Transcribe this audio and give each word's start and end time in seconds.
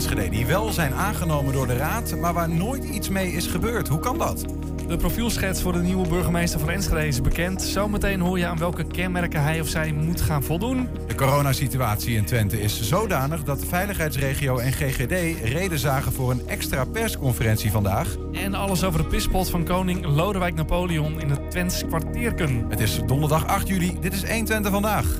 Enschede 0.00 0.28
die 0.28 0.46
wel 0.46 0.72
zijn 0.72 0.94
aangenomen 0.94 1.52
door 1.52 1.66
de 1.66 1.76
raad, 1.76 2.16
maar 2.16 2.32
waar 2.32 2.48
nooit 2.48 2.84
iets 2.84 3.08
mee 3.08 3.32
is 3.32 3.46
gebeurd. 3.46 3.88
Hoe 3.88 3.98
kan 3.98 4.18
dat? 4.18 4.44
De 4.88 4.96
profielschets 4.96 5.62
voor 5.62 5.72
de 5.72 5.78
nieuwe 5.78 6.08
burgemeester 6.08 6.60
van 6.60 6.70
Enschede 6.70 7.06
is 7.06 7.20
bekend. 7.20 7.62
Zometeen 7.62 8.20
hoor 8.20 8.38
je 8.38 8.46
aan 8.46 8.58
welke 8.58 8.84
kenmerken 8.84 9.42
hij 9.42 9.60
of 9.60 9.68
zij 9.68 9.92
moet 9.92 10.20
gaan 10.20 10.42
voldoen. 10.42 10.88
De 11.06 11.14
coronasituatie 11.14 12.16
in 12.16 12.24
Twente 12.24 12.60
is 12.60 12.80
zodanig 12.82 13.42
dat 13.42 13.60
de 13.60 13.66
veiligheidsregio 13.66 14.58
en 14.58 14.72
GGD 14.72 15.44
reden 15.44 15.78
zagen 15.78 16.12
voor 16.12 16.30
een 16.30 16.48
extra 16.48 16.84
persconferentie 16.84 17.70
vandaag. 17.70 18.16
En 18.32 18.54
alles 18.54 18.84
over 18.84 19.02
de 19.02 19.08
pispot 19.08 19.50
van 19.50 19.64
koning 19.64 20.06
Lodewijk 20.06 20.54
Napoleon 20.54 21.20
in 21.20 21.30
het 21.30 21.50
Twents 21.50 21.84
kwartierken. 21.86 22.66
Het 22.68 22.80
is 22.80 23.00
donderdag 23.06 23.46
8 23.46 23.68
juli. 23.68 23.96
Dit 24.00 24.12
is 24.12 24.22
1 24.22 24.44
Twente 24.44 24.70
vandaag. 24.70 25.18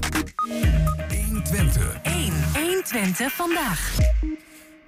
1 1.11 1.43
Twente. 1.43 1.81
1. 2.03 2.33
1 2.55 2.85
Twente 2.85 3.29
vandaag. 3.31 3.99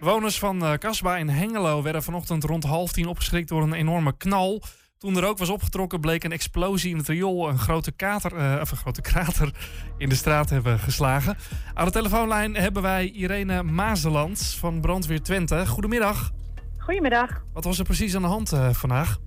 Bewoners 0.02 0.38
van 0.38 0.62
uh, 0.62 0.72
Kasba 0.72 1.16
in 1.16 1.28
Hengelo 1.28 1.82
werden 1.82 2.02
vanochtend 2.02 2.44
rond 2.44 2.64
half 2.64 2.92
tien 2.92 3.06
opgeschrikt 3.06 3.48
door 3.48 3.62
een 3.62 3.72
enorme 3.72 4.16
knal. 4.16 4.62
Toen 4.98 5.16
er 5.16 5.24
ook 5.24 5.38
was 5.38 5.50
opgetrokken, 5.50 6.00
bleek 6.00 6.24
een 6.24 6.32
explosie 6.32 6.90
in 6.90 6.96
het 6.96 7.08
riool 7.08 7.48
een 7.48 7.58
grote, 7.58 7.92
kater, 7.92 8.32
uh, 8.32 8.58
of 8.60 8.70
een 8.70 8.76
grote 8.76 9.00
krater 9.10 9.54
in 9.96 10.08
de 10.08 10.14
straat 10.14 10.50
hebben 10.50 10.78
geslagen. 10.78 11.36
Aan 11.74 11.84
de 11.84 11.90
telefoonlijn 11.90 12.54
hebben 12.54 12.82
wij 12.82 13.10
Irene 13.10 13.62
Mazeland 13.62 14.56
van 14.58 14.80
Brandweer 14.80 15.22
Twente. 15.22 15.66
Goedemiddag. 15.66 16.30
Goedemiddag. 16.78 17.44
Wat 17.52 17.64
was 17.64 17.78
er 17.78 17.84
precies 17.84 18.16
aan 18.16 18.22
de 18.22 18.28
hand 18.28 18.52
uh, 18.52 18.70
vandaag? 18.70 19.18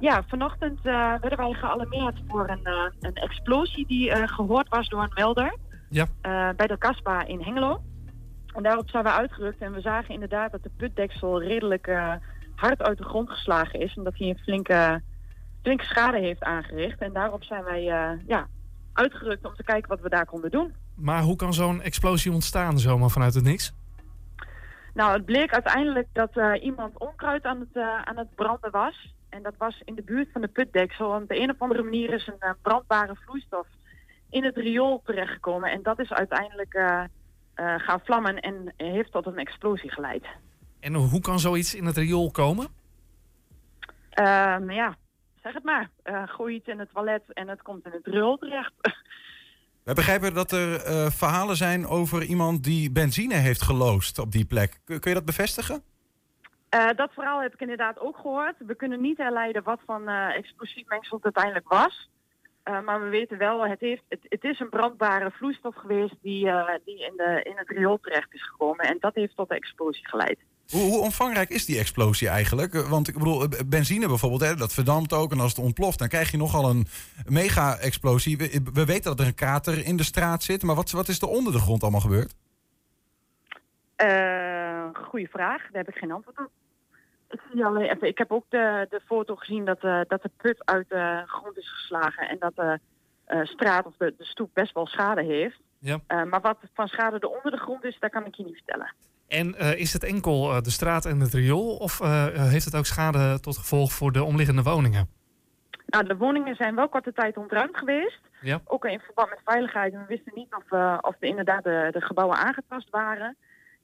Ja, 0.00 0.22
vanochtend 0.26 0.82
werden 0.82 1.36
wij 1.36 1.52
gealarmeerd 1.52 2.22
voor 2.28 2.48
een, 2.48 2.92
een 3.00 3.14
explosie 3.14 3.86
die 3.86 4.28
gehoord 4.28 4.68
was 4.68 4.88
door 4.88 5.02
een 5.02 5.12
melder. 5.14 5.56
Ja. 5.88 6.06
bij 6.56 6.66
de 6.66 6.78
Kasba 6.78 7.26
in 7.26 7.40
Hengelo. 7.40 7.82
En 8.56 8.62
daarop 8.62 8.90
zijn 8.90 9.04
we 9.04 9.10
uitgerukt 9.10 9.60
en 9.60 9.72
we 9.72 9.80
zagen 9.80 10.14
inderdaad 10.14 10.52
dat 10.52 10.62
de 10.62 10.70
putdeksel 10.76 11.42
redelijk 11.42 11.86
uh, 11.86 12.12
hard 12.54 12.82
uit 12.82 12.98
de 12.98 13.04
grond 13.04 13.30
geslagen 13.30 13.80
is. 13.80 13.94
Omdat 13.96 14.18
hij 14.18 14.28
een 14.28 14.38
flinke, 14.38 15.02
flinke 15.62 15.84
schade 15.84 16.18
heeft 16.18 16.42
aangericht. 16.42 17.00
En 17.00 17.12
daarop 17.12 17.44
zijn 17.44 17.64
wij 17.64 17.82
uh, 17.82 18.26
ja, 18.26 18.46
uitgerukt 18.92 19.46
om 19.46 19.54
te 19.54 19.64
kijken 19.64 19.88
wat 19.88 20.00
we 20.00 20.08
daar 20.08 20.26
konden 20.26 20.50
doen. 20.50 20.74
Maar 20.94 21.22
hoe 21.22 21.36
kan 21.36 21.54
zo'n 21.54 21.82
explosie 21.82 22.32
ontstaan 22.32 22.78
zomaar 22.78 23.10
vanuit 23.10 23.34
het 23.34 23.44
niks? 23.44 23.72
Nou, 24.94 25.12
het 25.12 25.24
bleek 25.24 25.52
uiteindelijk 25.52 26.08
dat 26.12 26.36
uh, 26.36 26.52
iemand 26.62 26.98
onkruid 26.98 27.44
aan 27.44 27.60
het, 27.60 27.82
aan 28.04 28.16
het 28.16 28.34
branden 28.34 28.70
was. 28.70 29.14
En 29.28 29.42
dat 29.42 29.54
was 29.58 29.82
in 29.84 29.94
de 29.94 30.02
buurt 30.02 30.28
van 30.32 30.40
de 30.40 30.48
putdeksel. 30.48 31.14
En 31.14 31.22
op 31.22 31.28
de 31.28 31.40
een 31.40 31.50
of 31.50 31.58
andere 31.58 31.82
manier 31.82 32.12
is 32.12 32.26
een 32.26 32.54
brandbare 32.62 33.16
vloeistof 33.24 33.66
in 34.30 34.44
het 34.44 34.56
riool 34.56 35.02
terechtgekomen. 35.04 35.70
En 35.70 35.82
dat 35.82 35.98
is 35.98 36.12
uiteindelijk 36.12 36.74
gaan 37.56 38.00
vlammen 38.04 38.40
en 38.40 38.72
heeft 38.76 39.12
tot 39.12 39.26
een 39.26 39.38
explosie 39.38 39.90
geleid. 39.90 40.24
En 40.80 40.94
hoe 40.94 41.20
kan 41.20 41.38
zoiets 41.38 41.74
in 41.74 41.84
het 41.84 41.96
riool 41.96 42.30
komen? 42.30 42.66
Uh, 44.20 44.56
ja, 44.68 44.96
zeg 45.42 45.52
het 45.52 45.64
maar. 45.64 45.90
Uh, 46.04 46.22
gooi 46.26 46.54
iets 46.54 46.66
in 46.66 46.78
het 46.78 46.88
toilet 46.92 47.22
en 47.32 47.48
het 47.48 47.62
komt 47.62 47.86
in 47.86 47.92
het 47.92 48.06
riool 48.06 48.36
terecht. 48.36 48.72
We 49.84 49.94
begrijpen 49.94 50.34
dat 50.34 50.52
er 50.52 50.90
uh, 50.90 51.06
verhalen 51.10 51.56
zijn 51.56 51.86
over 51.86 52.22
iemand 52.22 52.64
die 52.64 52.90
benzine 52.90 53.34
heeft 53.34 53.62
geloosd 53.62 54.18
op 54.18 54.32
die 54.32 54.44
plek. 54.44 54.80
Kun, 54.84 55.00
kun 55.00 55.10
je 55.10 55.16
dat 55.16 55.26
bevestigen? 55.26 55.82
Uh, 56.74 56.88
dat 56.96 57.12
verhaal 57.12 57.42
heb 57.42 57.54
ik 57.54 57.60
inderdaad 57.60 57.98
ook 57.98 58.16
gehoord. 58.16 58.54
We 58.58 58.74
kunnen 58.74 59.00
niet 59.00 59.18
herleiden 59.18 59.62
wat 59.62 59.80
van 59.86 60.08
uh, 60.08 60.36
explosief 60.36 60.88
mengsel 60.88 61.16
het 61.16 61.24
uiteindelijk 61.24 61.68
was. 61.68 62.10
Uh, 62.68 62.80
maar 62.80 63.02
we 63.02 63.08
weten 63.08 63.38
wel, 63.38 63.66
het, 63.66 63.80
heeft, 63.80 64.02
het, 64.08 64.20
het, 64.22 64.44
is 64.44 64.60
een 64.60 64.68
brandbare 64.68 65.30
vloeistof 65.30 65.74
geweest 65.74 66.14
die, 66.22 66.46
uh, 66.46 66.68
die 66.84 66.98
in, 66.98 67.12
de, 67.16 67.40
in 67.42 67.56
het 67.56 67.68
riool 67.68 67.98
terecht 68.00 68.34
is 68.34 68.48
gekomen. 68.48 68.84
En 68.84 68.96
dat 69.00 69.14
heeft 69.14 69.36
tot 69.36 69.48
de 69.48 69.54
explosie 69.54 70.08
geleid. 70.08 70.38
Hoe, 70.70 70.82
hoe 70.82 71.00
omvangrijk 71.00 71.48
is 71.48 71.66
die 71.66 71.78
explosie 71.78 72.28
eigenlijk? 72.28 72.74
Want 72.74 73.08
ik 73.08 73.14
bedoel, 73.14 73.48
benzine 73.66 74.06
bijvoorbeeld, 74.06 74.40
hè, 74.40 74.54
dat 74.54 74.72
verdampt 74.72 75.12
ook. 75.12 75.32
En 75.32 75.40
als 75.40 75.54
het 75.56 75.64
ontploft, 75.64 75.98
dan 75.98 76.08
krijg 76.08 76.30
je 76.30 76.36
nogal 76.36 76.70
een 76.70 76.86
mega-explosie. 77.26 78.36
We, 78.36 78.60
we, 78.72 78.84
weten 78.84 79.10
dat 79.10 79.20
er 79.20 79.26
een 79.26 79.34
krater 79.34 79.86
in 79.86 79.96
de 79.96 80.04
straat 80.04 80.42
zit. 80.42 80.62
Maar 80.62 80.74
wat, 80.74 80.90
wat 80.90 81.08
is 81.08 81.20
er 81.20 81.28
onder 81.28 81.52
de 81.52 81.58
grond 81.58 81.82
allemaal 81.82 82.00
gebeurd? 82.00 82.34
Uh, 84.04 84.84
goeie 84.92 85.28
vraag, 85.28 85.62
daar 85.62 85.84
heb 85.84 85.88
ik 85.88 85.96
geen 85.96 86.12
antwoord 86.12 86.38
op. 86.38 86.50
Ik, 87.36 87.42
zie 87.52 87.64
alleen 87.64 87.90
even, 87.90 88.08
ik 88.08 88.18
heb 88.18 88.32
ook 88.32 88.44
de, 88.48 88.86
de 88.90 89.00
foto 89.06 89.34
gezien 89.36 89.64
dat, 89.64 89.84
uh, 89.84 90.00
dat 90.08 90.22
de 90.22 90.30
put 90.36 90.64
uit 90.64 90.88
de 90.88 91.22
grond 91.26 91.56
is 91.56 91.70
geslagen 91.70 92.28
en 92.28 92.36
dat 92.38 92.56
de 92.56 92.78
uh, 93.28 93.44
straat 93.44 93.86
of 93.86 93.94
de, 93.96 94.14
de 94.18 94.24
stoep 94.24 94.50
best 94.52 94.74
wel 94.74 94.86
schade 94.86 95.22
heeft. 95.22 95.60
Ja. 95.78 96.00
Maar 96.06 96.40
wat 96.40 96.58
van 96.74 96.88
schade 96.88 97.18
er 97.18 97.28
onder 97.28 97.50
de 97.50 97.56
grond 97.56 97.84
is, 97.84 97.96
dat 98.00 98.10
kan 98.10 98.26
ik 98.26 98.34
je 98.34 98.44
niet 98.44 98.54
vertellen. 98.54 98.94
En 99.28 99.54
is 99.78 99.92
het 99.92 100.04
enkel 100.04 100.62
de 100.62 100.70
straat 100.70 101.04
en 101.04 101.20
het 101.20 101.34
riool 101.34 101.76
of 101.76 101.98
heeft 102.32 102.64
het 102.64 102.76
ook 102.76 102.86
schade 102.86 103.40
tot 103.40 103.58
gevolg 103.58 103.92
voor 103.92 104.12
de 104.12 104.24
omliggende 104.24 104.62
woningen? 104.62 105.08
Nou, 105.86 106.06
de 106.06 106.16
woningen 106.16 106.56
zijn 106.56 106.74
wel 106.74 106.88
korte 106.88 107.12
tijd 107.12 107.36
ontruimd 107.36 107.76
geweest. 107.76 108.20
Ja. 108.40 108.60
Ook 108.64 108.84
in 108.84 109.00
verband 109.00 109.28
met 109.28 109.40
veiligheid. 109.44 109.92
We 109.92 110.04
wisten 110.08 110.32
niet 110.34 110.54
of, 110.54 110.72
of 111.00 111.16
de, 111.18 111.26
inderdaad 111.26 111.64
de, 111.64 111.88
de 111.92 112.00
gebouwen 112.00 112.36
aangetast 112.36 112.90
waren. 112.90 113.36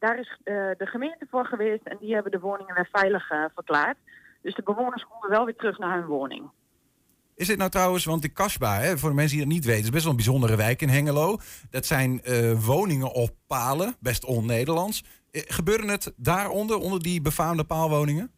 Daar 0.03 0.19
is 0.19 0.39
uh, 0.45 0.55
de 0.55 0.87
gemeente 0.87 1.27
voor 1.31 1.47
geweest 1.47 1.87
en 1.87 1.97
die 2.01 2.15
hebben 2.15 2.33
de 2.33 2.39
woningen 2.39 2.75
weer 2.75 2.89
veilig 2.93 3.31
uh, 3.31 3.45
verklaard. 3.55 3.97
Dus 4.41 4.55
de 4.55 4.63
bewoners 4.63 5.07
konden 5.07 5.31
wel 5.31 5.45
weer 5.45 5.57
terug 5.57 5.79
naar 5.79 5.99
hun 5.99 6.07
woning. 6.07 6.51
Is 7.35 7.47
dit 7.47 7.59
nou 7.59 7.71
trouwens, 7.71 8.05
want 8.05 8.23
de 8.23 8.29
Kasba, 8.29 8.79
hè, 8.79 8.99
voor 8.99 9.09
de 9.09 9.15
mensen 9.15 9.37
die 9.37 9.47
dat 9.47 9.55
niet 9.55 9.65
weten, 9.65 9.83
is 9.83 9.91
best 9.91 10.03
wel 10.03 10.11
een 10.11 10.25
bijzondere 10.25 10.57
wijk 10.57 10.83
in 10.83 10.89
Hengelo. 10.89 11.39
Dat 11.71 11.87
zijn 11.87 12.21
uh, 12.25 12.53
woningen 12.67 13.13
op 13.13 13.31
palen, 13.47 13.95
best 14.01 14.25
on-Nederlands. 14.25 15.05
Gebeurde 15.31 15.91
het 15.91 16.13
daaronder, 16.17 16.77
onder 16.77 17.03
die 17.03 17.23
befaamde 17.23 17.65
paalwoningen? 17.65 18.31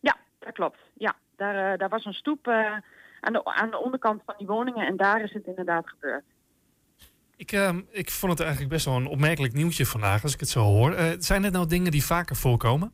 Ja, 0.00 0.16
dat 0.38 0.52
klopt. 0.52 0.78
Ja, 0.94 1.14
daar, 1.36 1.78
daar 1.78 1.88
was 1.88 2.04
een 2.04 2.12
stoep 2.12 2.48
aan, 2.48 3.32
de, 3.32 3.44
aan 3.44 3.70
de 3.70 3.78
onderkant 3.78 4.22
van 4.26 4.34
die 4.38 4.46
woningen 4.46 4.86
en 4.86 4.96
daar 4.96 5.22
is 5.22 5.32
het 5.32 5.46
inderdaad 5.46 5.88
gebeurd. 5.88 6.24
Ik, 7.40 7.52
uh, 7.52 7.76
ik 7.90 8.10
vond 8.10 8.32
het 8.32 8.40
eigenlijk 8.40 8.72
best 8.72 8.84
wel 8.84 8.96
een 8.96 9.06
opmerkelijk 9.06 9.52
nieuwtje 9.52 9.86
vandaag, 9.86 10.22
als 10.22 10.34
ik 10.34 10.40
het 10.40 10.48
zo 10.48 10.60
hoor. 10.60 10.92
Uh, 10.92 11.04
zijn 11.18 11.42
dit 11.42 11.52
nou 11.52 11.66
dingen 11.66 11.90
die 11.90 12.04
vaker 12.04 12.36
voorkomen? 12.36 12.92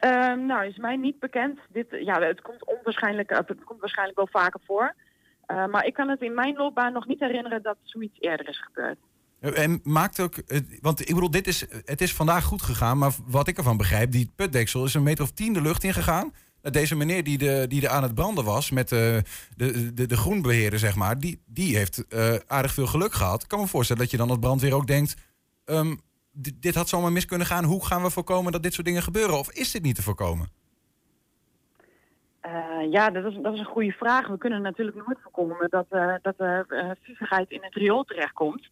Uh, 0.00 0.32
nou, 0.34 0.66
is 0.66 0.76
mij 0.76 0.96
niet 0.96 1.18
bekend. 1.18 1.58
Dit, 1.72 1.86
ja, 1.90 2.20
het 2.20 2.40
komt 2.40 2.66
onwaarschijnlijk, 2.66 3.30
het 3.30 3.64
komt 3.64 3.80
waarschijnlijk 3.80 4.16
wel 4.16 4.28
vaker 4.42 4.60
voor. 4.66 4.94
Uh, 5.46 5.66
maar 5.66 5.86
ik 5.86 5.94
kan 5.94 6.08
het 6.08 6.20
in 6.22 6.34
mijn 6.34 6.56
loopbaan 6.56 6.92
nog 6.92 7.06
niet 7.06 7.20
herinneren 7.20 7.62
dat 7.62 7.76
zoiets 7.82 8.20
eerder 8.20 8.48
is 8.48 8.62
gebeurd. 8.62 8.98
En 9.40 9.80
maakt 9.82 10.20
ook, 10.20 10.34
want 10.80 11.00
ik 11.00 11.14
bedoel, 11.14 11.30
dit 11.30 11.46
is, 11.46 11.66
het 11.84 12.00
is 12.00 12.14
vandaag 12.14 12.44
goed 12.44 12.62
gegaan, 12.62 12.98
maar 12.98 13.12
wat 13.26 13.48
ik 13.48 13.56
ervan 13.56 13.76
begrijp, 13.76 14.10
die 14.10 14.32
putdeksel 14.36 14.84
is 14.84 14.94
een 14.94 15.02
meter 15.02 15.24
of 15.24 15.30
tien 15.30 15.52
de 15.52 15.62
lucht 15.62 15.84
ingegaan. 15.84 16.32
Deze 16.70 16.96
meneer 16.96 17.24
die, 17.24 17.38
de, 17.38 17.64
die 17.68 17.82
er 17.82 17.88
aan 17.88 18.02
het 18.02 18.14
branden 18.14 18.44
was 18.44 18.70
met 18.70 18.88
de, 18.88 19.22
de, 19.56 19.94
de, 19.94 20.06
de 20.06 20.16
groenbeheerder, 20.16 20.78
zeg 20.78 20.96
maar, 20.96 21.18
die, 21.18 21.42
die 21.46 21.76
heeft 21.76 22.04
uh, 22.08 22.34
aardig 22.46 22.72
veel 22.72 22.86
geluk 22.86 23.12
gehad. 23.12 23.42
Ik 23.42 23.48
kan 23.48 23.60
me 23.60 23.66
voorstellen 23.66 24.02
dat 24.02 24.10
je 24.10 24.16
dan 24.16 24.28
als 24.28 24.38
brandweer 24.38 24.74
ook 24.74 24.86
denkt, 24.86 25.16
um, 25.64 26.00
dit, 26.32 26.74
had 26.74 26.88
zomaar 26.88 27.12
mis 27.12 27.24
kunnen 27.24 27.46
gaan. 27.46 27.64
Hoe 27.64 27.86
gaan 27.86 28.02
we 28.02 28.10
voorkomen 28.10 28.52
dat 28.52 28.62
dit 28.62 28.74
soort 28.74 28.86
dingen 28.86 29.02
gebeuren? 29.02 29.38
Of 29.38 29.50
is 29.52 29.70
dit 29.70 29.82
niet 29.82 29.94
te 29.94 30.02
voorkomen? 30.02 30.48
Uh, 32.46 32.92
ja, 32.92 33.10
dat 33.10 33.24
is, 33.24 33.38
dat 33.42 33.52
is 33.52 33.58
een 33.58 33.64
goede 33.64 33.92
vraag. 33.92 34.28
We 34.28 34.38
kunnen 34.38 34.62
natuurlijk 34.62 34.96
nooit 34.96 35.18
voorkomen 35.22 35.70
dat, 35.70 35.86
uh, 35.90 36.14
dat 36.22 37.48
in 37.48 37.62
het 37.62 37.74
riool 37.74 38.04
terechtkomt. 38.04 38.68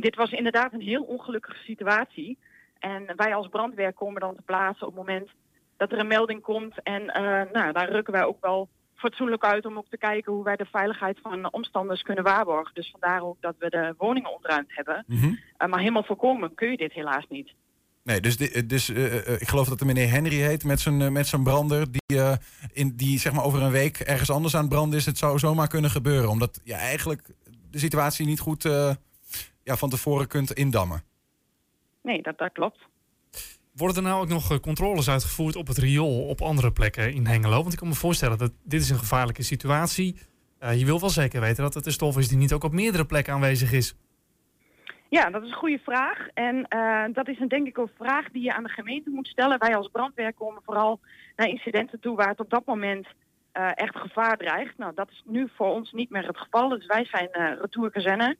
Dit 0.00 0.16
was 0.16 0.30
inderdaad 0.30 0.72
een 0.72 0.80
heel 0.80 1.02
ongelukkige 1.02 1.62
situatie. 1.64 2.38
En 2.78 3.12
wij 3.16 3.34
als 3.34 3.48
brandweer 3.48 3.92
komen 3.92 4.20
dan 4.20 4.34
te 4.34 4.42
plaatsen 4.42 4.86
op 4.86 4.96
het 4.96 5.06
moment 5.06 5.30
dat 5.78 5.92
er 5.92 5.98
een 5.98 6.06
melding 6.06 6.42
komt. 6.42 6.82
En 6.82 7.02
uh, 7.02 7.52
nou, 7.52 7.72
daar 7.72 7.90
rukken 7.90 8.12
wij 8.12 8.24
ook 8.24 8.40
wel 8.40 8.68
fatsoenlijk 8.94 9.44
uit 9.44 9.66
om 9.66 9.78
ook 9.78 9.88
te 9.88 9.98
kijken 9.98 10.32
hoe 10.32 10.44
wij 10.44 10.56
de 10.56 10.64
veiligheid 10.64 11.18
van 11.22 11.52
omstanders 11.52 12.02
kunnen 12.02 12.24
waarborgen. 12.24 12.74
Dus 12.74 12.90
vandaar 12.90 13.22
ook 13.22 13.36
dat 13.40 13.54
we 13.58 13.70
de 13.70 13.94
woningen 13.98 14.34
ontruimd 14.34 14.74
hebben. 14.74 15.04
Mm 15.06 15.18
-hmm. 15.18 15.38
uh, 15.58 15.68
maar 15.68 15.78
helemaal 15.78 16.04
voorkomen 16.04 16.54
kun 16.54 16.70
je 16.70 16.76
dit 16.76 16.92
helaas 16.92 17.26
niet. 17.28 17.54
Nee, 18.02 18.20
dus, 18.20 18.36
dus 18.66 18.88
uh, 18.88 19.14
ik 19.40 19.48
geloof 19.48 19.68
dat 19.68 19.78
de 19.78 19.84
meneer 19.84 20.10
Henry 20.10 20.36
heet 20.36 20.64
met 20.64 20.80
zijn, 20.80 21.12
met 21.12 21.26
zijn 21.26 21.42
brander. 21.42 21.86
Die, 21.90 22.36
in, 22.72 22.96
die 22.96 23.18
zeg 23.18 23.32
maar 23.32 23.44
over 23.44 23.62
een 23.62 23.70
week 23.70 23.98
ergens 23.98 24.30
anders 24.30 24.54
aan 24.54 24.60
het 24.60 24.70
branden 24.70 24.98
is. 24.98 25.06
Het 25.06 25.18
zou 25.18 25.38
zomaar 25.38 25.68
kunnen 25.68 25.90
gebeuren. 25.90 26.30
Omdat 26.30 26.60
je 26.64 26.70
ja, 26.70 26.78
eigenlijk 26.78 27.22
de 27.70 27.78
situatie 27.78 28.26
niet 28.26 28.40
goed 28.40 28.62
ja, 29.62 29.76
van 29.76 29.90
tevoren 29.90 30.26
kunt 30.28 30.52
indammen. 30.52 31.02
Nee, 32.02 32.22
dat, 32.22 32.38
dat 32.38 32.52
klopt. 32.52 32.87
Worden 33.78 33.96
er 33.96 34.10
nou 34.10 34.22
ook 34.22 34.28
nog 34.28 34.60
controles 34.60 35.10
uitgevoerd 35.10 35.56
op 35.56 35.66
het 35.66 35.78
riool 35.78 36.28
op 36.28 36.40
andere 36.40 36.72
plekken 36.72 37.12
in 37.12 37.26
Hengelo? 37.26 37.60
Want 37.60 37.72
ik 37.72 37.78
kan 37.78 37.88
me 37.88 37.94
voorstellen 37.94 38.38
dat 38.38 38.52
dit 38.64 38.80
is 38.80 38.90
een 38.90 38.98
gevaarlijke 38.98 39.42
situatie. 39.42 40.16
Uh, 40.62 40.78
je 40.78 40.84
wil 40.84 41.00
wel 41.00 41.08
zeker 41.10 41.40
weten 41.40 41.62
dat 41.62 41.74
het 41.74 41.86
een 41.86 41.92
stof 41.92 42.18
is 42.18 42.28
die 42.28 42.38
niet 42.38 42.52
ook 42.52 42.64
op 42.64 42.72
meerdere 42.72 43.06
plekken 43.06 43.32
aanwezig 43.32 43.72
is. 43.72 43.94
Ja, 45.08 45.30
dat 45.30 45.42
is 45.42 45.50
een 45.50 45.56
goede 45.56 45.80
vraag. 45.84 46.28
En 46.34 46.66
uh, 46.68 47.04
dat 47.12 47.28
is 47.28 47.40
een, 47.40 47.48
denk 47.48 47.66
ik 47.66 47.76
een 47.76 47.90
vraag 47.98 48.30
die 48.30 48.42
je 48.42 48.54
aan 48.54 48.62
de 48.62 48.68
gemeente 48.68 49.10
moet 49.10 49.28
stellen. 49.28 49.58
Wij 49.58 49.76
als 49.76 49.88
brandweer 49.92 50.34
komen 50.34 50.62
vooral 50.64 51.00
naar 51.36 51.48
incidenten 51.48 52.00
toe 52.00 52.16
waar 52.16 52.28
het 52.28 52.40
op 52.40 52.50
dat 52.50 52.66
moment 52.66 53.06
echt 53.74 53.96
gevaar 53.96 54.36
dreigt. 54.36 54.78
Nou, 54.78 54.92
dat 54.94 55.10
is 55.10 55.22
nu 55.26 55.48
voor 55.56 55.68
ons 55.68 55.92
niet 55.92 56.10
meer 56.10 56.26
het 56.26 56.38
geval. 56.38 56.68
Dus 56.68 56.86
wij 56.86 57.04
zijn 57.04 57.28
uh, 57.32 57.52
retourkazerne. 57.60 58.36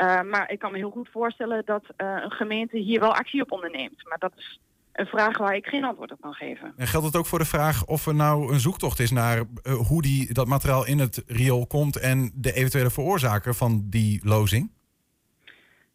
Eh, 0.00 0.22
maar 0.22 0.50
ik 0.50 0.58
kan 0.58 0.72
me 0.72 0.78
heel 0.78 0.90
goed 0.90 1.08
voorstellen 1.12 1.62
dat 1.64 1.84
eh, 1.96 2.16
een 2.22 2.30
gemeente 2.30 2.78
hier 2.78 3.00
wel 3.00 3.14
actie 3.14 3.42
op 3.42 3.52
onderneemt. 3.52 4.08
Maar 4.08 4.18
dat 4.18 4.32
is 4.36 4.60
een 5.00 5.06
vraag 5.06 5.38
waar 5.38 5.54
ik 5.54 5.66
geen 5.66 5.84
antwoord 5.84 6.12
op 6.12 6.20
kan 6.20 6.32
geven. 6.32 6.72
En 6.76 6.86
geldt 6.86 7.06
het 7.06 7.16
ook 7.16 7.26
voor 7.26 7.38
de 7.38 7.44
vraag 7.44 7.86
of 7.86 8.06
er 8.06 8.14
nou 8.14 8.52
een 8.52 8.60
zoektocht 8.60 8.98
is 8.98 9.10
naar 9.10 9.36
eh, 9.62 9.72
hoe 9.72 10.02
die, 10.02 10.32
dat 10.32 10.46
materiaal 10.46 10.86
in 10.86 10.98
het 10.98 11.22
riool 11.26 11.66
komt 11.66 11.96
en 11.96 12.30
de 12.34 12.52
eventuele 12.52 12.90
veroorzaker 12.90 13.54
van 13.54 13.86
die 13.86 14.20
lozing? 14.24 14.70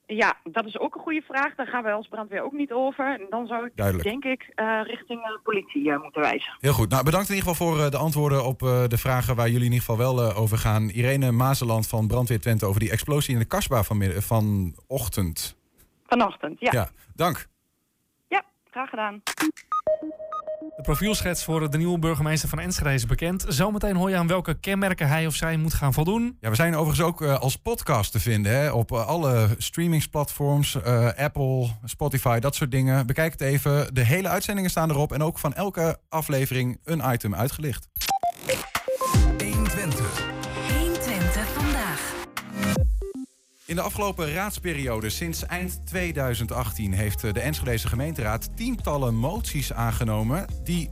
Ja, 0.07 0.37
dat 0.43 0.65
is 0.65 0.79
ook 0.79 0.95
een 0.95 1.01
goede 1.01 1.21
vraag. 1.21 1.55
Daar 1.55 1.67
gaan 1.67 1.83
wij 1.83 1.93
als 1.93 2.07
brandweer 2.07 2.43
ook 2.43 2.51
niet 2.51 2.71
over. 2.71 3.19
En 3.19 3.25
dan 3.29 3.47
zou 3.47 3.65
ik, 3.65 3.71
Duidelijk. 3.75 4.09
denk 4.09 4.23
ik, 4.23 4.51
eh, 4.55 4.79
richting 4.83 5.21
eh, 5.21 5.29
politie 5.43 5.97
moeten 5.97 6.21
wijzen. 6.21 6.57
Heel 6.59 6.73
goed. 6.73 6.89
Nou, 6.89 7.03
bedankt 7.03 7.29
in 7.29 7.35
ieder 7.35 7.49
geval 7.49 7.67
voor 7.67 7.91
de 7.91 7.97
antwoorden 7.97 8.45
op 8.45 8.59
de 8.59 8.97
vragen 8.97 9.35
waar 9.35 9.49
jullie 9.49 9.65
in 9.65 9.73
ieder 9.73 9.85
geval 9.85 10.15
wel 10.15 10.33
over 10.33 10.57
gaan. 10.57 10.89
Irene 10.89 11.31
Mazeland 11.31 11.87
van 11.87 12.07
Brandweer 12.07 12.39
Twente 12.39 12.65
over 12.65 12.79
die 12.79 12.91
explosie 12.91 13.33
in 13.33 13.39
de 13.39 13.45
kasbah 13.45 13.83
van 13.83 14.03
vanochtend. 14.03 15.57
Vanochtend, 16.07 16.59
ja. 16.59 16.71
Ja, 16.71 16.89
dank. 17.15 17.47
Graag 18.75 18.89
gedaan. 18.89 19.21
De 20.75 20.81
profielschets 20.81 21.43
voor 21.43 21.71
de 21.71 21.77
nieuwe 21.77 21.99
burgemeester 21.99 22.49
van 22.49 22.59
Enschede 22.59 22.93
is 22.93 23.05
bekend. 23.05 23.45
Zometeen 23.47 23.95
hoor 23.95 24.09
je 24.09 24.15
aan 24.15 24.27
welke 24.27 24.59
kenmerken 24.59 25.07
hij 25.07 25.27
of 25.27 25.35
zij 25.35 25.57
moet 25.57 25.73
gaan 25.73 25.93
voldoen. 25.93 26.37
Ja, 26.41 26.49
we 26.49 26.55
zijn 26.55 26.75
overigens 26.75 27.07
ook 27.07 27.21
eh, 27.21 27.39
als 27.39 27.55
podcast 27.55 28.11
te 28.11 28.19
vinden 28.19 28.51
hè, 28.51 28.71
op 28.71 28.91
eh, 28.91 29.07
alle 29.07 29.47
streamingsplatforms, 29.57 30.81
eh, 30.81 31.09
Apple, 31.17 31.67
Spotify, 31.83 32.39
dat 32.39 32.55
soort 32.55 32.71
dingen. 32.71 33.07
Bekijk 33.07 33.31
het 33.31 33.41
even. 33.41 33.93
De 33.93 34.03
hele 34.03 34.27
uitzendingen 34.27 34.69
staan 34.69 34.89
erop 34.89 35.11
en 35.11 35.21
ook 35.21 35.39
van 35.39 35.53
elke 35.53 35.97
aflevering 36.09 36.79
een 36.83 37.01
item 37.13 37.35
uitgelicht. 37.35 37.89
In 43.67 43.75
de 43.75 43.81
afgelopen 43.81 44.33
raadsperiode, 44.33 45.09
sinds 45.09 45.45
eind 45.45 45.85
2018, 45.85 46.93
heeft 46.93 47.23
eh, 47.23 47.33
de 47.33 47.39
Enschedese 47.39 47.87
gemeenteraad 47.87 48.49
tientallen 48.55 49.15
moties 49.15 49.73
aangenomen 49.73 50.45
die 50.63 50.89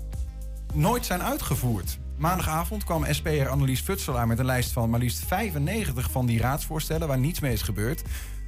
nooit 0.73 1.05
zijn 1.05 1.23
uitgevoerd. 1.23 1.97
Maandagavond 2.17 2.83
kwam 2.83 3.05
SP'er 3.09 3.47
Annelies 3.47 3.81
Futselaar 3.81 4.27
met 4.27 4.39
een 4.39 4.45
lijst 4.45 4.71
van 4.71 4.89
maar 4.89 4.99
liefst 4.99 5.25
95 5.25 6.11
van 6.11 6.25
die 6.25 6.39
raadsvoorstellen 6.39 7.07
waar 7.07 7.19
niets 7.19 7.39
mee 7.39 7.53
is 7.53 7.61
gebeurd. 7.61 8.01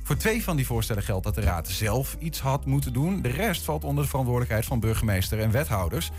Voor 0.04 0.18
twee 0.18 0.44
van 0.44 0.56
die 0.56 0.66
voorstellen 0.66 1.04
geldt 1.04 1.24
dat 1.24 1.36
de 1.36 1.42
raad 1.42 1.68
zelf 1.68 2.16
iets 2.20 2.40
had 2.40 2.66
moeten 2.66 2.94
doen. 2.94 3.22
De 3.22 3.30
rest 3.30 3.64
valt 3.64 3.84
onder 3.84 4.04
de 4.04 4.10
verantwoordelijkheid 4.10 4.66
van 4.66 4.80
burgemeester 4.80 5.40
en 5.40 5.52
wethouders. 5.52 6.12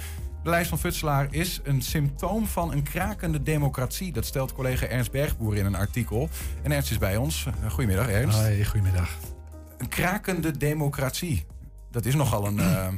De 0.47 0.53
lijst 0.53 0.69
van 0.69 0.79
Futselaar 0.79 1.29
is 1.31 1.61
een 1.63 1.83
symptoom 1.83 2.47
van 2.47 2.73
een 2.73 2.83
krakende 2.83 3.43
democratie. 3.43 4.13
Dat 4.13 4.27
stelt 4.27 4.53
collega 4.53 4.87
Ernst 4.87 5.11
Bergboer 5.11 5.57
in 5.57 5.67
een 5.67 5.75
artikel. 5.75 6.29
En 6.63 6.73
Ernst 6.73 6.91
is 6.91 6.99
bij 6.99 7.17
ons. 7.17 7.47
Goedemiddag, 7.69 8.09
Ernst. 8.09 8.39
Hoi, 8.39 8.65
goedemiddag. 8.65 9.11
Een 9.79 9.89
krakende 9.89 10.57
democratie. 10.57 11.47
Dat 11.91 12.05
is 12.05 12.15
nogal 12.15 12.47
een, 12.47 12.59
eh, 12.59 12.89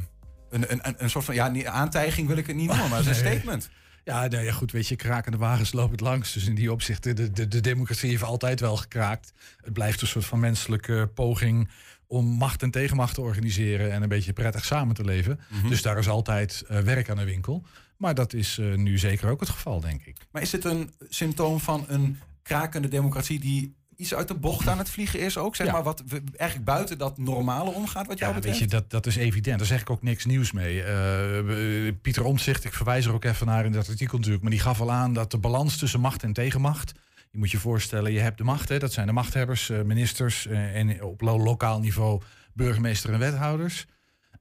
een, 0.49 0.73
een, 0.73 0.95
een, 0.97 1.09
soort 1.09 1.25
van... 1.25 1.35
Ja, 1.35 1.65
aantijging 1.65 2.27
wil 2.27 2.37
ik 2.37 2.47
het 2.47 2.55
niet 2.55 2.67
noemen, 2.67 2.89
maar 2.89 2.97
het 2.97 3.07
is 3.07 3.19
een 3.19 3.25
statement. 3.31 3.69
Ja, 4.03 4.27
nou 4.27 4.43
ja, 4.43 4.51
goed, 4.51 4.71
weet 4.71 4.87
je, 4.87 4.95
krakende 4.95 5.37
wagens 5.37 5.71
lopen 5.71 5.91
het 5.91 6.01
langs. 6.01 6.33
Dus 6.33 6.47
in 6.47 6.55
die 6.55 6.71
opzicht, 6.71 7.03
de, 7.03 7.31
de, 7.31 7.47
de 7.47 7.59
democratie 7.59 8.09
heeft 8.09 8.23
altijd 8.23 8.59
wel 8.59 8.77
gekraakt. 8.77 9.33
Het 9.61 9.73
blijft 9.73 10.01
een 10.01 10.07
soort 10.07 10.25
van 10.25 10.39
menselijke 10.39 11.09
poging 11.13 11.69
om 12.11 12.25
macht 12.25 12.63
en 12.63 12.71
tegenmacht 12.71 13.13
te 13.13 13.21
organiseren 13.21 13.91
en 13.91 14.01
een 14.03 14.09
beetje 14.09 14.33
prettig 14.33 14.65
samen 14.65 14.95
te 14.95 15.03
leven. 15.05 15.39
Dus 15.67 15.81
daar 15.81 15.97
is 15.97 16.07
altijd 16.09 16.63
eh, 16.67 16.79
werk 16.79 17.09
aan 17.09 17.17
de 17.17 17.23
winkel. 17.23 17.63
Maar 17.97 18.15
dat 18.15 18.33
is 18.33 18.57
eh, 18.57 18.73
nu 18.75 18.97
zeker 18.97 19.29
ook 19.29 19.39
het 19.39 19.49
geval, 19.49 19.79
denk 19.79 20.01
ik. 20.05 20.17
Maar 20.31 20.41
is 20.41 20.51
het 20.51 20.63
een 20.65 20.91
symptoom 21.09 21.59
van 21.59 21.85
een 21.87 22.19
krakende 22.43 22.87
democratie... 22.87 23.39
die 23.39 23.75
iets 23.95 24.13
uit 24.13 24.27
de 24.27 24.33
bocht 24.33 24.67
aan 24.67 24.77
het 24.77 24.89
vliegen 24.89 25.19
is 25.19 25.37
ook? 25.37 25.55
Zeg 25.55 25.67
Ja. 25.67 25.73
maar 25.73 25.83
wat 25.83 26.03
we- 26.07 26.23
eigenlijk 26.35 26.69
buiten 26.69 26.97
dat 26.97 27.17
normale 27.17 27.69
omgaat 27.71 28.07
wat 28.07 28.17
jou 28.19 28.29
Ja, 28.31 28.37
betreft? 28.37 28.59
weet 28.59 28.69
je, 28.69 28.75
dat, 28.77 28.89
dat 28.89 29.05
is 29.05 29.15
evident. 29.15 29.57
Daar 29.57 29.67
zeg 29.67 29.81
ik 29.81 29.89
ook 29.89 30.01
niks 30.03 30.25
nieuws 30.25 30.51
mee. 30.51 30.83
Eh, 30.83 31.93
Pieter 32.01 32.23
Omtzigt, 32.23 32.63
ik 32.65 32.73
verwijs 32.73 33.05
er 33.05 33.13
ook 33.13 33.23
even 33.23 33.45
naar 33.47 33.65
in 33.65 33.71
dat 33.71 33.89
artikel 33.89 34.15
natuurlijk... 34.17 34.43
maar 34.43 34.51
die 34.51 34.61
gaf 34.61 34.81
al 34.81 34.91
aan 34.91 35.13
dat 35.13 35.31
de 35.31 35.37
balans 35.37 35.77
tussen 35.77 35.99
macht 35.99 36.23
en 36.23 36.33
tegenmacht... 36.33 36.91
je 37.31 37.37
moet 37.37 37.51
je 37.51 37.57
voorstellen, 37.59 38.11
je 38.11 38.19
hebt 38.19 38.37
de 38.37 38.43
macht, 38.43 38.69
hè, 38.69 38.79
dat 38.79 38.93
zijn 38.93 39.07
de 39.07 39.13
machthebbers, 39.13 39.69
eh, 39.69 39.81
ministers... 39.81 40.47
eh, 40.47 40.75
en 40.75 41.03
op 41.03 41.21
lo- 41.21 41.43
lokaal 41.43 41.79
niveau 41.79 42.21
burgemeester 42.53 43.13
en 43.13 43.19
wethouders. 43.19 43.85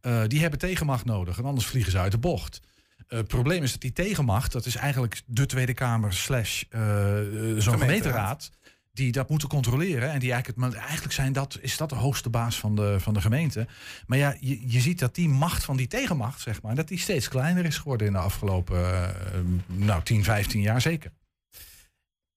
Eh, 0.00 0.22
die 0.26 0.40
hebben 0.40 0.58
tegenmacht 0.58 1.04
nodig, 1.04 1.38
en 1.38 1.44
anders 1.44 1.66
vliegen 1.66 1.92
ze 1.92 1.98
uit 1.98 2.12
de 2.12 2.18
bocht. 2.18 2.60
Het 3.06 3.28
probleem 3.28 3.62
is 3.62 3.72
dat 3.72 3.80
die 3.80 3.92
tegenmacht, 3.92 4.52
dat 4.52 4.66
is 4.66 4.76
eigenlijk 4.76 5.22
de 5.26 5.46
Tweede 5.46 5.74
Kamer 5.74 6.12
slash 6.12 6.62
zo'n 7.58 7.78
Gemeenteraad. 7.78 8.50
die 8.92 9.12
dat 9.12 9.28
moeten 9.28 9.48
controleren. 9.48 10.10
En 10.12 10.18
die 10.18 10.32
eigenlijk, 10.32 10.46
het, 10.46 10.72
maar 10.74 10.82
eigenlijk 10.84 11.12
zijn 11.14 11.32
dat, 11.32 11.58
is 11.60 11.76
dat 11.76 11.88
de 11.88 11.94
hoogste 11.94 12.30
baas 12.30 12.58
van 12.58 12.76
de, 12.76 12.96
van 13.00 13.14
de 13.14 13.20
gemeente. 13.20 13.66
Maar 14.06 14.18
ja, 14.18 14.36
je, 14.40 14.70
je 14.70 14.80
ziet 14.80 14.98
dat 14.98 15.14
die 15.14 15.28
macht 15.28 15.64
van 15.64 15.76
die 15.76 15.86
tegenmacht, 15.86 16.40
zeg 16.40 16.62
maar, 16.62 16.74
dat 16.74 16.88
die 16.88 16.98
steeds 16.98 17.28
kleiner 17.28 17.64
is 17.64 17.78
geworden 17.78 18.06
in 18.06 18.12
de 18.12 18.18
afgelopen 18.18 19.14
nou, 19.66 20.02
10, 20.02 20.24
15 20.24 20.60
jaar 20.60 20.80
zeker. 20.80 21.10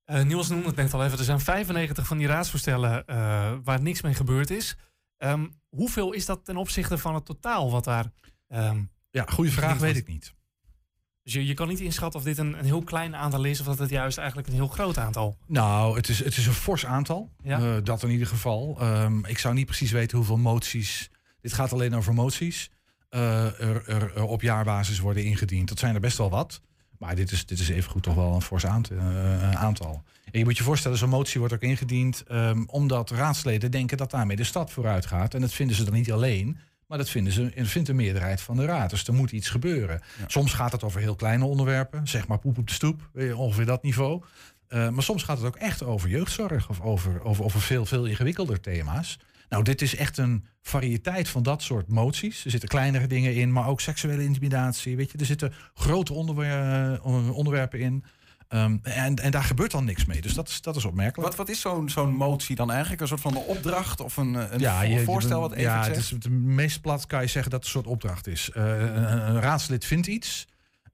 Eh 0.05 0.23
Niels 0.23 0.49
noemde 0.49 0.67
het 0.67 0.75
net 0.75 0.93
al 0.93 1.03
even. 1.03 1.17
Er 1.17 1.23
zijn 1.23 1.39
95 1.39 2.07
van 2.07 2.17
die 2.17 2.27
raadsvoorstellen 2.27 3.05
eh, 3.07 3.53
waar 3.63 3.81
niks 3.81 4.01
mee 4.01 4.13
gebeurd 4.13 4.49
is. 4.49 4.75
Ehm, 5.17 5.47
hoeveel 5.69 6.11
is 6.13 6.25
dat 6.25 6.45
ten 6.45 6.57
opzichte 6.57 6.97
van 6.97 7.15
het 7.15 7.25
totaal 7.25 7.71
wat 7.71 7.83
daar... 7.83 8.11
ehm, 8.47 8.81
Ja, 9.11 9.25
goede 9.29 9.51
vraag, 9.51 9.77
weet 9.77 9.97
ik 9.97 10.07
niet. 10.07 10.33
dus 11.23 11.33
je, 11.33 11.45
je 11.45 11.53
kan 11.53 11.67
niet 11.67 11.79
inschatten 11.79 12.19
of 12.19 12.25
dit 12.25 12.37
een, 12.37 12.59
een 12.59 12.65
heel 12.65 12.83
klein 12.83 13.15
aantal 13.15 13.43
is... 13.43 13.59
of 13.59 13.65
dat 13.65 13.79
het 13.79 13.89
juist 13.89 14.17
eigenlijk 14.17 14.47
een 14.47 14.53
heel 14.53 14.67
groot 14.67 14.97
aantal. 14.97 15.37
Nou, 15.47 15.95
het 15.95 16.09
is, 16.09 16.23
het 16.23 16.37
is 16.37 16.45
een 16.45 16.53
fors 16.53 16.85
aantal. 16.85 17.31
Ja. 17.43 17.59
Eh, 17.59 17.83
dat 17.83 18.03
in 18.03 18.09
ieder 18.09 18.27
geval. 18.27 18.77
Ehm, 18.79 19.25
ik 19.25 19.37
zou 19.37 19.53
niet 19.53 19.65
precies 19.65 19.91
weten 19.91 20.17
hoeveel 20.17 20.37
moties. 20.37 21.09
Dit 21.41 21.53
gaat 21.53 21.73
alleen 21.73 21.95
over 21.95 22.13
moties. 22.13 22.69
er, 23.09 23.61
er, 23.89 24.15
er 24.15 24.23
op 24.23 24.41
jaarbasis 24.41 24.99
worden 24.99 25.23
ingediend. 25.23 25.69
Dat 25.69 25.79
zijn 25.79 25.95
er 25.95 26.01
best 26.01 26.17
wel 26.17 26.29
wat. 26.29 26.61
Maar 27.01 27.15
dit 27.15 27.31
is, 27.31 27.45
dit 27.45 27.59
is 27.59 27.69
evengoed 27.69 28.03
toch 28.03 28.15
wel 28.15 28.33
een 28.33 28.41
fors 28.41 28.65
aant- 28.65 28.89
eh, 28.89 29.51
aantal. 29.51 30.03
En 30.31 30.39
je 30.39 30.45
moet 30.45 30.57
je 30.57 30.63
voorstellen, 30.63 30.97
zo'n 30.97 31.09
motie 31.09 31.39
wordt 31.39 31.53
ook 31.53 31.61
ingediend. 31.61 32.23
ehm, 32.27 32.63
omdat 32.65 33.09
raadsleden 33.09 33.71
denken 33.71 33.97
dat 33.97 34.11
daarmee 34.11 34.35
de 34.35 34.43
stad 34.43 34.71
vooruit 34.71 35.05
gaat. 35.05 35.33
En 35.33 35.41
dat 35.41 35.53
vinden 35.53 35.75
ze 35.75 35.83
dan 35.83 35.93
niet 35.93 36.11
alleen. 36.11 36.57
Maar 36.87 36.97
dat 36.97 37.09
vinden 37.09 37.33
ze, 37.33 37.51
en 37.55 37.65
vindt 37.65 37.87
de 37.87 37.93
meerderheid 37.93 38.41
van 38.41 38.55
de 38.57 38.65
raad. 38.65 38.89
Dus 38.89 39.07
er 39.07 39.13
moet 39.13 39.31
iets 39.31 39.49
gebeuren. 39.49 40.01
Soms 40.27 40.53
gaat 40.53 40.71
het 40.71 40.83
over 40.83 41.01
heel 41.01 41.15
kleine 41.15 41.45
onderwerpen. 41.45 42.07
Zeg 42.07 42.27
maar 42.27 42.39
poep 42.39 42.57
op 42.57 42.67
de 42.67 42.73
stoep. 42.73 43.09
je, 43.13 43.37
Ongeveer 43.37 43.65
dat 43.65 43.83
niveau. 43.83 44.23
Uh, 44.69 44.89
maar 44.89 45.03
soms 45.03 45.23
gaat 45.23 45.37
het 45.37 45.47
ook 45.47 45.55
echt 45.55 45.83
over 45.83 46.09
jeugdzorg 46.09 46.69
of 46.69 46.81
over, 46.81 47.23
over, 47.23 47.43
over 47.43 47.61
veel, 47.61 47.85
veel 47.85 48.05
ingewikkelder 48.05 48.59
thema's. 48.59 49.19
Nou, 49.51 49.63
dit 49.63 49.81
is 49.81 49.95
echt 49.95 50.17
een 50.17 50.45
variëteit 50.61 51.29
van 51.29 51.43
dat 51.43 51.61
soort 51.61 51.87
moties. 51.87 52.45
Er 52.45 52.51
zitten 52.51 52.69
kleinere 52.69 53.07
dingen 53.07 53.35
in, 53.35 53.51
maar 53.51 53.67
ook 53.67 53.81
seksuele 53.81 54.23
intimidatie. 54.23 54.95
Weet 54.95 55.11
je, 55.11 55.17
er 55.17 55.25
zitten 55.25 55.53
grote 55.73 56.13
onderwer 56.13 56.91
uh, 57.05 57.35
onderwerpen 57.37 57.79
in. 57.79 58.03
Um, 58.49 58.79
en, 58.83 59.15
en 59.15 59.31
daar 59.31 59.43
gebeurt 59.43 59.71
dan 59.71 59.85
niks 59.85 60.05
mee. 60.05 60.21
Dus 60.21 60.33
dat 60.33 60.47
is, 60.47 60.61
dat 60.61 60.75
is 60.75 60.85
opmerkelijk. 60.85 61.27
Wat, 61.29 61.37
wat 61.37 61.49
is 61.49 61.61
zo'n 61.61 61.89
zo'n 61.89 62.13
motie 62.13 62.55
dan 62.55 62.71
eigenlijk? 62.71 63.01
Een 63.01 63.07
soort 63.07 63.21
van 63.21 63.35
een 63.35 63.41
opdracht 63.41 63.99
of 63.99 64.17
een, 64.17 64.33
een 64.53 64.59
ja, 64.59 64.81
je, 64.81 65.03
voorstel 65.03 65.39
wat 65.39 65.51
even 65.51 65.63
Ja, 65.63 65.83
zegt? 65.83 65.95
het 65.95 66.05
is 66.05 66.09
het 66.09 66.29
meest 66.29 66.81
plat 66.81 67.05
kan 67.05 67.21
je 67.21 67.27
zeggen 67.27 67.51
dat 67.51 67.59
het 67.65 67.73
een 67.73 67.81
soort 67.81 67.93
opdracht 67.93 68.27
is. 68.27 68.49
Uh, 68.57 68.79
een, 68.79 69.29
een 69.29 69.41
raadslid 69.41 69.85
vindt 69.85 70.07
iets. 70.07 70.47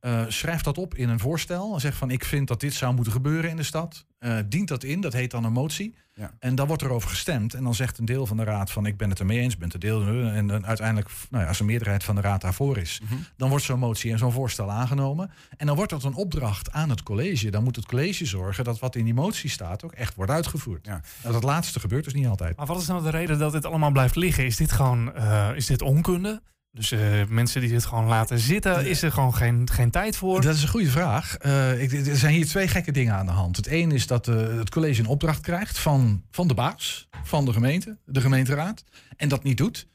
Uh, 0.08 0.22
schrijft 0.28 0.64
dat 0.64 0.78
op 0.78 0.96
in 0.96 1.10
een 1.10 1.20
voorstel 1.20 1.74
en 1.74 1.80
zegt 1.80 1.98
van 1.98 2.12
ik 2.12 2.26
vind 2.26 2.48
dat 2.48 2.60
dit 2.60 2.74
zou 2.74 2.94
moeten 2.94 3.14
gebeuren 3.14 3.50
in 3.50 3.56
de 3.56 3.64
stad. 3.64 4.06
Uh, 4.20 4.38
dient 4.46 4.68
dat 4.68 4.84
in, 4.84 5.02
dat 5.02 5.14
heet 5.14 5.32
dan 5.32 5.44
een 5.44 5.52
motie. 5.52 5.96
Ja. 6.14 6.32
En 6.40 6.56
dan 6.56 6.68
wordt 6.68 6.82
er 6.82 6.90
over 6.90 7.10
gestemd. 7.10 7.54
En 7.54 7.64
dan 7.64 7.76
zegt 7.76 7.98
een 7.98 8.06
deel 8.06 8.26
van 8.26 8.38
de 8.38 8.44
raad 8.44 8.72
van 8.72 8.86
ik 8.86 8.98
ben 8.98 9.10
het 9.10 9.20
ermee 9.20 9.40
eens, 9.40 9.58
ben 9.58 9.70
het 9.72 9.82
deel. 9.82 10.08
En 10.08 10.48
dan 10.48 10.66
uiteindelijk, 10.66 11.10
nou 11.30 11.44
ja, 11.44 11.50
als 11.50 11.60
een 11.60 11.66
meerderheid 11.66 12.04
van 12.04 12.16
de 12.16 12.22
raad 12.22 12.42
daarvoor 12.42 12.78
is, 12.78 13.00
Mhm. 13.04 13.14
mm 13.14 13.18
-hmm. 13.18 13.28
dan 13.38 13.50
wordt 13.50 13.64
zo'n 13.64 13.80
motie 13.80 14.12
en 14.12 14.18
zo'n 14.18 14.32
voorstel 14.32 14.72
aangenomen. 14.72 15.32
En 15.58 15.66
dan 15.66 15.76
wordt 15.76 15.92
dat 15.92 16.04
een 16.04 16.14
opdracht 16.14 16.72
aan 16.72 16.90
het 16.90 17.04
college. 17.04 17.50
Dan 17.52 17.64
moet 17.64 17.76
het 17.76 17.86
college 17.86 18.26
zorgen 18.26 18.64
dat 18.64 18.80
wat 18.80 18.96
in 18.96 19.04
die 19.06 19.14
motie 19.14 19.50
staat 19.50 19.84
ook 19.84 19.92
echt 19.92 20.16
wordt 20.16 20.32
uitgevoerd. 20.32 20.86
Ja. 20.86 21.02
Nou, 21.22 21.34
dat 21.34 21.44
laatste 21.44 21.80
gebeurt 21.80 22.04
dus 22.04 22.14
niet 22.14 22.28
altijd. 22.28 22.58
Maar 22.58 22.66
wat 22.66 22.82
is 22.82 22.88
nou 22.88 23.04
de 23.04 23.10
reden 23.10 23.40
dat 23.40 23.52
dit 23.52 23.66
allemaal 23.66 23.92
blijft 23.92 24.16
liggen? 24.16 24.46
Is 24.46 24.56
dit 24.56 24.72
gewoon 24.72 25.12
uh, 25.18 25.50
is 25.56 25.66
dit 25.66 25.82
onkunde? 25.82 26.42
Dus 26.72 26.92
uh, 26.92 27.00
mensen 27.30 27.62
die 27.62 27.70
dit 27.70 27.86
gewoon 27.86 28.06
laten 28.06 28.40
zitten, 28.40 28.86
is 28.86 29.02
er 29.02 29.12
gewoon 29.12 29.36
geen, 29.36 29.70
geen 29.72 29.92
tijd 29.92 30.16
voor? 30.16 30.42
Dat 30.42 30.56
is 30.56 30.62
een 30.62 30.68
goede 30.68 30.90
vraag. 30.90 31.38
Uh, 31.46 31.82
ik, 31.82 31.92
er 31.92 32.16
zijn 32.16 32.34
hier 32.34 32.46
twee 32.46 32.68
gekke 32.68 32.92
dingen 32.92 33.14
aan 33.14 33.26
de 33.26 33.32
hand. 33.32 33.56
Het 33.56 33.68
ene 33.68 33.94
is 33.94 34.08
dat 34.08 34.28
uh, 34.28 34.58
het 34.58 34.70
college 34.70 35.02
een 35.02 35.08
opdracht 35.08 35.42
krijgt 35.42 35.80
van, 35.80 36.24
van 36.32 36.48
de 36.48 36.54
baas, 36.54 37.10
van 37.24 37.46
de 37.46 37.54
gemeente, 37.54 37.98
de 38.06 38.22
gemeenteraad, 38.22 38.84
en 39.16 39.30
dat 39.30 39.44
niet 39.44 39.58
doet. 39.58 39.88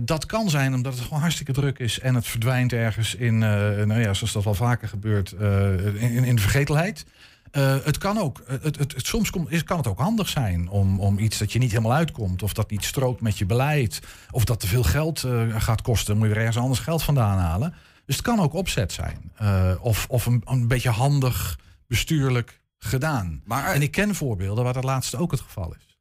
Dat 0.00 0.26
kan 0.26 0.50
zijn 0.50 0.74
omdat 0.74 0.94
het 0.94 1.02
gewoon 1.02 1.20
hartstikke 1.20 1.52
druk 1.52 1.78
is 1.78 1.98
en 1.98 2.14
het 2.14 2.26
verdwijnt 2.26 2.72
ergens 2.72 3.14
in, 3.14 3.38
nou 3.38 4.00
ja, 4.00 4.14
zoals 4.14 4.32
dat 4.32 4.44
wel 4.44 4.54
vaker 4.54 4.88
gebeurt, 4.88 5.32
in, 5.94 6.24
in 6.24 6.36
de 6.36 6.42
vergetelheid. 6.42 7.04
Uh, 7.52 7.76
het 7.84 7.98
kan 7.98 8.18
ook, 8.18 8.42
het, 8.46 8.78
het, 8.78 8.78
het, 8.78 9.06
soms 9.06 9.30
kom, 9.30 9.46
is, 9.48 9.64
kan 9.64 9.76
het 9.76 9.86
ook 9.86 9.98
handig 9.98 10.28
zijn 10.28 10.68
om, 10.68 11.00
om 11.00 11.18
iets 11.18 11.38
dat 11.38 11.52
je 11.52 11.58
niet 11.58 11.70
helemaal 11.70 11.92
uitkomt, 11.92 12.42
of 12.42 12.52
dat 12.52 12.70
niet 12.70 12.84
strookt 12.84 13.20
met 13.20 13.38
je 13.38 13.46
beleid, 13.46 14.00
of 14.30 14.44
dat 14.44 14.60
te 14.60 14.66
veel 14.66 14.82
geld 14.82 15.22
uh, 15.22 15.60
gaat 15.60 15.82
kosten, 15.82 16.18
moet 16.18 16.26
je 16.26 16.32
er 16.32 16.38
ergens 16.38 16.58
anders 16.58 16.80
geld 16.80 17.02
vandaan 17.02 17.38
halen. 17.38 17.74
Dus 18.06 18.16
het 18.16 18.24
kan 18.24 18.40
ook 18.40 18.52
opzet 18.52 18.92
zijn, 18.92 19.32
uh, 19.42 19.72
of, 19.80 20.06
of 20.08 20.26
een, 20.26 20.42
een, 20.44 20.68
beetje 20.68 20.90
handig 20.90 21.58
bestuurlijk 21.86 22.60
gedaan. 22.78 23.42
Maar, 23.44 23.72
en 23.72 23.82
ik 23.82 23.90
ken 23.90 24.14
voorbeelden 24.14 24.64
waar 24.64 24.72
dat 24.72 24.84
laatste 24.84 25.16
ook 25.16 25.30
het 25.30 25.40
geval 25.40 25.74
is. 25.78 25.91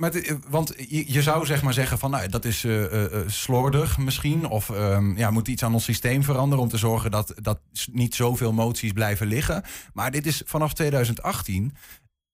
Maar 0.00 0.14
eh, 0.14 0.34
want 0.48 0.74
je, 0.88 1.22
zou 1.22 1.46
zeg 1.46 1.62
maar 1.62 1.72
zeggen 1.72 1.98
van 1.98 2.10
nou, 2.10 2.28
dat 2.28 2.44
is 2.44 2.64
eh, 2.64 3.04
eh, 3.04 3.28
slordig 3.28 3.98
misschien. 3.98 4.48
Of 4.48 4.70
ehm, 4.70 5.16
ja, 5.16 5.30
moet 5.30 5.48
iets 5.48 5.64
aan 5.64 5.74
ons 5.74 5.84
systeem 5.84 6.22
veranderen 6.22 6.64
om 6.64 6.70
te 6.70 6.76
zorgen 6.76 7.10
dat, 7.10 7.34
dat 7.42 7.60
niet 7.92 8.14
zoveel 8.14 8.52
moties 8.52 8.92
blijven 8.92 9.26
liggen. 9.26 9.62
Maar 9.92 10.10
dit 10.10 10.26
is 10.26 10.42
vanaf 10.46 10.72
2018. 10.72 11.74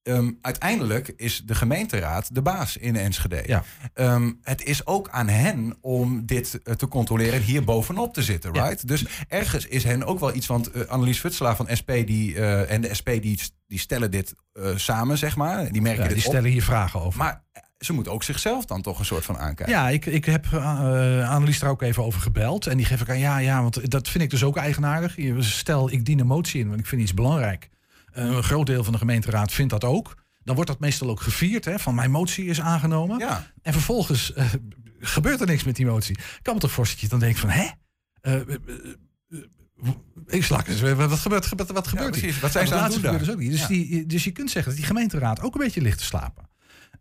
Ehm, 0.06 0.30
uiteindelijk 0.40 1.12
is 1.16 1.42
de 1.44 1.54
gemeenteraad 1.54 2.34
de 2.34 2.42
baas 2.42 2.76
in 2.76 2.96
Enschede. 2.96 3.42
Ja. 3.46 3.62
Ehm, 3.94 4.32
het 4.42 4.64
is 4.64 4.86
ook 4.86 5.08
aan 5.10 5.28
hen 5.28 5.76
om 5.80 6.26
dit 6.26 6.60
eh, 6.64 6.74
te 6.74 6.88
controleren 6.88 7.34
en 7.34 7.42
hier 7.42 7.64
bovenop 7.64 8.14
te 8.14 8.22
zitten, 8.22 8.54
Ja. 8.54 8.66
right? 8.66 8.88
Dus 8.88 9.04
ergens 9.28 9.66
is 9.66 9.84
hen 9.84 10.04
ook 10.04 10.20
wel 10.20 10.34
iets, 10.34 10.46
want 10.46 10.70
eh, 10.70 10.82
Annelies 10.86 11.18
Futselaar 11.20 11.56
van 11.56 11.68
SP 11.80 11.90
die, 12.04 12.34
eh, 12.34 12.70
en 12.72 12.80
de 12.80 12.94
SP 12.98 13.08
die, 13.20 13.40
die 13.66 13.78
stellen 13.78 14.10
dit 14.10 14.34
samen, 14.74 15.18
zeg 15.18 15.36
maar. 15.36 15.72
Die 15.72 15.82
merken 15.82 16.02
Ja, 16.02 16.08
dit 16.08 16.16
die 16.16 16.26
op. 16.26 16.32
stellen 16.32 16.50
hier 16.50 16.62
vragen 16.62 17.00
over. 17.00 17.18
Maar 17.18 17.44
ze 17.78 17.92
moeten 17.92 18.12
ook 18.12 18.22
zichzelf 18.22 18.64
dan 18.64 18.82
toch 18.82 18.98
een 18.98 19.04
soort 19.04 19.24
van 19.24 19.38
aankijken. 19.38 19.74
Ja, 19.74 19.88
ik, 19.88 20.06
ik 20.06 20.24
heb 20.24 20.46
eh 20.52 21.30
Annelies 21.30 21.58
daar 21.58 21.70
ook 21.70 21.82
even 21.82 22.04
over 22.04 22.20
gebeld. 22.20 22.66
En 22.66 22.76
die 22.76 22.86
geef 22.86 23.00
ik 23.00 23.08
aan, 23.10 23.18
ja, 23.18 23.38
ja, 23.38 23.62
want 23.62 23.90
dat 23.90 24.08
vind 24.08 24.24
ik 24.24 24.30
dus 24.30 24.44
ook 24.44 24.56
eigenaardig. 24.56 25.16
Stel, 25.38 25.90
ik 25.92 26.04
dien 26.04 26.18
een 26.20 26.26
motie 26.26 26.60
in, 26.60 26.68
want 26.68 26.80
ik 26.80 26.86
vind 26.86 27.02
iets 27.02 27.14
belangrijk. 27.14 27.68
Eh, 28.16 28.24
een 28.24 28.42
groot 28.42 28.66
deel 28.66 28.84
van 28.84 28.92
de 28.92 28.98
gemeenteraad 28.98 29.52
vindt 29.52 29.70
dat 29.70 29.84
ook. 29.84 30.14
Dan 30.44 30.54
wordt 30.54 30.70
dat 30.70 30.80
meestal 30.80 31.08
ook 31.08 31.20
gevierd, 31.20 31.64
hè, 31.64 31.78
van 31.78 31.94
mijn 31.94 32.10
motie 32.10 32.44
is 32.44 32.60
aangenomen. 32.60 33.18
Ja. 33.18 33.52
En 33.62 33.72
vervolgens 33.72 34.32
eh, 34.32 34.46
gebeurt 35.00 35.40
er 35.40 35.46
niks 35.46 35.64
met 35.64 35.76
die 35.76 35.86
motie. 35.86 36.16
Ik 36.18 36.38
kan 36.42 36.54
me 36.54 36.60
toch 36.60 36.70
voorstellen 36.70 37.10
dat 37.10 37.20
je 37.20 37.26
dan 37.26 37.28
denkt 37.28 37.40
van, 37.40 37.50
hè? 37.50 37.68
Eh, 38.20 38.56
ik 40.26 40.44
slak 40.44 40.66
eens, 40.68 40.80
wat 40.80 41.18
gebeurt, 41.18 41.48
wat, 41.56 41.70
wat 41.70 41.88
gebeurt 41.88 42.10
precies. 42.10 42.40
Wat 42.40 42.52
zijn 42.52 42.66
ze 42.66 42.74
aan 42.74 42.92
het 42.92 43.02
doen 43.02 43.18
dus 43.18 43.30
ook 43.30 43.38
niet. 43.38 43.50
Dus, 43.50 43.66
die, 43.66 44.06
dus 44.06 44.24
je 44.24 44.30
kunt 44.30 44.50
zeggen 44.50 44.70
dat 44.70 44.80
die 44.80 44.88
gemeenteraad 44.88 45.40
ook 45.40 45.54
een 45.54 45.60
beetje 45.60 45.80
ligt 45.80 45.98
te 45.98 46.04
slapen. 46.04 46.48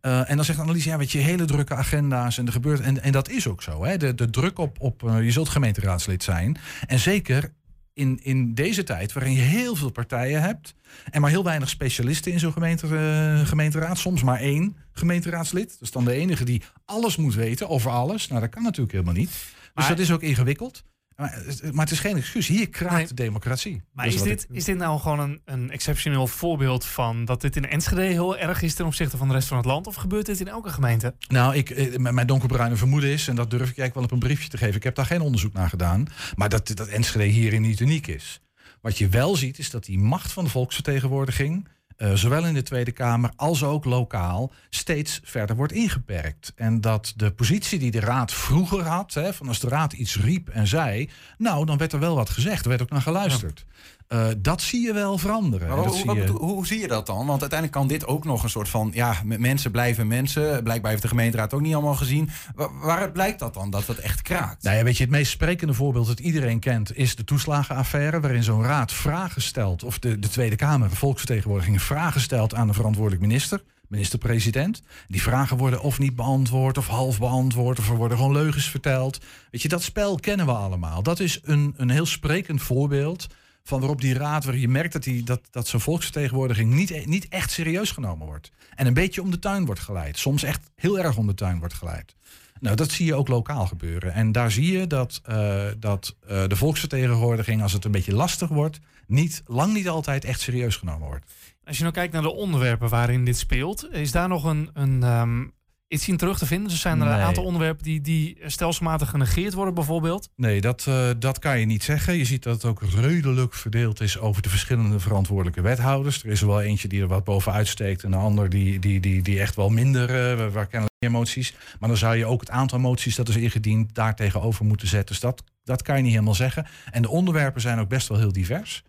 En 0.02 0.36
dan 0.36 0.46
zegt 0.46 0.60
Annelies, 0.60 0.84
ja, 0.84 0.98
weet 0.98 1.12
je, 1.12 1.18
hele 1.18 1.46
drukke 1.46 1.76
agenda's 1.76 2.38
en 2.38 2.46
er 2.46 2.52
gebeurt. 2.52 2.80
En, 2.80 3.02
en 3.02 3.12
dat 3.12 3.30
is 3.30 3.48
ook 3.48 3.62
zo. 3.62 3.84
Hè? 3.86 3.98
De, 3.98 4.16
de 4.16 4.30
druk 4.30 4.58
op, 4.58 4.82
op 4.82 5.02
je 5.22 5.32
zult 5.32 5.50
gemeenteraadslid 5.50 6.24
zijn. 6.24 6.58
En 6.88 7.00
zeker 7.00 7.54
in, 7.96 8.20
in 8.24 8.54
deze 8.54 8.84
tijd, 8.84 9.14
waarin 9.14 9.34
je 9.34 9.42
heel 9.42 9.76
veel 9.76 9.90
partijen 9.92 10.42
hebt. 10.42 10.74
En 11.10 11.22
maar 11.22 11.30
heel 11.30 11.44
weinig 11.44 11.70
specialisten 11.70 12.32
in 12.32 12.40
zo'n 12.40 12.52
gemeente, 12.52 12.88
eh, 12.98 13.48
gemeenteraad. 13.48 13.98
Soms 13.98 14.24
maar 14.24 14.40
één 14.40 14.76
gemeenteraadslid. 14.94 15.80
Dus 15.80 15.92
dan 15.92 16.06
de 16.06 16.12
enige 16.14 16.46
die 16.46 16.62
alles 16.86 17.16
moet 17.16 17.36
weten 17.36 17.70
over 17.70 17.92
alles. 17.92 18.28
Nou, 18.28 18.42
dat 18.42 18.50
kan 18.50 18.64
natuurlijk 18.64 18.92
helemaal 18.92 19.14
niet. 19.14 19.30
Dus 19.30 19.70
Maar- 19.74 19.88
dat 19.88 20.00
is 20.00 20.12
ook 20.12 20.22
ingewikkeld. 20.22 20.84
Maar, 21.16 21.44
maar 21.72 21.84
het 21.86 21.94
is 21.94 22.00
geen 22.00 22.18
excuus. 22.18 22.48
Hier 22.48 22.70
kraakt 22.70 22.94
Nee. 22.96 23.08
de 23.08 23.14
democratie. 23.14 23.82
Maar 23.94 24.08
is 24.08 24.22
dit, 24.22 24.44
ik- 24.50 24.56
is 24.56 24.64
dit 24.64 24.78
nou 24.78 25.00
gewoon 25.00 25.20
een, 25.20 25.42
een 25.46 25.72
exceptioneel 25.72 26.28
voorbeeld 26.28 26.86
van 26.86 27.26
dat 27.26 27.42
dit 27.42 27.56
in 27.56 27.66
Enschede 27.70 28.02
heel 28.02 28.38
erg 28.38 28.62
is 28.62 28.74
ten 28.74 28.86
opzichte 28.86 29.18
van 29.18 29.28
de 29.28 29.34
rest 29.34 29.48
van 29.48 29.58
het 29.58 29.66
land? 29.66 29.88
Of 29.88 29.96
gebeurt 29.96 30.26
dit 30.26 30.40
in 30.40 30.48
elke 30.48 30.70
gemeente? 30.70 31.16
Nou, 31.28 31.56
ik, 31.56 31.70
eh, 31.70 31.98
mijn 31.98 32.16
mijn 32.16 32.28
donkerbruine 32.28 32.76
vermoeden 32.76 33.10
is, 33.10 33.28
en 33.28 33.36
dat 33.36 33.50
durf 33.50 33.70
ik 33.70 33.78
eigenlijk 33.78 33.94
wel 33.96 34.04
op 34.04 34.12
een 34.12 34.20
briefje 34.20 34.50
te 34.50 34.58
geven. 34.58 34.76
Ik 34.76 34.84
heb 34.84 34.96
daar 34.96 35.06
geen 35.06 35.22
onderzoek 35.22 35.54
naar 35.54 35.70
gedaan. 35.70 36.06
Maar 36.36 36.50
dat, 36.50 36.68
dat 36.74 36.88
Enschede 36.88 37.24
hierin 37.26 37.62
niet 37.62 37.80
uniek 37.80 38.08
is. 38.08 38.42
Wat 38.82 38.98
je 38.98 39.08
wel 39.10 39.36
ziet, 39.36 39.60
is 39.60 39.70
dat 39.70 39.86
die 39.86 40.00
macht 40.00 40.32
van 40.32 40.44
de 40.44 40.50
volksvertegenwoordiging. 40.50 41.68
Eh, 41.98 42.14
zowel 42.14 42.46
in 42.46 42.54
de 42.54 42.64
Tweede 42.64 42.92
Kamer 42.92 43.32
als 43.36 43.64
ook 43.64 43.86
lokaal 43.86 44.52
steeds 44.70 45.20
verder 45.24 45.56
wordt 45.56 45.74
ingeperkt. 45.74 46.54
En 46.56 46.82
dat 46.82 47.14
de 47.16 47.32
positie 47.32 47.80
die 47.80 47.92
de 47.92 48.00
raad 48.00 48.34
vroeger 48.34 48.84
had, 48.84 49.14
hè, 49.14 49.34
van 49.34 49.48
als 49.48 49.60
de 49.60 49.68
raad 49.68 49.94
iets 49.94 50.18
riep 50.20 50.50
en 50.50 50.68
zei, 50.68 51.10
nou 51.38 51.66
dan 51.66 51.78
werd 51.78 51.94
er 51.94 52.00
wel 52.00 52.16
wat 52.16 52.30
gezegd, 52.30 52.64
er 52.64 52.70
werd 52.70 52.82
ook 52.82 52.90
naar 52.90 53.02
geluisterd. 53.02 53.66
Eh, 54.08 54.28
dat 54.38 54.62
zie 54.62 54.82
je 54.82 54.94
wel 54.94 55.18
veranderen. 55.18 55.68
Maar 55.68 55.78
hoe, 55.78 55.96
zie 55.96 56.14
je- 56.14 56.20
bedoel- 56.20 56.40
hoe 56.40 56.68
zie 56.68 56.80
je 56.80 56.88
dat 56.88 57.06
dan? 57.06 57.26
Want 57.26 57.42
uiteindelijk 57.42 57.72
kan 57.72 57.88
dit 57.88 58.08
ook 58.08 58.24
nog 58.26 58.44
een 58.44 58.50
soort 58.50 58.70
van... 58.70 58.92
ja, 58.94 59.16
mensen 59.24 59.72
blijven 59.72 60.08
mensen. 60.08 60.64
Blijkbaar 60.64 60.90
heeft 60.92 61.02
de 61.04 61.08
gemeenteraad 61.08 61.54
ook 61.54 61.62
niet 61.62 61.74
allemaal 61.74 61.96
gezien. 61.96 62.30
Wa- 62.56 62.70
waaruit 62.82 63.14
blijkt 63.14 63.40
dat 63.40 63.54
dan, 63.54 63.70
dat 63.70 63.86
dat 63.86 63.98
echt 63.98 64.22
kraakt? 64.22 64.64
Nou 64.64 64.76
ja, 64.78 64.84
weet 64.84 64.98
je, 64.98 65.04
het 65.04 65.12
meest 65.12 65.32
sprekende 65.32 65.74
voorbeeld 65.74 66.08
dat 66.08 66.20
iedereen 66.20 66.60
kent 66.60 66.98
is 66.98 67.16
de 67.16 67.24
toeslagenaffaire, 67.24 68.20
waarin 68.20 68.44
zo'n 68.44 68.64
raad 68.64 68.92
vragen 68.92 69.42
stelt, 69.42 69.84
of 69.84 70.00
de, 70.00 70.20
de 70.20 70.30
Tweede 70.30 70.56
Kamer, 70.56 70.90
de 70.90 70.96
volksvertegenwoordiging, 70.96 71.82
vragen 71.82 72.22
stelt 72.22 72.54
aan 72.56 72.68
de 72.68 72.74
verantwoordelijk 72.74 73.22
minister, 73.22 73.62
minister-president. 73.88 74.82
Die 75.08 75.22
vragen 75.22 75.58
worden 75.58 75.82
of 75.82 76.00
niet 76.00 76.16
beantwoord, 76.16 76.78
of 76.78 76.88
half 76.88 77.20
beantwoord, 77.20 77.80
of 77.80 77.90
er 77.90 77.96
worden 77.96 78.18
gewoon 78.18 78.34
leugens 78.34 78.70
verteld. 78.70 79.18
Weet 79.52 79.62
je, 79.62 79.68
dat 79.68 79.84
spel 79.84 80.16
kennen 80.20 80.46
we 80.46 80.52
allemaal. 80.52 81.04
Dat 81.04 81.20
is 81.20 81.40
een, 81.44 81.74
een 81.78 81.90
heel 81.90 82.06
sprekend 82.06 82.62
voorbeeld 82.62 83.28
van 83.68 83.80
waarop 83.80 84.02
die 84.02 84.14
raad, 84.14 84.46
waar 84.46 84.58
je 84.58 84.68
merkt 84.68 84.94
dat, 84.94 85.04
die, 85.04 85.24
dat, 85.24 85.42
dat 85.52 85.68
zo'n 85.68 85.80
volksvertegenwoordiging 85.80 86.74
niet, 86.74 87.06
niet 87.06 87.28
echt 87.28 87.52
serieus 87.52 87.92
genomen 87.92 88.28
wordt. 88.28 88.52
En 88.76 88.88
een 88.88 88.94
beetje 88.94 89.22
om 89.22 89.32
de 89.32 89.40
tuin 89.40 89.66
wordt 89.66 89.82
geleid. 89.82 90.18
Soms 90.18 90.44
echt 90.44 90.70
heel 90.76 91.00
erg 91.00 91.18
om 91.18 91.28
de 91.28 91.34
tuin 91.34 91.60
wordt 91.60 91.74
geleid. 91.74 92.16
Nou, 92.60 92.76
dat 92.76 92.92
zie 92.92 93.06
je 93.06 93.16
ook 93.16 93.28
lokaal 93.28 93.68
gebeuren. 93.68 94.14
En 94.14 94.32
daar 94.32 94.52
zie 94.52 94.72
je 94.72 94.88
dat, 94.88 95.22
eh, 95.24 95.66
dat 95.80 96.16
eh, 96.28 96.48
de 96.48 96.56
volksvertegenwoordiging, 96.56 97.62
als 97.62 97.74
het 97.74 97.86
een 97.86 97.92
beetje 97.92 98.16
lastig 98.16 98.50
wordt, 98.50 98.80
niet, 99.08 99.44
lang 99.46 99.74
niet 99.74 99.90
altijd 99.90 100.26
echt 100.26 100.40
serieus 100.40 100.76
genomen 100.76 101.08
wordt. 101.08 101.34
Als 101.64 101.78
je 101.78 101.84
nou 101.84 101.96
kijkt 101.96 102.14
naar 102.14 102.22
de 102.22 102.34
onderwerpen 102.34 102.90
waarin 102.90 103.26
dit 103.26 103.38
speelt, 103.38 103.94
is 103.94 104.12
daar 104.12 104.28
nog 104.28 104.44
een, 104.44 104.70
een, 104.74 105.04
ehm, 105.04 105.44
iets 105.88 106.08
in 106.08 106.18
terug 106.18 106.38
te 106.38 106.46
vinden? 106.46 106.70
Dus 106.70 106.82
zijn 106.82 107.02
er 107.02 107.08
een 107.08 107.20
aantal 107.20 107.44
onderwerpen 107.44 107.84
die, 107.84 108.02
die 108.02 108.38
stelselmatig 108.46 109.10
genegeerd 109.10 109.54
worden 109.54 109.74
bijvoorbeeld? 109.74 110.30
Nee, 110.36 110.62
dat, 110.62 110.86
eh, 110.88 111.10
dat 111.20 111.40
kan 111.40 111.60
je 111.60 111.66
niet 111.66 111.84
zeggen. 111.84 112.14
Je 112.18 112.26
ziet 112.26 112.44
dat 112.44 112.54
het 112.54 112.66
ook 112.66 112.82
redelijk 112.82 113.54
verdeeld 113.54 114.02
is 114.02 114.20
over 114.20 114.42
de 114.42 114.50
verschillende 114.50 115.00
verantwoordelijke 115.00 115.62
wethouders. 115.62 116.24
Er 116.24 116.30
is 116.30 116.42
er 116.42 116.48
wel 116.48 116.62
eentje 116.62 116.88
die 116.88 117.02
er 117.02 117.08
wat 117.08 117.24
bovenuit 117.24 117.68
steekt 117.68 118.04
en 118.04 118.14
een 118.14 118.20
ander 118.20 118.50
die, 118.50 118.80
die, 118.80 119.00
die, 119.00 119.22
die 119.22 119.40
echt 119.40 119.56
wel 119.56 119.70
minder, 119.70 120.10
eh, 120.10 120.38
waar- 120.52 120.68
kennelijk 120.68 120.94
meer 121.00 121.12
moties. 121.12 121.54
Maar 121.80 121.90
dan 121.90 121.98
zou 121.98 122.16
je 122.16 122.26
ook 122.26 122.40
het 122.40 122.50
aantal 122.50 122.80
moties 122.80 123.16
dat 123.16 123.30
is 123.30 123.36
ingediend 123.36 123.96
daar 123.96 124.16
tegenover 124.16 124.66
moeten 124.66 124.88
zetten. 124.88 125.08
Dus 125.08 125.20
dat, 125.20 125.44
dat 125.64 125.82
kan 125.82 125.96
je 125.98 126.02
niet 126.04 126.12
helemaal 126.12 126.36
zeggen. 126.36 126.68
En 126.92 127.02
de 127.02 127.10
onderwerpen 127.10 127.62
zijn 127.62 127.80
ook 127.80 127.90
best 127.90 128.08
wel 128.08 128.18
heel 128.18 128.32
divers. 128.32 128.84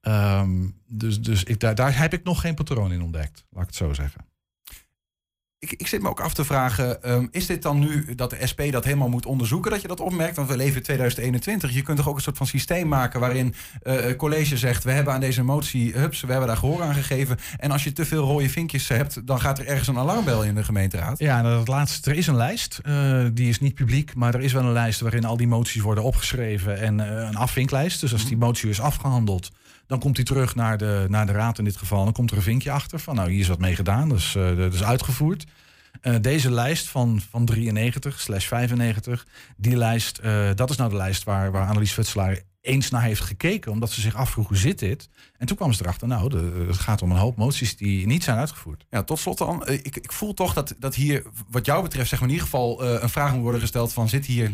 Ehm, 0.00 0.66
dus 0.86 1.20
dus 1.20 1.44
ik, 1.44 1.60
daar, 1.60 1.74
daar 1.74 1.98
heb 1.98 2.12
ik 2.12 2.24
nog 2.24 2.40
geen 2.40 2.54
patroon 2.54 2.92
in 2.92 3.02
ontdekt, 3.02 3.44
laat 3.50 3.62
ik 3.62 3.68
het 3.68 3.76
zo 3.76 3.92
zeggen. 3.92 4.26
Ik, 5.64 5.74
ik 5.80 5.86
zit 5.86 6.02
me 6.02 6.08
ook 6.08 6.20
af 6.20 6.34
te 6.34 6.44
vragen, 6.44 7.02
ehm, 7.02 7.26
is 7.30 7.46
dit 7.46 7.62
dan 7.62 7.78
nu 7.78 8.14
dat 8.14 8.30
de 8.30 8.46
SP 8.50 8.60
dat 8.70 8.84
helemaal 8.84 9.08
moet 9.08 9.26
onderzoeken, 9.26 9.70
dat 9.70 9.82
je 9.82 9.88
dat 9.88 10.00
opmerkt? 10.00 10.36
Want 10.36 10.48
we 10.48 10.56
leven 10.56 10.76
in 10.76 10.82
2021. 10.82 11.74
Je 11.74 11.82
kunt 11.82 11.96
toch 11.96 12.08
ook 12.08 12.16
een 12.16 12.22
soort 12.22 12.36
van 12.36 12.46
systeem 12.46 12.88
maken 12.88 13.20
waarin 13.20 13.54
het 13.82 14.16
college 14.16 14.56
zegt, 14.56 14.84
we 14.84 14.90
hebben 14.90 15.12
aan 15.14 15.20
deze 15.20 15.42
motie, 15.42 15.92
hups, 15.92 16.20
we 16.20 16.30
hebben 16.30 16.48
daar 16.48 16.56
gehoor 16.56 16.82
aan 16.82 16.94
gegeven. 16.94 17.36
En 17.56 17.70
als 17.70 17.84
je 17.84 17.92
te 17.92 18.04
veel 18.04 18.24
rode 18.24 18.48
vinkjes 18.48 18.88
hebt, 18.88 19.26
dan 19.26 19.40
gaat 19.40 19.58
er 19.58 19.66
ergens 19.66 19.88
een 19.88 19.98
alarmbel 19.98 20.42
in 20.44 20.54
de 20.54 20.64
gemeenteraad. 20.64 21.18
Ja, 21.18 21.38
en 21.38 21.44
het 21.44 21.68
laatste, 21.68 22.10
er 22.10 22.16
is 22.16 22.26
een 22.26 22.36
lijst. 22.36 22.80
eh, 22.82 23.24
die 23.32 23.48
is 23.48 23.60
niet 23.60 23.74
publiek, 23.74 24.14
maar 24.14 24.34
er 24.34 24.40
is 24.40 24.52
wel 24.52 24.62
een 24.62 24.72
lijst 24.72 25.00
waarin 25.00 25.24
al 25.24 25.36
die 25.36 25.46
moties 25.48 25.82
worden 25.82 26.04
opgeschreven 26.04 26.80
en 26.80 27.00
eh, 27.00 27.28
een 27.28 27.36
afvinklijst. 27.36 28.00
Dus 28.00 28.12
als 28.12 28.26
die 28.26 28.36
motie 28.36 28.68
is 28.70 28.80
afgehandeld, 28.80 29.50
dan 29.86 29.98
komt 29.98 30.16
die 30.16 30.24
terug 30.24 30.54
naar 30.54 30.78
de, 30.78 31.06
naar 31.08 31.26
de 31.26 31.32
raad 31.32 31.58
in 31.58 31.64
dit 31.64 31.76
geval. 31.76 32.04
Dan 32.04 32.12
komt 32.12 32.30
er 32.30 32.36
een 32.36 32.42
vinkje 32.42 32.70
achter 32.70 32.98
van, 32.98 33.14
nou, 33.14 33.30
hier 33.30 33.40
is 33.40 33.48
wat 33.48 33.58
mee 33.58 33.76
gedaan, 33.76 34.08
dus 34.08 34.34
eh, 34.34 34.56
dat 34.56 34.74
is 34.74 34.84
uitgevoerd. 34.84 35.44
Eh, 36.00 36.14
deze 36.20 36.50
lijst 36.50 36.88
van, 36.88 37.20
van 37.30 37.44
93 37.44 38.20
slash 38.20 38.46
95, 38.46 39.26
die 39.56 39.76
lijst, 39.76 40.18
eh, 40.18 40.50
dat 40.54 40.70
is 40.70 40.76
nou 40.76 40.90
de 40.90 40.96
lijst 40.96 41.24
waar, 41.24 41.52
waar 41.52 41.68
Annelies 41.68 41.92
Futselaar 41.92 42.40
eens 42.60 42.90
naar 42.90 43.02
heeft 43.02 43.20
gekeken, 43.20 43.72
omdat 43.72 43.90
ze 43.90 44.00
zich 44.00 44.14
afvroeg 44.14 44.48
hoe 44.48 44.56
zit 44.56 44.78
dit. 44.78 45.08
En 45.38 45.46
toen 45.46 45.56
kwam 45.56 45.72
ze 45.72 45.82
erachter, 45.82 46.08
nou, 46.08 46.36
het 46.66 46.78
gaat 46.78 47.02
om 47.02 47.10
een 47.10 47.16
hoop 47.16 47.36
moties 47.36 47.76
die 47.76 48.06
niet 48.06 48.24
zijn 48.24 48.38
uitgevoerd. 48.38 48.86
Ja, 48.90 49.02
tot 49.02 49.18
slot 49.18 49.38
dan. 49.38 49.68
Ik, 49.68 49.96
ik 49.96 50.12
voel 50.12 50.34
toch 50.34 50.54
dat, 50.54 50.74
dat 50.78 50.94
hier, 50.94 51.22
wat 51.50 51.66
jou 51.66 51.82
betreft, 51.82 52.08
zeg 52.08 52.20
maar 52.20 52.28
in 52.28 52.34
ieder 52.34 52.50
geval 52.50 52.84
een 52.84 53.08
vraag 53.08 53.32
moet 53.32 53.42
worden 53.42 53.60
gesteld 53.60 53.92
van 53.92 54.08
zit 54.08 54.26
hier, 54.26 54.52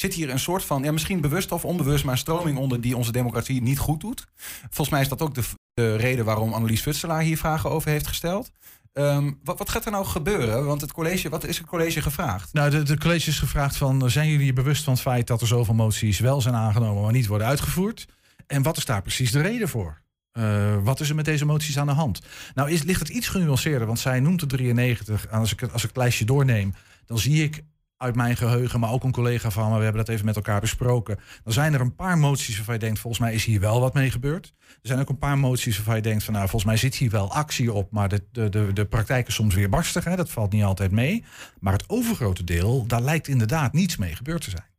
zit 0.00 0.14
hier 0.14 0.30
een 0.30 0.38
soort 0.38 0.64
van, 0.64 0.82
ja, 0.82 0.92
misschien 0.92 1.20
bewust 1.20 1.52
of 1.52 1.64
onbewust, 1.64 2.04
maar 2.04 2.12
een 2.12 2.18
stroming 2.18 2.58
onder 2.58 2.80
die 2.80 2.96
onze 2.96 3.12
democratie 3.12 3.62
niet 3.62 3.78
goed 3.78 4.00
doet. 4.00 4.26
Volgens 4.60 4.88
mij 4.88 5.00
is 5.00 5.08
dat 5.08 5.22
ook 5.22 5.34
de, 5.34 5.42
de 5.74 5.96
reden 5.96 6.24
waarom 6.24 6.52
Annelies 6.52 6.80
Futselaar 6.80 7.22
hier 7.22 7.38
vragen 7.38 7.70
over 7.70 7.90
heeft 7.90 8.06
gesteld. 8.06 8.50
Ehm, 8.92 9.32
wat, 9.44 9.58
wat 9.58 9.68
gaat 9.68 9.84
er 9.84 9.90
nou 9.90 10.04
gebeuren? 10.04 10.64
Want 10.64 10.80
het 10.80 10.92
college, 10.92 11.28
wat 11.28 11.44
is 11.44 11.58
het 11.58 11.66
college 11.66 12.02
gevraagd? 12.02 12.52
Nou, 12.52 12.84
de, 12.84 12.98
college 12.98 13.30
is 13.30 13.38
gevraagd 13.38 13.76
van... 13.76 14.10
zijn 14.10 14.28
jullie 14.28 14.46
je 14.46 14.52
bewust 14.52 14.84
van 14.84 14.92
het 14.92 15.02
feit 15.02 15.26
dat 15.26 15.40
er 15.40 15.46
zoveel 15.46 15.74
moties 15.74 16.18
wel 16.18 16.40
zijn 16.40 16.54
aangenomen... 16.54 17.02
maar 17.02 17.12
niet 17.12 17.26
worden 17.26 17.46
uitgevoerd? 17.46 18.06
En 18.46 18.62
wat 18.62 18.76
is 18.76 18.84
daar 18.84 19.02
precies 19.02 19.32
de 19.32 19.40
reden 19.40 19.68
voor? 19.68 20.00
Eh, 20.32 20.76
wat 20.82 21.00
is 21.00 21.08
er 21.08 21.14
met 21.14 21.24
deze 21.24 21.44
moties 21.44 21.78
aan 21.78 21.86
de 21.86 21.92
hand? 21.92 22.20
Nou, 22.54 22.70
is, 22.70 22.82
ligt 22.82 23.00
het 23.00 23.08
iets 23.08 23.28
genuanceerder, 23.28 23.86
want 23.86 23.98
zij 23.98 24.20
noemt 24.20 24.40
de 24.40 24.46
93. 24.46 25.26
En 25.26 25.38
als 25.38 25.52
ik, 25.52 25.62
als 25.62 25.82
ik 25.82 25.88
het 25.88 25.96
lijstje 25.96 26.24
doorneem, 26.24 26.74
dan 27.06 27.18
zie 27.18 27.42
ik 27.44 27.62
uit 27.96 28.14
mijn 28.14 28.36
geheugen... 28.36 28.80
maar 28.80 28.90
ook 28.90 29.04
een 29.04 29.12
collega 29.12 29.50
van 29.50 29.70
me, 29.70 29.76
we 29.76 29.84
hebben 29.84 30.04
dat 30.04 30.14
even 30.14 30.24
met 30.26 30.36
elkaar 30.36 30.60
besproken... 30.60 31.18
dan 31.44 31.52
zijn 31.52 31.74
er 31.74 31.80
een 31.80 31.94
paar 31.94 32.18
moties 32.18 32.56
waarvan 32.56 32.74
je 32.74 32.80
denkt... 32.80 32.98
volgens 32.98 33.22
mij 33.22 33.34
is 33.34 33.44
hier 33.44 33.60
wel 33.60 33.80
wat 33.80 33.94
mee 33.94 34.10
gebeurd. 34.10 34.54
Er 34.58 34.76
zijn 34.82 35.00
ook 35.00 35.08
een 35.08 35.18
paar 35.18 35.38
moties 35.38 35.76
waarvan 35.76 35.96
je 35.96 36.02
denkt... 36.02 36.24
van 36.24 36.34
nou, 36.34 36.48
volgens 36.48 36.70
mij 36.70 36.80
zit 36.80 36.94
hier 36.94 37.10
wel 37.10 37.32
actie 37.32 37.72
op... 37.72 37.90
maar 37.90 38.08
de, 38.08 38.24
de, 38.32 38.48
de, 38.48 38.72
de 38.72 38.84
praktijk 38.84 39.26
is 39.26 39.34
soms 39.34 39.54
weer 39.54 39.68
barstig, 39.68 40.04
hè? 40.04 40.16
dat 40.16 40.30
valt 40.30 40.52
niet 40.52 40.64
altijd 40.64 40.90
mee. 40.90 41.24
Maar 41.60 41.72
het 41.72 41.88
overgrote 41.88 42.44
deel, 42.44 42.86
daar 42.86 43.02
lijkt 43.02 43.28
inderdaad 43.28 43.72
niets 43.72 43.96
mee 43.96 44.14
gebeurd 44.16 44.42
te 44.42 44.50
zijn. 44.50 44.74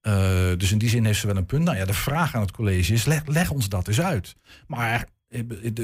Eh, 0.00 0.58
dus 0.58 0.72
in 0.72 0.78
die 0.78 0.88
zin 0.88 1.04
heeft 1.04 1.20
ze 1.20 1.26
wel 1.26 1.36
een 1.36 1.46
punt. 1.46 1.64
Nou 1.64 1.76
ja, 1.76 1.84
de 1.84 1.94
vraag 1.94 2.34
aan 2.34 2.40
het 2.40 2.50
college 2.50 2.92
is, 2.92 3.04
leg, 3.04 3.26
leg 3.26 3.50
ons 3.50 3.68
dat 3.68 3.88
eens 3.88 4.00
uit. 4.00 4.36
Maar 4.66 5.06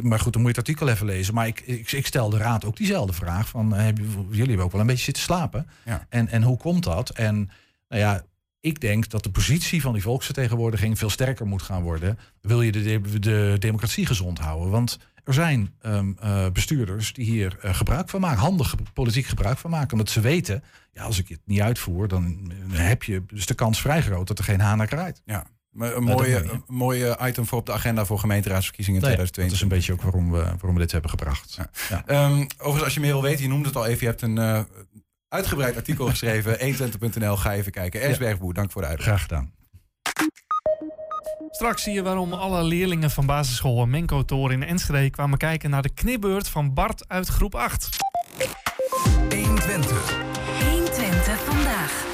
Maar 0.03 0.21
goed, 0.21 0.33
dan 0.33 0.43
moet 0.43 0.55
je 0.55 0.59
het 0.61 0.69
artikel 0.69 0.89
even 0.89 1.07
lezen. 1.07 1.35
Maar 1.35 1.47
ik, 1.47 1.61
ik, 1.61 1.93
ik 1.93 2.07
stel 2.07 2.31
de 2.31 2.37
raad 2.37 2.65
ook 2.65 2.77
diezelfde 2.77 3.13
vraag. 3.13 3.49
Van, 3.49 3.75
eh, 3.75 3.83
hebben, 3.83 4.05
jullie 4.31 4.47
hebben 4.47 4.65
ook 4.65 4.73
wel 4.73 4.81
een 4.81 4.87
beetje 4.87 5.05
zitten 5.05 5.23
slapen. 5.23 5.67
Ja. 5.85 6.07
En, 6.09 6.29
en 6.29 6.43
hoe 6.43 6.57
komt 6.57 6.85
dat? 6.85 7.11
En 7.11 7.51
nou 7.89 8.03
ja, 8.03 8.25
ik 8.61 8.81
denk 8.81 9.09
dat 9.09 9.23
de 9.23 9.31
positie 9.31 9.81
van 9.81 9.93
die 9.93 10.03
volksvertegenwoordiging 10.03 10.99
veel 10.99 11.11
sterker 11.11 11.47
moet 11.47 11.63
gaan 11.63 11.83
worden. 11.83 12.19
Wil 12.41 12.63
je 12.63 12.73
de, 12.73 12.83
de, 12.83 13.19
de 13.19 13.57
democratie 13.59 14.07
gezond 14.07 14.39
houden? 14.39 14.71
Want 14.71 14.99
er 15.25 15.35
zijn 15.35 15.75
ehm, 15.81 16.13
eh, 16.21 16.51
bestuurders 16.53 17.13
die 17.13 17.25
hier 17.25 17.59
eh, 17.61 17.75
gebruik 17.75 18.09
van 18.09 18.21
maken, 18.21 18.39
handig 18.39 18.75
politiek 18.93 19.27
gebruik 19.27 19.59
van 19.59 19.71
maken. 19.71 19.93
Omdat 19.93 20.11
ze 20.11 20.21
weten, 20.21 20.63
ja, 20.93 21.03
als 21.03 21.19
ik 21.19 21.29
het 21.29 21.41
niet 21.45 21.61
uitvoer, 21.61 22.09
dan 22.09 22.53
heb 22.71 23.03
je 23.03 23.25
dus 23.27 23.47
de 23.47 23.55
kans 23.55 23.81
vrij 23.81 24.03
groot 24.03 24.27
dat 24.27 24.39
er 24.39 24.45
geen 24.45 24.61
haan 24.61 24.79
naar 24.79 24.87
kraait. 24.87 25.23
Ja. 25.25 25.47
Maar 25.77 25.97
een 25.97 26.07
dat 26.07 26.17
mooie, 26.17 26.37
een 26.37 26.63
mooie 26.67 27.19
item 27.23 27.47
voor 27.47 27.59
op 27.59 27.67
de 27.67 27.73
agenda 27.73 28.05
voor 28.05 28.19
gemeenteraadsverkiezingen 28.19 29.01
in 29.01 29.07
Nou 29.07 29.19
ja, 29.19 29.25
dat 29.25 29.33
2022. 29.33 29.57
is 29.57 29.63
een 29.63 29.69
beetje 29.69 29.93
ook 29.93 30.03
waarom 30.03 30.31
we, 30.31 30.57
waarom 30.59 30.75
we 30.75 30.81
dit 30.81 30.93
hebben 30.93 31.11
gebracht. 31.11 31.55
Ja. 31.55 31.71
Ja. 31.89 32.03
Ehm, 32.07 32.41
overigens, 32.41 32.83
als 32.83 32.95
je 32.95 33.01
meer 33.01 33.13
wil 33.13 33.23
weten, 33.23 33.43
je 33.43 33.49
noemde 33.49 33.69
het 33.69 33.77
al 33.77 33.87
even. 33.87 34.01
Je 34.01 34.07
hebt 34.07 34.23
een 34.23 34.39
eh, 34.39 34.61
uitgebreid 35.29 35.77
artikel 35.77 36.07
geschreven. 36.07 36.59
120.nl, 36.75 37.37
ga 37.37 37.55
even 37.55 37.73
kijken. 37.73 38.01
Ernst 38.01 38.19
Bergboer, 38.19 38.55
dank 38.55 38.73
voor 38.73 38.83
de 38.83 38.89
uitleg. 38.89 39.07
Graag 39.07 39.23
gedaan. 39.23 39.53
Straks 41.51 41.83
zie 41.83 41.93
je 41.93 42.03
waarom 42.03 42.33
alle 42.33 42.63
leerlingen 42.63 43.11
van 43.11 43.27
basisschool 43.27 43.87
Menko 43.87 44.25
Toren 44.25 44.63
in 44.63 44.69
Enschede 44.69 45.11
kwamen 45.11 45.39
kijken 45.39 45.71
naar 45.71 45.83
de 45.83 45.95
knipbeurt 45.95 46.49
van 46.49 46.75
Bart 46.75 47.09
uit 47.09 47.29
groep 47.29 47.55
8. 47.55 47.89
120. 49.29 50.15
120 50.71 51.45
vandaag. 51.45 52.05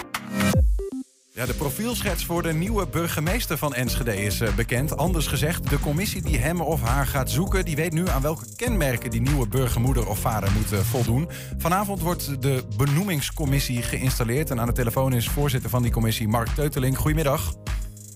Ja, 1.34 1.46
de 1.46 1.54
profielschets 1.54 2.24
voor 2.24 2.42
de 2.42 2.52
nieuwe 2.52 2.86
burgemeester 2.86 3.58
van 3.58 3.74
Enschede 3.74 4.16
is 4.16 4.40
eh, 4.40 4.54
bekend. 4.54 4.96
Anders 4.96 5.26
gezegd, 5.26 5.70
de 5.70 5.80
commissie 5.80 6.22
die 6.22 6.38
hem 6.38 6.60
of 6.60 6.82
haar 6.82 7.06
gaat 7.06 7.30
zoeken... 7.30 7.64
die 7.64 7.76
weet 7.76 7.92
nu 7.92 8.08
aan 8.08 8.22
welke 8.22 8.44
kenmerken 8.56 9.10
die 9.10 9.20
nieuwe 9.20 9.48
burgermoeder 9.48 10.08
of 10.08 10.18
vader 10.18 10.52
moet 10.52 10.72
eh, 10.72 10.78
voldoen. 10.78 11.28
Vanavond 11.58 12.00
wordt 12.00 12.42
de 12.42 12.62
benoemingscommissie 12.76 13.82
geïnstalleerd... 13.82 14.50
en 14.50 14.60
aan 14.60 14.66
de 14.66 14.72
telefoon 14.72 15.12
is 15.12 15.28
voorzitter 15.28 15.70
van 15.70 15.82
die 15.82 15.92
commissie 15.92 16.28
Mark 16.28 16.48
Teuteling. 16.48 16.96
Goedemiddag. 16.96 17.54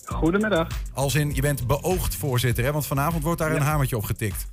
Goedemiddag. 0.04 0.68
Als 0.94 1.14
in, 1.14 1.34
je 1.34 1.40
bent 1.40 1.66
beoogd 1.66 2.16
voorzitter, 2.16 2.64
hè? 2.64 2.72
want 2.72 2.86
vanavond 2.86 3.22
wordt 3.22 3.40
daar 3.40 3.52
een 3.52 3.62
hamertje 3.62 3.96
op 3.96 4.04
getikt. 4.04 4.46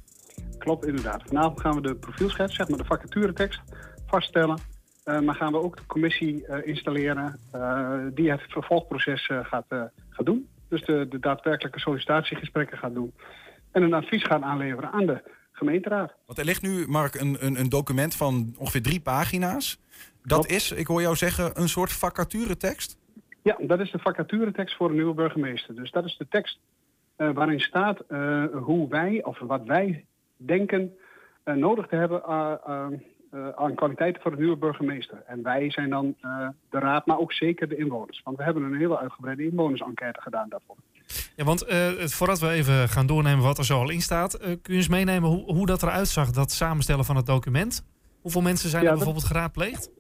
Klopt 0.57 0.85
inderdaad. 0.85 1.23
Vanavond 1.25 1.61
gaan 1.61 1.75
we 1.75 1.81
de 1.81 1.95
profielschets, 1.95 2.55
zeg 2.55 2.67
maar 2.67 2.77
de 2.77 2.85
vacaturetekst, 2.85 3.61
vaststellen. 4.07 4.72
Eh, 5.03 5.19
maar 5.19 5.35
gaan 5.35 5.51
we 5.51 5.61
ook 5.61 5.77
de 5.77 5.85
commissie 5.85 6.45
eh, 6.45 6.67
installeren 6.67 7.39
eh, 7.51 7.99
die 8.13 8.31
het 8.31 8.41
vervolgproces 8.47 9.25
gaat, 9.25 9.65
gaat 10.09 10.25
doen. 10.25 10.47
Dus 10.67 10.85
de, 10.85 11.07
de 11.09 11.19
daadwerkelijke 11.19 11.79
sollicitatiegesprekken 11.79 12.77
gaat 12.77 12.93
doen. 12.93 13.13
En 13.71 13.83
een 13.83 13.93
advies 13.93 14.23
gaan 14.23 14.43
aanleveren 14.43 14.91
aan 14.91 15.05
de 15.05 15.21
gemeenteraad. 15.51 16.13
Want 16.25 16.39
er 16.39 16.45
ligt 16.45 16.61
nu, 16.61 16.87
Mark, 16.87 17.15
een, 17.15 17.37
een, 17.39 17.59
een 17.59 17.69
document 17.69 18.15
van 18.15 18.55
ongeveer 18.57 18.81
drie 18.81 19.01
pagina's. 19.01 19.79
Dat 20.23 20.45
Klopt. 20.45 20.51
is, 20.51 20.71
ik 20.71 20.87
hoor 20.87 21.01
jou 21.01 21.15
zeggen, 21.15 21.51
een 21.61 21.69
soort 21.69 21.91
vacaturetekst. 21.91 22.97
Ja, 23.41 23.57
dat 23.59 23.79
is 23.79 23.91
de 23.91 23.99
vacaturetekst 23.99 24.75
voor 24.75 24.89
een 24.89 24.95
nieuwe 24.95 25.13
burgemeester. 25.13 25.75
Dus 25.75 25.91
dat 25.91 26.05
is 26.05 26.17
de 26.17 26.27
tekst 26.29 26.59
waarin 27.15 27.59
staat 27.59 28.03
hoe 28.51 28.89
wij, 28.89 29.23
of 29.23 29.39
wat 29.39 29.63
wij 29.65 30.05
denken 30.37 30.97
nodig 31.43 31.87
te 31.87 31.95
hebben 31.95 32.23
aan 33.33 33.41
eh, 33.41 33.63
aan 33.63 33.75
kwaliteiten 33.75 34.21
voor 34.21 34.31
een 34.31 34.39
nieuwe 34.39 34.57
burgemeester. 34.57 35.23
En 35.25 35.43
wij 35.43 35.71
zijn 35.71 35.89
dan 35.89 36.15
eh, 36.21 36.47
de 36.69 36.79
raad, 36.79 37.05
maar 37.05 37.19
ook 37.19 37.33
zeker 37.33 37.67
de 37.69 37.77
inwoners. 37.77 38.21
Want 38.23 38.37
we 38.37 38.43
hebben 38.43 38.63
een 38.63 38.77
hele 38.77 38.97
uitgebreide 38.99 39.45
inwonersenquête 39.45 40.21
gedaan 40.21 40.49
daarvoor. 40.49 40.75
Ja, 41.35 41.43
want 41.43 41.63
eh, 41.65 41.87
voordat 41.97 42.39
we 42.39 42.49
even 42.49 42.89
gaan 42.89 43.05
doornemen 43.07 43.43
wat 43.43 43.57
er 43.57 43.65
zo 43.65 43.79
al 43.79 43.89
in 43.89 44.01
staat, 44.01 44.37
kun 44.37 44.59
je 44.63 44.73
eens 44.73 44.87
meenemen 44.87 45.29
hoe, 45.29 45.53
hoe 45.53 45.65
dat 45.65 45.83
eruit 45.83 46.07
zag, 46.07 46.31
dat 46.31 46.51
samenstellen 46.51 47.05
van 47.05 47.15
het 47.15 47.25
document? 47.25 47.85
Hoeveel 48.21 48.41
mensen 48.41 48.69
zijn 48.69 48.83
Ja, 48.83 48.89
er 48.89 48.95
dat- 48.95 49.03
bijvoorbeeld 49.05 49.33
geraadpleegd? 49.33 49.91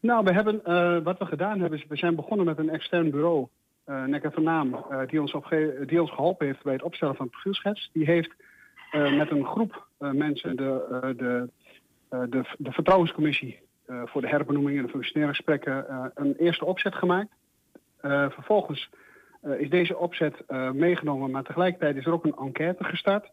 Nou, 0.00 0.24
we 0.24 0.32
hebben, 0.32 0.60
wat 1.04 1.18
we 1.18 1.24
gedaan 1.26 1.60
hebben, 1.60 1.78
is 1.78 1.86
we 1.88 1.96
zijn 1.96 2.14
begonnen 2.14 2.46
met 2.46 2.58
een 2.58 2.70
extern 2.70 3.10
bureau, 3.10 3.46
Nek 4.06 4.22
en 4.22 4.32
Van 4.32 4.42
Naam, 4.42 4.84
die, 5.06 5.20
ons 5.20 5.34
die 5.86 6.00
ons 6.00 6.10
geholpen 6.10 6.46
heeft 6.46 6.62
bij 6.62 6.72
het 6.72 6.82
opstellen 6.82 7.14
van 7.14 7.24
het 7.24 7.34
profielschets. 7.34 7.90
Die 7.92 8.04
heeft 8.04 8.30
met 8.92 9.30
een 9.30 9.44
groep 9.44 9.86
mensen 9.98 10.56
de, 10.56 11.14
de, 11.16 11.48
de, 12.30 12.44
de 12.58 12.72
vertrouwenscommissie 12.72 13.60
eh, 13.86 14.02
voor 14.04 14.20
de 14.20 14.28
herbenoeming 14.28 14.78
en 14.78 14.84
de 14.84 14.90
functioneringsgesprekken 14.90 15.88
eh, 15.88 16.04
een 16.14 16.34
eerste 16.38 16.64
opzet 16.64 16.94
gemaakt. 16.94 17.30
Eh, 18.00 18.30
vervolgens 18.30 18.90
eh, 19.40 19.60
is 19.60 19.70
deze 19.70 19.96
opzet 19.98 20.34
eh, 20.46 20.70
meegenomen, 20.70 21.30
maar 21.30 21.42
tegelijkertijd 21.42 21.96
is 21.96 22.06
er 22.06 22.12
ook 22.12 22.24
een 22.24 22.36
enquête 22.40 22.84
gestart 22.84 23.30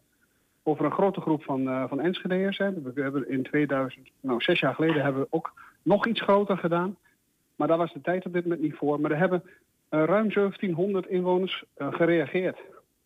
over 0.64 0.86
een 0.86 0.92
grote 0.92 1.22
groep 1.22 1.44
van, 1.44 1.68
eh 1.70 1.84
van 1.88 2.00
Enschede'ers. 2.00 2.58
hè. 2.58 2.72
We 2.82 3.02
hebben 3.02 3.30
in 3.30 3.44
2000, 3.44 4.10
nou 4.22 4.42
zes 4.42 4.60
jaar 4.60 4.74
geleden, 4.76 5.04
hebben 5.04 5.22
we 5.22 5.28
ook 5.30 5.54
nog 5.82 6.08
iets 6.08 6.22
groter 6.22 6.58
gedaan. 6.58 6.98
Maar 7.56 7.68
daar 7.68 7.78
was 7.78 7.94
de 7.94 8.02
tijd 8.02 8.26
op 8.26 8.34
dit 8.34 8.44
moment 8.44 8.62
niet 8.62 8.76
voor. 8.76 9.00
Maar 9.00 9.12
er 9.12 9.18
hebben 9.18 9.44
eh, 9.90 10.04
ruim 10.04 10.34
1700 10.34 11.08
inwoners 11.08 11.64
eh, 11.74 11.94
gereageerd. 11.94 12.58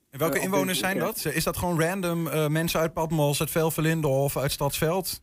En 0.10 0.20
welke 0.20 0.38
Eh, 0.38 0.44
inwoners 0.44 0.80
zijn 0.80 1.00
dat? 1.00 1.26
Is 1.26 1.44
dat 1.44 1.58
gewoon 1.58 1.82
random 1.82 2.28
eh, 2.28 2.48
mensen 2.48 2.80
uit 2.80 2.94
Padmos, 2.94 3.40
uit 3.40 3.52
Velverlinde 3.52 4.08
of 4.08 4.38
uit 4.38 4.52
Stadsveld? 4.52 5.22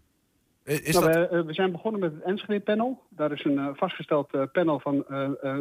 Eh, 0.70 0.86
Is 0.86 0.94
Nou, 0.94 1.12
dat... 1.12 1.14
we, 1.14 1.36
eh, 1.36 1.44
we 1.44 1.54
zijn 1.54 1.72
begonnen 1.72 2.00
met 2.00 2.12
het 2.12 2.22
Enschede-panel. 2.22 3.02
Daar 3.08 3.32
is 3.32 3.44
een 3.44 3.58
eh, 3.58 3.68
vastgesteld 3.74 4.52
panel 4.52 4.80
van 4.80 5.04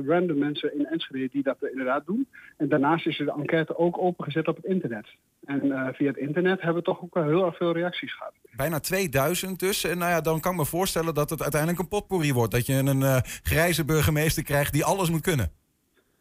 random 0.05 0.37
mensen 0.37 0.73
in 0.79 0.85
Enschede 0.85 1.29
die 1.31 1.43
dat 1.43 1.57
inderdaad 1.71 2.05
doen. 2.05 2.27
En 2.57 2.69
daarnaast 2.69 3.07
is 3.07 3.17
de 3.17 3.31
enquête 3.31 3.77
ook 3.77 3.97
opengezet 3.97 4.47
op 4.47 4.55
het 4.55 4.65
internet. 4.65 5.07
En 5.45 5.93
via 5.95 6.07
het 6.07 6.17
internet 6.17 6.61
hebben 6.61 6.77
we 6.77 6.89
toch 6.89 7.03
ook 7.03 7.15
heel 7.15 7.45
erg 7.45 7.57
veel 7.57 7.73
reacties 7.73 8.15
gehad. 8.15 8.33
Bijna 8.55 8.79
2000 8.79 9.59
dus. 9.59 9.83
En 9.83 9.97
nou 9.97 10.11
ja, 10.11 10.21
dan 10.21 10.39
kan 10.39 10.51
ik 10.51 10.57
me 10.57 10.65
voorstellen 10.65 11.13
dat 11.13 11.29
het 11.29 11.41
uiteindelijk 11.41 11.81
een 11.81 11.87
potpourri 11.87 12.33
wordt. 12.33 12.51
Dat 12.51 12.65
je 12.65 12.73
een 12.73 13.21
grijze 13.43 13.85
burgemeester 13.85 14.43
krijgt 14.43 14.73
die 14.73 14.85
alles 14.85 15.09
moet 15.09 15.21
kunnen. 15.21 15.51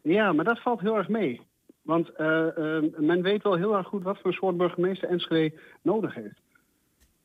Ja, 0.02 0.32
maar 0.32 0.44
dat 0.44 0.62
valt 0.62 0.80
heel 0.80 0.96
erg 0.96 1.08
mee. 1.08 1.40
Want 1.82 2.18
men 2.98 3.22
weet 3.22 3.42
wel 3.42 3.56
heel 3.56 3.76
erg 3.76 3.86
goed 3.86 4.02
wat 4.02 4.18
voor 4.22 4.32
soort 4.32 4.56
burgemeester 4.56 5.08
Enschede 5.08 5.58
nodig 5.82 6.14
heeft. 6.14 6.40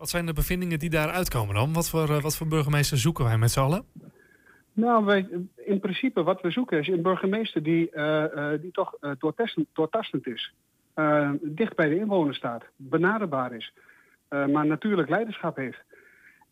Wat 0.03 0.11
zijn 0.11 0.25
de 0.25 0.33
bevindingen 0.33 0.79
die 0.79 0.89
daar 0.89 1.09
uitkomen 1.09 1.55
dan? 1.55 1.73
Wat 1.73 1.89
voor, 1.89 2.09
eh, 2.09 2.21
wat 2.21 2.37
voor 2.37 2.47
burgemeester 2.47 2.97
zoeken 2.97 3.23
wij 3.23 3.37
met 3.37 3.51
z'n 3.51 3.59
allen? 3.59 3.85
Nou, 4.73 5.25
in 5.55 5.79
principe 5.79 6.23
wat 6.23 6.41
we 6.41 6.51
zoeken 6.51 6.79
is 6.79 6.87
een 6.87 7.01
burgemeester 7.01 7.63
die, 7.63 7.91
eh, 7.91 8.53
eh, 8.53 8.61
die 8.61 8.71
toch 8.71 8.95
eh, 8.99 9.11
doortastend, 9.73 10.27
is. 10.27 10.53
Dicht 11.41 11.75
bij 11.75 11.89
de 11.89 11.95
inwoners 11.95 12.37
staat, 12.37 12.63
benaderbaar 12.75 13.53
is, 13.53 13.73
maar 14.29 14.65
natuurlijk 14.65 15.09
leiderschap 15.09 15.55
heeft. 15.55 15.83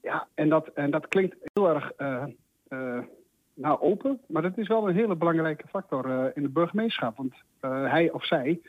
Ja, 0.02 0.28
en 0.34 0.50
dat, 0.50 0.68
en 0.68 0.92
dat 0.92 1.08
klinkt 1.08 1.36
heel 1.54 1.70
erg 1.70 1.92
nou, 3.54 3.80
open, 3.80 4.20
maar 4.28 4.42
dat 4.42 4.58
is 4.58 4.68
wel 4.68 4.88
een 4.88 4.96
hele 4.96 5.16
belangrijke 5.16 5.68
factor 5.68 6.32
in 6.36 6.42
de 6.42 6.50
burgemeesterschap. 6.50 7.18
Want 7.18 7.34
hij 7.92 8.12
of 8.12 8.26
zij 8.26 8.62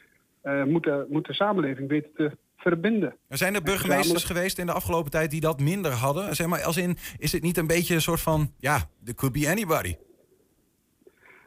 moet, 0.65 0.85
de, 0.85 1.07
moet 1.09 1.27
de 1.27 1.35
samenleving 1.35 1.89
weten 1.89 2.11
te 2.15 2.37
verbinden. 2.63 3.17
Er 3.29 3.37
zijn 3.37 3.55
er 3.55 3.63
burgemeesters 3.63 4.25
geweest 4.25 4.59
in 4.59 4.67
de 4.67 4.73
afgelopen 4.73 5.11
tijd 5.11 5.31
die 5.31 5.41
dat 5.41 5.61
minder 5.61 5.93
hadden. 5.93 6.37
Zeg 6.37 6.47
maar, 6.47 6.63
als 6.63 6.77
in, 6.77 6.97
is 7.19 7.33
het 7.33 7.43
niet 7.43 7.57
een 7.57 7.67
beetje 7.67 7.95
een 7.95 8.01
soort 8.01 8.21
van, 8.21 8.53
ja, 8.59 8.79
there 9.05 9.17
could 9.17 9.35
be 9.35 9.49
anybody. 9.49 9.97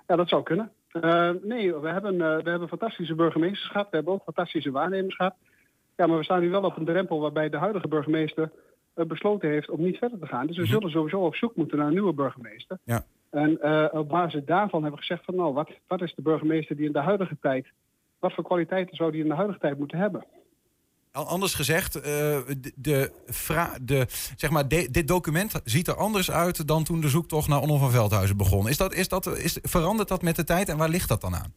Ja, 0.07 0.15
dat 0.15 0.29
zou 0.29 0.43
kunnen. 0.43 0.71
Eh, 1.01 1.29
nee, 1.41 1.75
we 1.75 1.89
hebben, 1.89 2.21
eh, 2.21 2.43
we 2.43 2.49
hebben 2.49 2.67
fantastische 2.67 3.15
burgemeesters 3.15 3.71
gehad. 3.71 3.89
We 3.89 3.95
hebben 3.95 4.13
ook 4.13 4.23
fantastische 4.23 4.71
waarnemers 4.71 5.15
gehad. 5.15 5.35
Ja, 5.95 6.07
maar 6.07 6.17
we 6.17 6.23
staan 6.23 6.41
nu 6.41 6.49
wel 6.49 6.63
op 6.63 6.77
een 6.77 6.85
drempel 6.85 7.19
waarbij 7.19 7.49
de 7.49 7.57
huidige 7.57 7.87
burgemeester 7.87 8.51
eh, 8.93 9.05
besloten 9.05 9.49
heeft 9.49 9.69
om 9.69 9.81
niet 9.81 9.97
verder 9.97 10.19
te 10.19 10.27
gaan. 10.27 10.47
Dus 10.47 10.57
we 10.57 10.65
zullen 10.65 10.89
sowieso 10.89 11.19
op 11.19 11.35
zoek 11.35 11.55
moeten 11.55 11.77
naar 11.77 11.87
een 11.87 11.93
nieuwe 11.93 12.13
burgemeester. 12.13 12.77
Ja. 12.83 13.05
En 13.29 13.63
op 13.91 14.09
basis 14.09 14.45
daarvan 14.45 14.81
hebben 14.81 14.99
we 14.99 15.05
gezegd 15.05 15.25
van 15.25 15.35
nou, 15.35 15.53
wat, 15.53 15.69
wat 15.87 16.01
is 16.01 16.13
de 16.15 16.21
burgemeester 16.21 16.75
die 16.75 16.85
in 16.85 16.91
de 16.91 16.99
huidige 16.99 17.37
tijd, 17.41 17.67
wat 18.19 18.33
voor 18.33 18.43
kwaliteiten 18.43 18.95
zou 18.95 19.11
die 19.11 19.21
in 19.21 19.27
de 19.27 19.35
huidige 19.35 19.59
tijd 19.59 19.77
moeten 19.77 19.97
hebben? 19.97 20.25
Anders 21.23 21.53
gezegd, 21.53 21.95
eh, 21.95 22.01
de, 22.03 22.71
de, 22.75 23.11
de, 23.81 24.05
zeg 24.35 24.49
maar, 24.49 24.67
de- 24.67 24.87
dit 24.91 25.07
document 25.07 25.61
ziet 25.63 25.87
er 25.87 25.95
anders 25.95 26.31
uit 26.31 26.67
dan 26.67 26.83
toen 26.83 27.01
de 27.01 27.09
zoektocht 27.09 27.47
naar 27.47 27.61
Onno 27.61 27.77
van 27.77 27.91
Veldhuizen 27.91 28.37
begon. 28.37 28.69
Is 28.69 28.77
dat, 28.77 28.93
is 28.93 29.07
dat, 29.07 29.25
is, 29.37 29.59
verandert 29.61 30.07
dat 30.07 30.21
met 30.21 30.35
de 30.35 30.43
tijd 30.43 30.69
en 30.69 30.77
waar 30.77 30.89
ligt 30.89 31.09
dat 31.09 31.21
dan 31.21 31.35
aan? 31.35 31.53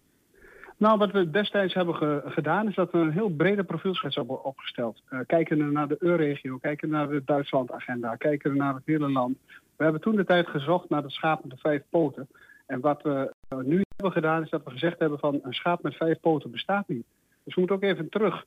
Nou, 0.77 0.99
wat 0.99 1.11
we 1.13 1.31
destijds 1.31 1.75
hebben 1.75 1.95
ge- 1.95 2.23
gedaan 2.25 2.69
is 2.69 2.75
dat 2.75 2.91
we 2.93 2.99
een 2.99 3.13
heel 3.13 3.29
brede 3.29 3.65
profielschets 3.65 4.15
hebben 4.15 4.45
opgesteld. 4.45 5.03
Eh 5.09 5.19
kijken 5.27 5.73
naar 5.73 5.89
de 5.89 5.97
EU-regio, 5.99 6.57
kijken 6.59 6.89
naar 6.89 7.09
de 7.09 7.23
Duitsland-agenda, 7.25 8.17
kijken 8.17 8.57
naar 8.57 8.75
het 8.75 8.83
hele 8.85 9.11
land. 9.11 9.37
We 9.77 9.83
hebben 9.85 10.01
toen 10.03 10.17
de 10.17 10.25
tijd 10.25 10.47
gezocht 10.49 10.89
naar 10.89 11.03
het 11.03 11.13
schaap 11.13 11.43
met 11.43 11.51
de 11.51 11.57
vijf 11.61 11.83
poten. 11.91 12.29
En 12.67 12.81
wat 12.81 13.03
we 13.03 13.33
eh, 13.49 13.59
nu 13.59 13.83
hebben 13.97 14.13
gedaan 14.13 14.43
is 14.43 14.51
dat 14.51 14.65
we 14.65 14.71
gezegd 14.71 14.99
hebben 14.99 15.19
van 15.19 15.39
een 15.43 15.53
schaap 15.55 15.83
met 15.83 15.95
vijf 15.97 16.21
poten 16.21 16.51
bestaat 16.51 16.89
niet. 16.89 17.05
Dus 17.45 17.55
we 17.55 17.61
moeten 17.61 17.77
ook 17.77 17.83
even 17.83 18.09
terug. 18.09 18.45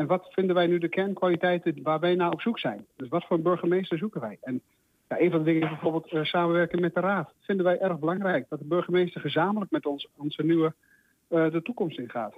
En 0.00 0.06
wat 0.06 0.28
vinden 0.30 0.54
wij 0.54 0.66
nu 0.66 0.78
de 0.78 0.88
kernkwaliteiten 0.88 1.82
waar 1.82 2.00
wij 2.00 2.14
naar 2.14 2.30
op 2.30 2.40
zoek 2.40 2.58
zijn? 2.58 2.86
Dus 2.96 3.08
wat 3.08 3.24
voor 3.24 3.40
burgemeester 3.40 3.98
zoeken 3.98 4.20
wij? 4.20 4.38
En 4.40 4.62
ja, 5.08 5.20
een 5.20 5.30
van 5.30 5.38
de 5.38 5.44
dingen 5.44 5.62
is 5.62 5.68
bijvoorbeeld 5.68 6.12
eh, 6.12 6.24
samenwerken 6.24 6.80
met 6.80 6.94
de 6.94 7.00
raad. 7.00 7.24
Dat 7.24 7.44
vinden 7.44 7.64
wij 7.64 7.78
erg 7.78 7.98
belangrijk. 7.98 8.48
Dat 8.48 8.58
de 8.58 8.64
burgemeester 8.64 9.20
gezamenlijk 9.20 9.70
met 9.70 9.86
ons, 9.86 10.08
onze 10.16 10.42
nieuwe 10.42 10.74
eh, 11.28 11.50
de 11.50 11.62
toekomst 11.62 11.98
ingaat. 11.98 12.34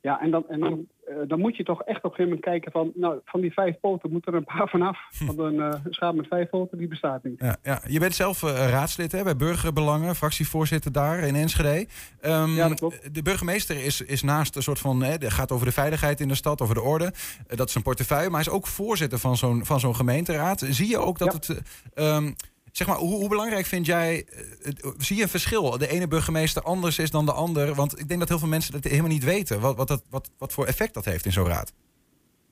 Ja, 0.00 0.20
en 0.20 0.30
dan, 0.30 0.44
en 0.48 0.60
dan, 0.60 0.86
eh, 1.06 1.14
dan 1.26 1.40
moet 1.40 1.56
je 1.56 1.64
toch 1.64 1.82
echt 1.82 1.96
op 1.96 2.04
een 2.04 2.16
gegeven 2.16 2.24
moment 2.24 2.44
kijken 2.44 2.72
van... 2.72 2.92
nou, 2.94 3.20
van 3.24 3.40
die 3.40 3.52
vijf 3.52 3.80
poten 3.80 4.10
moet 4.10 4.26
er 4.26 4.34
een 4.34 4.44
paar 4.44 4.68
vanaf. 4.76 4.98
Want 5.26 5.38
een 5.38 5.54
uh, 5.54 5.72
schaap 5.88 6.14
met 6.14 6.26
vijf 6.26 6.48
poten, 6.48 6.78
die 6.78 6.88
bestaat 6.88 7.24
niet. 7.24 7.40
Ja, 7.40 7.56
ja. 7.62 7.80
Je 7.86 7.98
bent 7.98 8.14
zelf 8.14 8.42
uh, 8.42 8.50
raadslid 8.50 9.12
hè, 9.12 9.22
bij 9.22 9.36
Burgerbelangen, 9.36 10.14
fractievoorzitter 10.14 10.92
daar 10.92 11.18
in 11.18 11.34
Enschede. 11.34 11.86
Um, 12.22 12.54
ja, 12.54 12.68
dat 12.68 12.78
klopt. 12.78 13.14
De 13.14 13.22
burgemeester 13.22 13.84
is, 13.84 14.00
is 14.00 14.22
naast 14.22 14.56
een 14.56 14.62
soort 14.62 14.78
van... 14.78 15.02
Het 15.02 15.32
gaat 15.32 15.52
over 15.52 15.66
de 15.66 15.72
veiligheid 15.72 16.20
in 16.20 16.28
de 16.28 16.34
stad, 16.34 16.60
over 16.60 16.74
de 16.74 16.82
orde. 16.82 17.12
dat 17.46 17.68
is 17.68 17.74
een 17.74 17.82
portefeuille, 17.82 18.30
maar 18.30 18.44
hij 18.44 18.52
is 18.52 18.58
ook 18.58 18.66
voorzitter 18.66 19.18
van 19.18 19.36
zo'n 19.36 19.64
van 19.64 19.80
zo'n 19.80 19.96
gemeenteraad. 19.96 20.64
Zie 20.68 20.88
je 20.88 20.98
ook 20.98 21.18
dat 21.18 21.46
Ja. 21.46 21.54
het... 21.54 21.62
Um, 21.94 22.34
Zeg 22.78 22.86
maar, 22.86 22.96
hoe, 22.96 23.14
hoe, 23.14 23.28
belangrijk 23.28 23.66
vind 23.66 23.86
jij, 23.86 24.14
uh, 24.16 24.92
zie 24.98 25.16
je 25.16 25.22
een 25.22 25.28
verschil? 25.28 25.78
De 25.78 25.88
ene 25.88 26.08
burgemeester 26.08 26.62
anders 26.62 26.98
is 26.98 27.10
dan 27.10 27.26
de 27.26 27.32
ander? 27.32 27.74
Want 27.74 28.00
ik 28.00 28.08
denk 28.08 28.20
dat 28.20 28.28
heel 28.28 28.38
veel 28.38 28.48
mensen 28.48 28.72
dat 28.72 28.84
helemaal 28.84 29.10
niet 29.10 29.24
weten. 29.24 29.60
Wat, 29.60 29.76
wat, 29.76 29.88
dat, 29.88 30.04
wat, 30.10 30.30
wat 30.38 30.52
voor 30.52 30.66
effect 30.66 30.94
dat 30.94 31.04
heeft 31.04 31.24
in 31.24 31.32
zo'n 31.32 31.46
raad. 31.46 31.72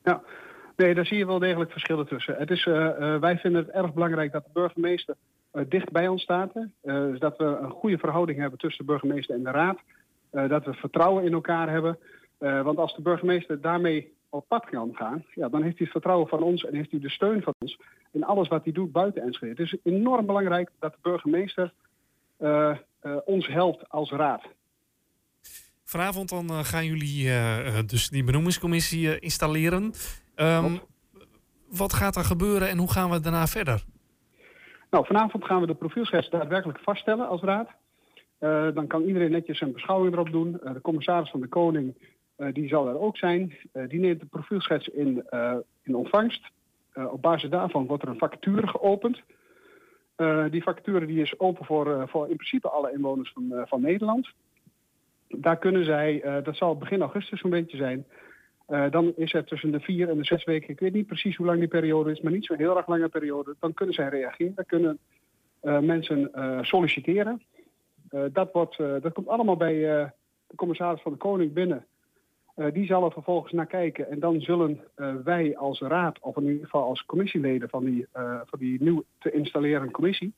Ja, 0.05 0.23
nee, 0.77 0.95
daar 0.95 1.07
zie 1.07 1.17
je 1.17 1.27
wel 1.27 1.39
degelijk 1.39 1.71
verschillen 1.71 2.07
tussen. 2.07 2.35
Het 2.39 2.51
is, 2.51 2.65
uh, 2.65 2.75
uh, 2.75 3.17
wij 3.17 3.39
vinden 3.39 3.65
het 3.65 3.75
erg 3.75 3.93
belangrijk 3.93 4.33
dat 4.33 4.45
de 4.45 4.51
burgemeester 4.53 5.15
dicht 5.69 5.93
bij 5.93 6.09
ons 6.09 6.23
staat. 6.23 6.53
dus 6.83 7.19
dat 7.19 7.37
we 7.37 7.45
een 7.45 7.71
goede 7.71 7.99
verhouding 7.99 8.39
hebben 8.39 8.59
tussen 8.59 8.87
de 8.87 8.93
burgemeester 8.93 9.35
en 9.35 9.43
de 9.43 9.51
raad. 9.51 9.79
dat 10.31 10.65
we 10.65 10.73
vertrouwen 10.73 11.25
in 11.25 11.33
elkaar 11.33 11.71
hebben. 11.71 11.99
want 12.39 12.79
als 12.79 12.95
de 12.95 13.03
burgemeester 13.03 13.61
daarmee 13.61 14.15
op 14.29 14.45
pad 14.49 14.65
kan 14.65 14.91
gaan, 14.95 15.25
ja, 15.35 15.49
dan 15.49 15.63
heeft 15.63 15.79
hij 15.79 15.85
het 15.85 15.91
vertrouwen 15.91 16.29
van 16.29 16.43
ons 16.43 16.65
en 16.65 16.75
heeft 16.75 16.91
hij 16.91 17.01
de 17.01 17.11
steun 17.11 17.43
van 17.43 17.55
ons 17.59 17.79
in 18.17 18.25
alles 18.25 18.49
wat 18.49 18.65
hij 18.65 18.73
doet 18.73 18.93
buiten 18.93 19.23
Enschede. 19.23 19.63
Het 19.63 19.73
is 19.73 19.77
enorm 19.83 20.27
belangrijk 20.27 20.71
dat 20.79 20.93
de 20.93 20.99
burgemeester 21.03 21.73
uh, 22.39 22.77
uh, 23.03 23.17
ons 23.25 23.47
helpt 23.47 23.89
als 23.89 24.11
raad. 24.11 24.43
Vanavond 25.85 26.29
dan 26.29 26.51
uh, 26.51 26.59
gaan 26.59 26.85
jullie 26.85 27.31
dus 27.87 28.09
die 28.09 28.25
benoemingscommissie 28.25 29.19
installeren. 29.19 29.93
Um, 30.37 30.81
wat 31.69 31.93
gaat 31.93 32.17
er 32.17 32.25
gebeuren 32.25 32.69
en 32.69 32.79
hoe 32.79 32.93
gaan 32.93 33.11
we 33.11 33.21
daarna 33.21 33.47
verder? 33.47 33.85
Nou, 34.91 35.07
vanavond 35.07 35.45
gaan 35.45 35.61
we 35.61 35.67
de 35.67 35.75
profielschets 35.75 36.31
daadwerkelijk 36.31 36.79
vaststellen 36.79 37.29
als 37.29 37.43
raad. 37.43 37.69
dan 38.75 38.87
kan 38.87 39.03
iedereen 39.03 39.31
netjes 39.31 39.61
een 39.61 39.73
beschouwing 39.73 40.13
erop 40.13 40.31
doen. 40.31 40.53
de 40.53 40.81
commissaris 40.83 41.31
van 41.31 41.41
de 41.41 41.49
Koning 41.49 41.95
die 42.53 42.69
zal 42.69 42.89
er 42.89 42.99
ook 42.99 43.17
zijn. 43.17 43.57
Die 43.89 44.01
neemt 44.01 44.21
de 44.21 44.27
profielschets 44.27 44.89
in, 44.89 45.25
in 45.83 45.97
ontvangst. 45.97 46.51
Op 47.11 47.23
basis 47.23 47.51
daarvan 47.51 47.87
wordt 47.87 48.03
er 48.03 48.09
een 48.09 48.19
vacature 48.19 48.67
geopend. 48.67 49.23
die 50.51 50.63
vacature 50.63 51.07
die 51.07 51.21
is 51.21 51.39
open 51.39 51.65
voor, 51.65 52.09
voor 52.09 52.29
in 52.29 52.37
principe 52.37 52.69
alle 52.69 52.93
inwoners 52.93 53.33
van, 53.33 53.67
van 53.67 53.81
Nederland. 53.81 54.29
Daar 55.29 55.59
kunnen 55.59 55.85
zij, 55.85 56.41
dat 56.43 56.57
zal 56.57 56.77
begin 56.77 57.01
augustus 57.01 57.41
zo'n 57.41 57.51
beetje 57.51 57.77
zijn. 57.77 58.07
dan 58.91 59.13
is 59.17 59.35
er 59.35 59.45
tussen 59.45 59.71
de 59.71 59.81
vier 59.81 60.09
en 60.09 60.17
de 60.17 60.25
zes 60.25 60.45
weken, 60.45 60.71
ik 60.71 60.81
weet 60.81 60.93
niet 60.93 61.07
precies 61.07 61.37
hoe 61.37 61.47
lang 61.47 61.59
die 61.59 61.69
periode 61.69 62.11
is, 62.11 62.21
maar 62.21 62.33
niet 62.33 62.45
zo'n 62.45 62.57
heel 62.57 62.77
erg 62.77 62.87
lange 62.87 63.09
periode. 63.09 63.57
Dan 63.61 63.75
kunnen 63.75 63.95
zij 63.95 64.09
reageren. 64.09 64.55
Dan 64.55 64.67
kunnen 64.67 64.99
mensen 65.87 66.31
solliciteren. 66.61 67.43
dat, 68.33 68.53
wordt, 68.53 68.77
dat 68.77 69.13
komt 69.13 69.29
allemaal 69.29 69.57
bij 69.57 69.75
de 70.47 70.57
commissaris 70.57 71.03
van 71.03 71.13
de 71.13 71.19
Koning 71.19 71.53
binnen. 71.53 71.87
Uh, 72.57 72.67
die 72.73 72.87
zal 72.87 73.05
er 73.05 73.13
vervolgens 73.13 73.53
naar 73.53 73.67
kijken. 73.67 74.11
En 74.11 74.21
dan 74.21 74.41
zullen 74.41 74.81
uh, 74.97 75.15
wij 75.25 75.57
als 75.57 75.81
raad, 75.81 76.19
of 76.21 76.37
in 76.37 76.47
ieder 76.47 76.65
geval 76.65 76.85
als 76.85 77.05
commissieleden 77.05 77.69
van 77.69 77.85
die, 77.85 78.07
uh, 78.17 78.41
van 78.45 78.59
die 78.59 78.83
nieuw 78.83 79.05
te 79.19 79.31
installeren 79.31 79.91
commissie, 79.91 80.35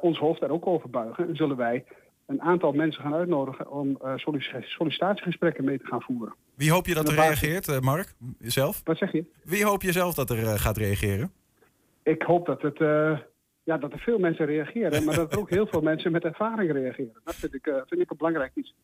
ons 0.00 0.18
hoofd 0.18 0.40
daar 0.40 0.50
ook 0.50 0.66
over 0.66 0.90
buigen. 0.90 1.28
En 1.28 1.36
zullen 1.36 1.56
wij 1.56 1.84
een 2.26 2.42
aantal 2.42 2.72
mensen 2.72 3.02
gaan 3.02 3.14
uitnodigen 3.14 3.70
om 3.70 3.98
sollicitatiegesprekken 4.16 5.64
mee 5.64 5.78
te 5.78 5.86
gaan 5.86 6.02
voeren. 6.02 6.34
Wie 6.54 6.70
hoop 6.70 6.86
je 6.86 6.94
dat 6.94 7.08
er 7.08 7.14
reageert, 7.14 7.80
Mark? 7.80 8.14
Jezelf? 8.38 8.80
Wat 8.84 8.96
zeg 8.96 9.12
je? 9.12 9.24
Wie 9.44 9.64
hoop 9.64 9.82
je 9.82 9.92
zelf 9.92 10.14
dat 10.14 10.30
er 10.30 10.58
gaat 10.58 10.76
reageren? 10.76 11.32
Ik 12.02 12.22
hoop 12.22 12.46
dat 12.46 12.62
het 12.62 12.78
ja, 13.62 13.78
dat 13.78 13.92
er 13.92 13.98
veel 13.98 14.18
mensen 14.18 14.46
reageren, 14.46 15.04
maar 15.04 15.14
dat 15.14 15.32
er 15.32 15.38
ook 15.38 15.50
heel 15.50 15.66
veel 15.66 15.82
mensen 15.90 16.12
met 16.12 16.24
ervaring 16.24 16.72
reageren. 16.72 17.20
Dat 17.24 17.34
vind 17.34 17.54
ik, 17.54 17.64
vind 17.86 18.00
ik 18.00 18.10
een 18.10 18.16
belangrijk 18.16 18.50
iets. 18.54 18.74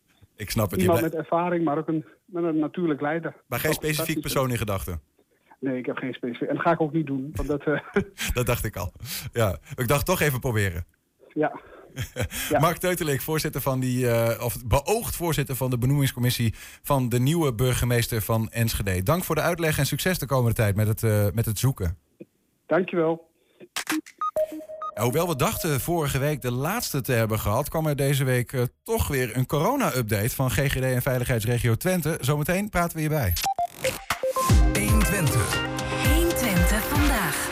Ik 0.40 0.50
snap 0.50 0.70
het. 0.70 0.80
Iemand 0.80 1.00
met 1.00 1.14
ervaring, 1.14 1.64
maar 1.64 1.78
ook 1.78 1.88
een, 1.88 2.04
met 2.24 2.44
een 2.44 2.58
natuurlijk 2.58 3.00
leider. 3.00 3.34
Maar 3.46 3.58
geen 3.58 3.72
specifiek 3.72 4.20
persoon 4.20 4.50
in 4.50 4.56
gedachten? 4.56 5.00
Nee, 5.58 5.78
ik 5.78 5.86
heb 5.86 5.96
geen 5.96 6.12
specifiek. 6.12 6.48
En 6.48 6.54
dat 6.54 6.64
ga 6.64 6.72
ik 6.72 6.80
ook 6.80 6.92
niet 6.92 7.06
doen. 7.06 7.30
Want 7.32 7.48
dat, 7.48 7.66
uh... 7.66 7.80
dat 8.34 8.46
dacht 8.46 8.64
ik 8.64 8.76
al. 8.76 8.92
Ja, 9.32 9.58
ik 9.74 9.88
dacht 9.88 10.06
toch 10.06 10.20
even 10.20 10.40
proberen. 10.40 10.84
Ja. 11.28 11.60
Mark 12.58 12.76
Teutelik, 12.76 13.20
voorzitter 13.20 13.60
van 13.60 13.80
die, 13.80 14.04
uh, 14.04 14.40
of 14.44 14.66
beoogd 14.66 15.16
voorzitter 15.16 15.56
van 15.56 15.70
de 15.70 15.78
benoemingscommissie 15.78 16.54
van 16.82 17.08
de 17.08 17.20
nieuwe 17.20 17.54
burgemeester 17.54 18.22
van 18.22 18.48
Enschede. 18.48 19.02
Dank 19.02 19.24
voor 19.24 19.34
de 19.34 19.40
uitleg 19.40 19.78
en 19.78 19.86
succes 19.86 20.18
de 20.18 20.26
komende 20.26 20.54
tijd 20.54 20.76
met 20.76 20.86
het, 20.86 21.02
uh, 21.02 21.26
met 21.34 21.46
het 21.46 21.58
zoeken. 21.58 21.98
Dankjewel. 22.66 23.28
Hoewel 25.00 25.28
we 25.28 25.36
dachten 25.36 25.80
vorige 25.80 26.18
week 26.18 26.42
de 26.42 26.50
laatste 26.50 27.00
te 27.00 27.12
hebben 27.12 27.38
gehad, 27.38 27.68
kwam 27.68 27.86
er 27.86 27.96
deze 27.96 28.24
week 28.24 28.52
uh, 28.52 28.62
toch 28.82 29.08
weer 29.08 29.36
een 29.36 29.46
corona-update 29.46 30.30
van 30.30 30.50
GGD 30.50 30.82
en 30.82 31.02
Veiligheidsregio 31.02 31.74
Twente. 31.74 32.18
Zometeen 32.20 32.68
praten 32.68 32.94
we 32.94 33.00
hierbij. 33.00 33.32
120. 34.72 35.60
120 36.14 36.84
vandaag. 36.88 37.48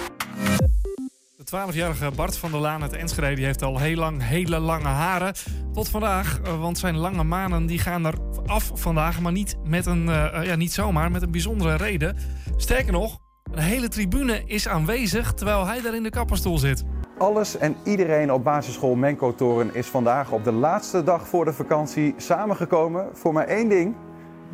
De 1.37 1.72
12-jarige 1.72 2.11
Bart 2.16 2.37
van 2.37 2.50
der 2.50 2.61
Laan 2.61 2.82
uit 2.82 2.92
Enschede 2.92 3.34
die 3.34 3.44
heeft 3.44 3.62
al 3.62 3.78
heel 3.78 3.96
lang 3.96 4.22
hele 4.22 4.58
lange 4.58 4.88
haren. 4.88 5.34
Tot 5.72 5.88
vandaag, 5.88 6.40
uh, 6.46 6.61
want 6.61 6.78
zijn 6.78 6.96
lange 6.96 7.24
manen 7.24 7.66
die 7.66 7.78
gaan 7.78 8.04
er 8.04 8.14
af 8.46 8.70
vandaag, 8.74 9.20
maar 9.20 9.32
niet, 9.32 9.56
met 9.64 9.87
een, 9.87 10.06
uh, 10.06 10.40
ja, 10.42 10.54
niet 10.54 10.72
zomaar, 10.72 11.11
met 11.11 11.22
een 11.22 11.30
bijzondere 11.30 11.76
reden. 11.76 12.16
Sterker 12.56 12.92
nog, 12.92 13.18
een 13.52 13.62
hele 13.62 13.88
tribune 13.88 14.42
is 14.44 14.68
aanwezig 14.68 15.32
terwijl 15.34 15.66
hij 15.66 15.80
daar 15.80 15.94
in 15.94 16.02
de 16.02 16.11
kapperstoel 16.11 16.58
zit. 16.58 16.84
Alles 17.18 17.57
en 17.57 17.76
iedereen 17.85 18.33
op 18.33 18.44
basisschool 18.44 18.94
Menko 18.94 19.35
Toren 19.35 19.74
is 19.74 19.87
vandaag 19.87 20.33
op 20.33 20.44
de 20.44 20.52
laatste 20.52 21.02
dag 21.02 21.28
voor 21.28 21.44
de 21.44 21.52
vakantie 21.52 22.14
samengekomen 22.16 23.09
voor 23.12 23.33
maar 23.33 23.46
één 23.46 23.68
ding: 23.68 23.94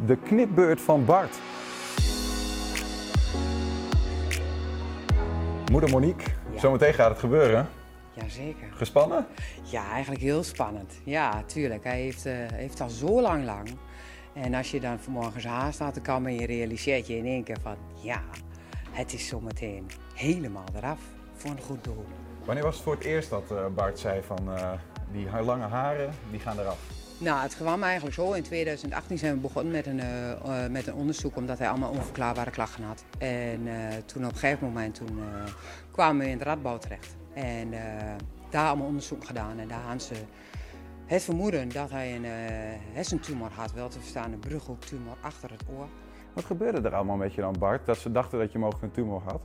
de 0.07 0.17
knipbeurt 0.17 0.81
van 0.81 1.05
Bart. 1.05 1.39
Moeder 5.71 5.91
Monique, 5.91 6.27
ja. 6.53 6.59
zometeen 6.59 6.95
gaat 6.95 7.11
het 7.11 7.19
gebeuren. 7.19 7.69
Jazeker. 8.13 8.69
Gespannen? 8.71 9.27
Ja, 9.63 9.91
eigenlijk 9.91 10.23
heel 10.23 10.43
spannend. 10.43 10.93
Ja, 11.05 11.43
tuurlijk. 11.47 11.85
Hij 11.85 12.01
heeft, 12.01 12.27
uh, 12.27 12.33
heeft 12.53 12.81
al 12.81 12.89
zo 12.89 13.21
lang 13.21 13.45
lang. 13.45 13.69
En 14.33 14.55
als 14.55 14.71
je 14.71 14.81
dan 14.81 14.99
vanmorgen 14.99 15.49
haar 15.49 15.73
staat 15.73 15.95
te 15.95 16.01
kammen 16.01 16.31
en 16.31 16.39
je 16.39 16.47
realiseert 16.47 17.07
je 17.07 17.17
in 17.17 17.27
één 17.27 17.45
keer 17.45 17.61
van... 17.63 17.77
ja, 18.03 18.23
het 18.91 19.13
is 19.13 19.27
zometeen 19.27 19.87
helemaal 20.15 20.67
eraf 20.77 21.01
voor 21.35 21.51
een 21.51 21.63
goed 21.63 21.85
doel. 21.85 22.05
Wanneer 22.45 22.65
was 22.65 22.75
het 22.75 22.85
voor 22.85 22.95
het 22.95 23.05
eerst 23.05 23.31
dat 23.31 23.51
uh, 23.53 23.67
Bart 23.75 23.99
zei 23.99 24.23
van 24.23 24.49
uh, 24.49 24.73
die 25.13 25.43
lange 25.43 25.67
haren, 25.67 26.11
die 26.31 26.41
gaan 26.41 26.59
eraf? 26.59 26.79
Nou, 27.19 27.43
het 27.43 27.57
kwam 27.57 27.83
eigenlijk 27.83 28.15
zo. 28.15 28.33
In 28.33 28.43
2018 28.43 29.19
zijn 29.19 29.35
we 29.35 29.41
begonnen 29.41 29.73
met 29.73 29.87
een, 29.87 29.99
uh, 29.99 30.67
met 30.71 30.87
een 30.87 30.95
onderzoek 30.95 31.37
omdat 31.37 31.59
hij 31.59 31.69
allemaal 31.69 31.91
onverklaarbare 31.91 32.51
klachten 32.51 32.85
had. 32.85 33.05
En 33.19 33.61
toen 34.07 34.25
op 34.25 34.33
een 34.33 34.39
gegeven 34.39 34.67
moment 34.67 34.95
toen, 34.95 35.19
kwamen 35.91 36.25
we 36.25 36.31
in 36.31 36.39
het 36.39 36.47
radbouw 36.47 36.79
terecht. 36.79 37.17
En 37.35 37.71
daar 38.51 38.67
allemaal 38.67 38.87
onderzoek 38.87 39.25
gedaan 39.25 39.59
en 39.59 39.69
daar 39.69 39.81
hadden 39.81 40.01
ze 40.01 40.15
het 41.07 41.23
vermoeden 41.23 41.69
dat 41.69 41.91
hij 41.91 42.17
een 42.17 42.25
hersentumor 42.93 43.51
had. 43.55 43.73
Wel 43.73 43.89
te 43.89 44.01
verstaan 44.01 44.33
een 44.33 44.39
brughoektumor 44.39 45.17
achter 45.21 45.51
het 45.51 45.63
oor. 45.77 45.87
Wat 46.33 46.45
gebeurde 46.45 46.89
er 46.89 46.95
allemaal 46.95 47.17
met 47.17 47.35
je 47.35 47.41
dan 47.41 47.55
Bart, 47.59 47.87
dat 47.87 47.97
ze 47.97 48.13
dachten 48.13 48.39
dat 48.39 48.53
je 48.53 48.59
mogelijk 48.59 48.85
een 48.85 48.91
tumor 48.91 49.23
had? 49.25 49.41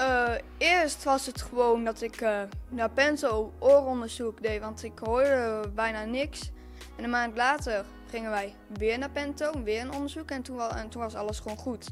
Uh, 0.00 0.34
eerst 0.58 1.04
was 1.04 1.26
het 1.26 1.42
gewoon 1.42 1.84
dat 1.84 2.00
ik 2.00 2.20
uh, 2.20 2.40
naar 2.68 2.90
Pento 2.90 3.52
ooronderzoek 3.58 4.42
deed, 4.42 4.60
want 4.60 4.82
ik 4.82 4.98
hoorde 4.98 5.70
bijna 5.74 6.04
niks. 6.04 6.50
En 6.96 7.04
een 7.04 7.10
maand 7.10 7.36
later 7.36 7.84
gingen 8.10 8.30
wij 8.30 8.54
weer 8.68 8.98
naar 8.98 9.10
Pento, 9.10 9.62
weer 9.62 9.80
een 9.80 9.92
onderzoek 9.92 10.30
en 10.30 10.42
toen, 10.42 10.60
en 10.60 10.88
toen 10.88 11.02
was 11.02 11.14
alles 11.14 11.38
gewoon 11.40 11.56
goed. 11.56 11.88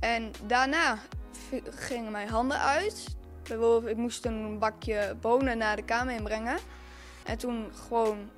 En 0.00 0.30
daarna 0.46 0.98
gingen 1.70 2.12
mijn 2.12 2.28
handen 2.28 2.58
uit. 2.58 3.16
Bijvoorbeeld, 3.42 3.86
ik 3.86 3.96
moest 3.96 4.24
een 4.24 4.58
bakje 4.58 5.16
bonen 5.20 5.58
naar 5.58 5.76
de 5.76 5.84
kamer 5.84 6.14
inbrengen. 6.14 6.56
En 7.24 7.38
toen 7.38 7.70
gewoon 7.88 8.30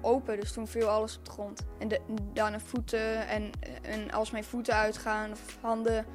open, 0.00 0.40
dus 0.40 0.52
toen 0.52 0.66
viel 0.66 0.88
alles 0.88 1.16
op 1.16 1.24
de 1.24 1.30
grond. 1.30 1.66
En 1.78 1.88
daarna 2.32 2.60
voeten 2.60 3.28
en, 3.28 3.50
en 3.82 4.10
als 4.10 4.30
mijn 4.30 4.44
voeten 4.44 4.74
uitgaan 4.74 5.32
of 5.32 5.58
handen 5.60 6.06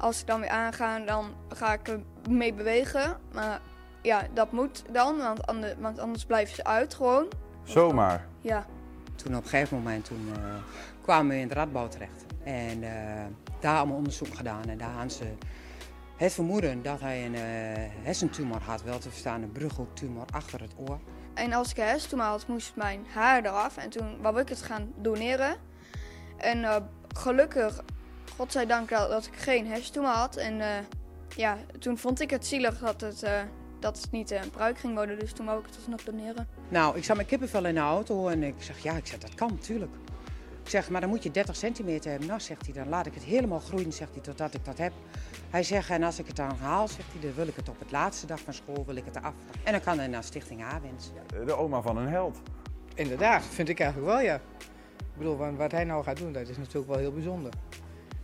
als 0.00 0.20
ik 0.20 0.26
dan 0.26 0.40
weer 0.40 0.48
aanga, 0.48 0.98
dan 0.98 1.34
ga 1.48 1.72
ik 1.72 1.88
er 1.88 2.00
mee 2.28 2.54
bewegen. 2.54 3.16
Maar 3.32 3.60
ja, 4.02 4.26
dat 4.34 4.52
moet 4.52 4.84
dan, 4.92 5.16
want 5.16 5.46
anders, 5.46 5.74
want 5.78 5.98
anders 5.98 6.24
blijven 6.24 6.54
ze 6.54 6.64
uit 6.64 6.94
gewoon. 6.94 7.28
Zomaar? 7.62 8.26
Ja. 8.40 8.66
Toen 9.14 9.36
op 9.36 9.42
een 9.42 9.48
gegeven 9.48 9.76
moment 9.76 10.04
toen, 10.04 10.28
uh, 10.28 10.54
kwamen 11.02 11.28
we 11.28 11.34
in 11.34 11.48
het 11.48 11.52
radbouw 11.52 11.88
terecht. 11.88 12.24
En 12.44 12.82
uh, 12.82 12.90
daar 13.60 13.76
allemaal 13.76 13.96
onderzoek 13.96 14.34
gedaan. 14.34 14.64
En 14.68 14.78
daar 14.78 14.90
hadden 14.90 15.10
ze 15.10 15.32
het 16.16 16.32
vermoeden 16.32 16.82
dat 16.82 17.00
hij 17.00 17.24
een 17.26 17.34
uh, 17.34 17.40
hersentumor 18.04 18.62
had. 18.62 18.82
Wel 18.82 18.98
te 18.98 19.10
verstaan 19.10 19.42
een 19.42 19.52
brughoektumor 19.52 20.24
achter 20.30 20.60
het 20.60 20.72
oor. 20.76 20.98
En 21.34 21.52
als 21.52 21.70
ik 21.70 21.76
een 21.76 21.84
hersentumor 21.84 22.26
had, 22.26 22.46
moest 22.46 22.76
mijn 22.76 23.06
haar 23.12 23.44
eraf. 23.44 23.76
En 23.76 23.90
toen 23.90 24.22
wou 24.22 24.40
ik 24.40 24.48
het 24.48 24.62
gaan 24.62 24.92
doneren. 24.96 25.56
En 26.36 26.64
eh, 26.64 26.76
gelukkig, 27.16 27.82
godzijdank 28.40 28.88
dat, 28.88 29.10
dat 29.10 29.26
ik 29.26 29.36
geen 29.36 29.66
hersentumor 29.66 30.10
had. 30.10 30.36
En 30.36 30.60
eh, 30.60 30.68
ja, 31.36 31.56
toen 31.78 31.98
vond 31.98 32.20
ik 32.20 32.30
het 32.30 32.46
zielig 32.46 32.78
dat 32.78 33.00
het, 33.00 33.22
eh, 33.22 33.40
dat 33.80 34.00
het 34.00 34.10
niet 34.10 34.30
eh, 34.30 34.42
een 34.42 34.50
pruik 34.50 34.78
ging 34.78 34.94
worden. 34.94 35.18
Dus 35.18 35.32
toen 35.32 35.46
wou 35.46 35.58
ik 35.60 35.66
het 35.66 35.76
alsnog 35.76 36.02
doneren. 36.04 36.48
Nou, 36.68 36.96
ik 36.96 37.04
zat 37.04 37.16
met 37.16 37.26
kippenvel 37.26 37.64
in 37.66 37.74
de 37.74 37.80
auto 37.80 38.28
en 38.28 38.42
ik 38.42 38.54
zeg, 38.58 38.78
ja, 38.82 38.92
ik 38.96 39.06
zeg, 39.06 39.18
dat 39.18 39.34
kan 39.34 39.48
natuurlijk. 39.48 39.92
Ik 40.62 40.68
zeg, 40.70 40.90
maar 40.90 41.00
dan 41.00 41.10
moet 41.10 41.22
je 41.22 41.30
30 41.30 41.56
centimeter 41.56 42.10
hebben. 42.10 42.28
Nou, 42.28 42.40
zegt 42.40 42.64
hij, 42.64 42.74
dan 42.74 42.88
laat 42.88 43.06
ik 43.06 43.14
het 43.14 43.22
helemaal 43.22 43.58
groeien, 43.60 43.92
zegt 43.92 44.12
hij, 44.12 44.22
totdat 44.22 44.54
ik 44.54 44.64
dat 44.64 44.78
heb. 44.78 44.92
Hij 45.50 45.62
zegt, 45.62 45.90
en 45.90 46.02
als 46.02 46.18
ik 46.18 46.26
het 46.26 46.36
dan 46.36 46.56
haal, 46.60 46.88
zegt 46.88 47.12
hij, 47.12 47.20
dan 47.20 47.34
wil 47.34 47.46
ik 47.46 47.56
het 47.56 47.68
op 47.68 47.78
het 47.78 47.90
laatste 47.90 48.26
dag 48.26 48.40
van 48.40 48.54
school, 48.54 48.84
wil 48.86 48.96
ik 48.96 49.04
het 49.04 49.22
af. 49.22 49.32
En 49.64 49.72
dan 49.72 49.80
kan 49.80 49.98
hij 49.98 50.06
naar 50.06 50.24
Stichting 50.24 50.62
A-wens. 50.62 51.10
De 51.46 51.52
oma 51.56 51.80
van 51.80 51.96
een 51.96 52.08
held. 52.08 52.38
Inderdaad, 52.94 53.42
vind 53.44 53.68
ik 53.68 53.80
eigenlijk 53.80 54.12
wel, 54.12 54.20
ja. 54.20 54.34
Ik 54.98 55.16
bedoel, 55.16 55.36
wa- 55.36 55.52
wat 55.54 55.72
hij 55.72 55.84
nou 55.84 56.04
gaat 56.04 56.16
doen, 56.16 56.32
dat 56.32 56.48
is 56.48 56.56
natuurlijk 56.56 56.86
wel 56.88 56.98
heel 56.98 57.12
bijzonder. 57.12 57.52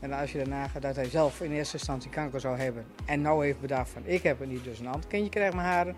En 0.06 0.12
als 0.12 0.32
je 0.32 0.38
daarna 0.38 0.68
gaat 0.68 0.82
dat 0.82 0.96
hij 0.96 1.08
zelf 1.08 1.40
in 1.40 1.52
eerste 1.52 1.76
instantie 1.76 2.10
kanker 2.10 2.40
zou 2.40 2.58
hebben... 2.58 2.86
en 3.04 3.20
nou 3.20 3.44
heeft 3.44 3.60
bedacht 3.60 3.90
van, 3.90 4.02
ik 4.04 4.22
heb 4.22 4.38
het 4.38 4.48
niet, 4.48 4.64
dus 4.64 4.78
een 4.78 4.86
ander 4.86 5.08
kindje 5.08 5.30
krijgt 5.30 5.54
mijn 5.54 5.66
haren. 5.66 5.96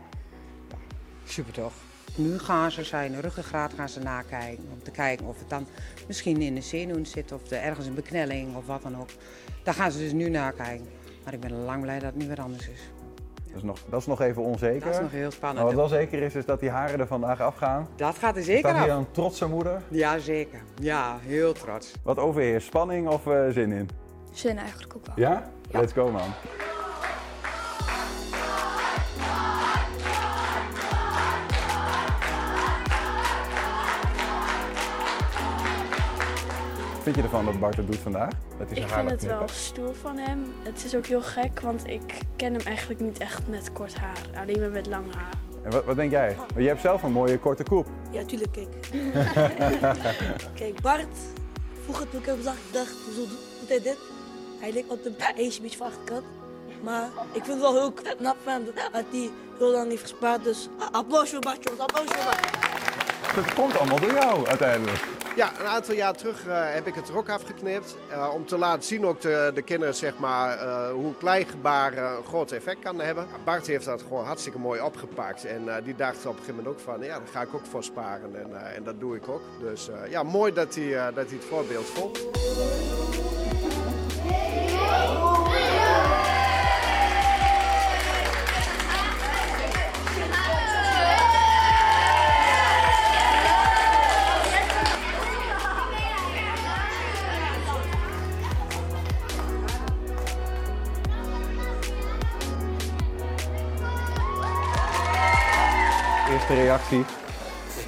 Ja, 0.71 0.77
super 1.25 1.53
toch? 1.53 1.73
Nu 2.15 2.39
gaan 2.39 2.71
ze 2.71 2.85
zijn 2.85 3.21
ruggengraat 3.21 3.73
gaan 3.73 3.89
ze 3.89 4.01
nakijken. 4.01 4.65
Om 4.73 4.83
te 4.83 4.91
kijken 4.91 5.27
of 5.27 5.39
het 5.39 5.49
dan 5.49 5.67
misschien 6.07 6.43
in 6.43 6.55
de 6.55 6.61
zenuwen 6.61 7.07
zit 7.07 7.33
of 7.33 7.51
er 7.51 7.63
ergens 7.63 7.87
een 7.87 7.95
beknelling 7.95 8.57
of 8.57 8.67
wat 8.67 8.83
dan 8.83 8.97
ook. 8.97 9.11
Daar 9.63 9.75
gaan 9.75 9.93
ze 9.93 9.99
dus 9.99 10.13
nu 10.13 10.29
nakijken. 10.29 10.89
Maar 11.25 11.35
ik 11.35 11.41
ben 11.41 11.53
lang 11.53 11.83
blij 11.83 11.99
dat 11.99 12.13
het 12.13 12.23
nu 12.23 12.29
weer 12.29 12.41
anders 12.41 12.69
is. 12.69 12.81
Dat 13.49 13.57
is 13.57 13.63
nog, 13.63 13.79
dat 13.91 14.01
is 14.01 14.07
nog 14.07 14.21
even 14.21 14.43
onzeker. 14.43 14.85
Dat 14.87 14.95
is 14.95 15.01
nog 15.01 15.11
heel 15.11 15.23
Maar 15.23 15.33
spannend. 15.33 15.67
wat 15.67 15.75
wel 15.75 15.89
zeker 15.89 16.23
is, 16.23 16.35
is 16.35 16.45
dat 16.45 16.61
die 16.61 16.71
haren 16.71 17.01
er 17.01 17.07
vandaag 17.07 17.41
afgaan. 17.41 17.89
Dat 17.97 18.19
gaat 18.19 18.33
er 18.35 18.41
Is 18.41 18.47
zeker 18.47 18.73
dat 18.73 18.83
hier 18.83 18.93
af. 18.93 18.99
een 18.99 19.11
trotse 19.11 19.47
moeder? 19.49 19.83
Ja, 19.89 20.19
zeker. 20.19 20.61
Ja, 20.81 21.17
heel 21.23 21.53
trots. 21.53 21.93
Wat 22.03 22.19
overheerst? 22.19 22.67
Spanning 22.67 23.09
of 23.09 23.27
eh, 23.27 23.49
zin 23.49 23.73
in? 23.73 23.89
Zin 24.33 24.59
eigenlijk 24.59 24.97
ook 24.97 25.07
wel. 25.07 25.15
Ja? 25.29 25.51
Let's 25.71 25.93
go 25.93 26.11
man. 26.11 26.29
Vind 37.15 37.27
je 37.27 37.37
ervan 37.37 37.53
dat 37.53 37.61
Bart 37.61 37.77
het 37.77 37.87
doet 37.87 37.97
vandaag? 37.97 38.31
Dat 38.59 38.69
hij 38.69 38.77
zijn 38.77 38.87
Ik 38.87 38.93
haar 38.93 39.07
vind 39.07 39.21
het 39.21 39.31
wel 39.31 39.49
stoer 39.49 39.95
van 39.95 40.17
hem. 40.17 40.45
Het 40.63 40.85
is 40.85 40.95
ook 40.95 41.07
heel 41.07 41.23
gek, 41.23 41.61
want 41.61 41.87
ik 41.87 42.19
ken 42.37 42.55
hem 42.55 42.67
eigenlijk 42.67 43.01
niet 43.01 43.19
echt 43.19 43.49
met 43.49 43.73
kort 43.73 43.97
haar. 43.97 44.19
Alleen 44.35 44.61
maar 44.61 44.71
met 44.71 44.87
lang 44.87 45.15
haar. 45.15 45.33
En 45.63 45.71
wat, 45.71 45.85
wat 45.85 45.97
denk 45.97 46.11
jij? 46.11 46.37
Want 46.37 46.53
je 46.57 46.67
hebt 46.67 46.81
zelf 46.81 47.03
een 47.03 47.13
mooie 47.13 47.39
korte 47.39 47.63
koep. 47.63 47.87
Ja, 48.11 48.25
tuurlijk, 48.25 48.53
kijk. 48.53 48.69
kijk, 50.61 50.81
Bart, 50.81 51.17
vroeger 51.85 52.09
toen 52.11 52.21
ik 52.21 52.27
hem 52.27 52.43
zag, 52.43 52.55
ik 52.55 52.73
dacht, 52.73 52.95
hoezo 53.05 53.21
doet 53.61 53.69
hij 53.69 53.83
dit? 53.83 53.99
Hij 54.61 54.73
leek 54.73 54.89
wat 54.89 54.99
een 55.05 55.17
eentje 55.37 55.63
beetje 55.63 55.77
van 55.77 55.87
achterkant. 55.87 56.25
Maar 56.83 57.09
ik 57.33 57.45
vind 57.45 57.47
het 57.47 57.61
wel 57.61 57.75
heel 57.75 57.93
knap 57.93 58.37
van 58.43 58.53
hem 58.53 58.65
dat 58.65 58.75
hij 59.11 59.31
heel 59.59 59.71
lang 59.71 59.91
heeft 59.91 60.03
gespaard. 60.03 60.45
Dus 60.45 60.69
applaus 60.93 61.31
voor 61.31 61.41
Bart, 61.41 61.65
jongens, 61.65 61.83
applaus 61.83 62.07
voor 62.07 62.25
Bart. 62.25 62.59
Het 63.35 63.55
komt 63.55 63.79
allemaal 63.79 64.01
door 64.01 64.13
jou 64.13 64.47
uiteindelijk. 64.47 65.05
Ja, 65.37 65.53
een 65.61 65.67
aantal 65.67 65.95
jaar 65.95 66.15
terug 66.15 66.47
eh, 66.47 66.61
heb 66.75 66.87
ik 66.87 66.95
het 66.95 67.13
ook 67.15 67.29
afgeknipt. 67.29 67.97
eh, 68.11 68.31
om 68.35 68.47
te 68.47 68.59
laten 68.59 68.83
zien 68.83 69.07
ook 69.07 69.21
de, 69.21 69.51
de 69.55 69.63
kinderen 69.63 69.95
zeg 69.95 70.19
maar, 70.19 70.59
eh, 70.59 70.91
hoe 70.91 71.15
klein 71.15 71.47
gebaar 71.47 71.97
een 71.99 72.25
groot 72.25 72.53
effect 72.53 72.79
kan 72.79 73.01
hebben. 73.01 73.27
Bart 73.45 73.67
heeft 73.67 73.85
dat 73.85 74.03
gewoon 74.03 74.25
hartstikke 74.25 74.59
mooi 74.59 74.81
opgepakt. 74.81 75.45
En 75.45 75.69
die 75.85 75.97
dacht 75.97 76.17
op 76.17 76.25
een 76.25 76.39
gegeven 76.39 76.55
moment 76.55 76.75
ook 76.75 76.81
van, 76.81 77.01
ja, 77.03 77.19
daar 77.19 77.29
ga 77.33 77.43
ik 77.43 77.55
ook 77.55 77.67
voor 77.71 77.85
sparen. 77.85 78.35
En, 78.35 78.75
en 78.75 78.83
dat 78.85 79.01
doe 79.01 79.17
ik 79.17 79.29
ook. 79.29 79.43
Dus 79.61 79.89
ja, 80.09 80.23
mooi 80.23 80.53
dat 80.53 80.75
hij, 80.75 81.13
dat 81.15 81.27
hij 81.27 81.37
het 81.37 81.45
voorbeeld 81.45 81.87
volgt. 81.87 82.27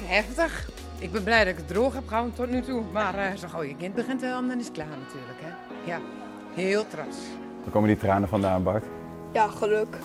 Heftig. 0.01 0.69
Ik 0.99 1.11
ben 1.11 1.23
blij 1.23 1.39
dat 1.43 1.53
ik 1.53 1.57
het 1.57 1.67
droog 1.67 1.93
heb 1.93 2.07
gehouden 2.07 2.35
tot 2.35 2.49
nu 2.49 2.61
toe. 2.61 2.83
Maar 2.91 3.15
eh 3.15 3.37
zo 3.37 3.47
gauw 3.47 3.61
je 3.63 3.75
kind 3.75 3.95
begint, 3.95 4.23
eh, 4.23 4.29
dan 4.29 4.59
is 4.59 4.65
het 4.65 4.73
klaar 4.73 4.87
natuurlijk. 4.87 5.39
Hè? 5.41 5.49
Ja, 5.91 5.99
heel 6.53 6.87
trots. 6.87 7.17
Waar 7.63 7.71
komen 7.71 7.87
die 7.87 7.97
tranen 7.97 8.29
vandaan, 8.29 8.63
Bart? 8.63 8.85
Ja, 9.33 9.47
geluk. 9.47 9.95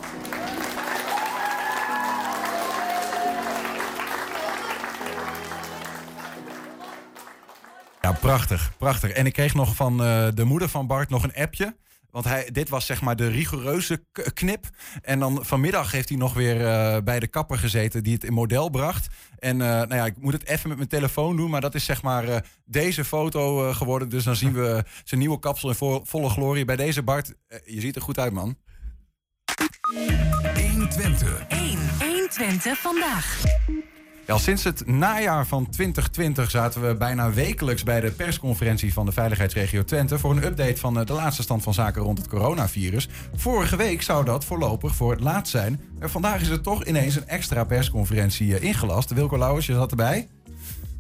Ja, 8.01 8.13
prachtig, 8.13 8.71
prachtig. 8.79 9.11
En 9.11 9.27
ik 9.27 9.33
kreeg 9.33 9.55
nog 9.55 9.75
van 9.75 10.03
eh, 10.03 10.27
de 10.35 10.45
moeder 10.45 10.69
van 10.69 10.87
Bart 10.87 11.09
nog 11.11 11.23
een 11.23 11.35
appje. 11.35 11.77
Want 12.17 12.29
hij, 12.29 12.51
dit 12.53 12.69
was 12.69 12.87
zeg 12.87 13.01
maar 13.01 13.17
de 13.17 13.29
rigoureuze 13.29 14.05
knip. 14.35 14.67
En 15.03 15.19
dan 15.19 15.45
vanmiddag 15.45 15.93
heeft 15.93 16.09
hij 16.09 16.19
nog 16.19 16.35
weer 16.35 16.67
eh, 16.67 17.03
bij 17.03 17.21
de 17.21 17.27
kapper 17.27 17.59
gezeten 17.59 18.03
die 18.03 18.13
het 18.15 18.25
in 18.25 18.33
model 18.33 18.69
bracht. 18.69 19.07
En 19.39 19.61
eh, 19.61 19.67
nou 19.69 19.95
ja, 19.95 20.05
ik 20.05 20.17
moet 20.17 20.33
het 20.33 20.47
even 20.47 20.69
met 20.69 20.77
mijn 20.77 20.89
telefoon 20.89 21.37
doen. 21.37 21.51
Maar 21.51 21.61
dat 21.61 21.75
is 21.75 21.85
zeg 21.85 22.03
maar 22.03 22.29
eh, 22.29 22.37
deze 22.65 23.05
foto 23.05 23.73
geworden. 23.73 24.09
Dus 24.09 24.25
dan 24.25 24.37
zien 24.37 24.53
we 24.53 24.85
zijn 25.05 25.21
nieuwe 25.21 25.39
kapsel 25.39 25.69
in 25.69 25.75
vo- 25.75 26.05
volle 26.05 26.29
glorie. 26.29 26.65
Bij 26.65 26.77
deze 26.77 27.03
Bart, 27.03 27.35
je 27.65 27.81
ziet 27.81 27.97
er 27.97 28.03
goed 28.03 28.19
uit 28.19 28.33
man. 28.33 28.57
120. 30.71 31.47
1. 31.49 31.79
120 31.99 32.79
vandaag. 32.79 33.43
Ja, 34.27 34.39
sinds 34.39 34.65
het 34.65 34.87
najaar 34.87 35.47
van 35.47 35.71
2020 35.71 36.51
zaten 36.51 36.89
we 36.89 36.95
bijna 36.95 37.33
wekelijks 37.33 37.83
bij 37.83 38.01
de 38.01 38.11
persconferentie 38.11 38.93
van 38.93 39.07
de 39.07 39.13
Veiligheidsregio 39.13 39.85
Twente 39.85 40.19
voor 40.19 40.31
een 40.31 40.45
update 40.45 40.77
van 40.77 40.99
eh, 40.99 41.07
de 41.07 41.13
laatste 41.13 41.43
stand 41.43 41.63
van 41.63 41.75
zaken 41.75 42.03
rond 42.03 42.19
het 42.19 42.29
coronavirus. 42.29 43.09
Vorige 43.35 43.77
week 43.77 44.03
zou 44.03 44.25
dat 44.25 44.45
voorlopig 44.45 44.95
voor 44.95 45.11
het 45.11 45.21
laatst 45.21 45.51
zijn. 45.51 45.81
Maar 45.99 46.11
vandaag 46.11 46.41
is 46.41 46.49
er 46.49 46.61
toch 46.61 46.85
ineens 46.85 47.17
een 47.17 47.29
extra 47.29 47.65
persconferentie 47.65 48.57
eh, 48.57 48.63
ingelast. 48.63 49.13
Wilco 49.13 49.39
Lauwers, 49.39 49.67
je 49.67 49.73
zat 49.73 49.91
erbij. 49.91 50.29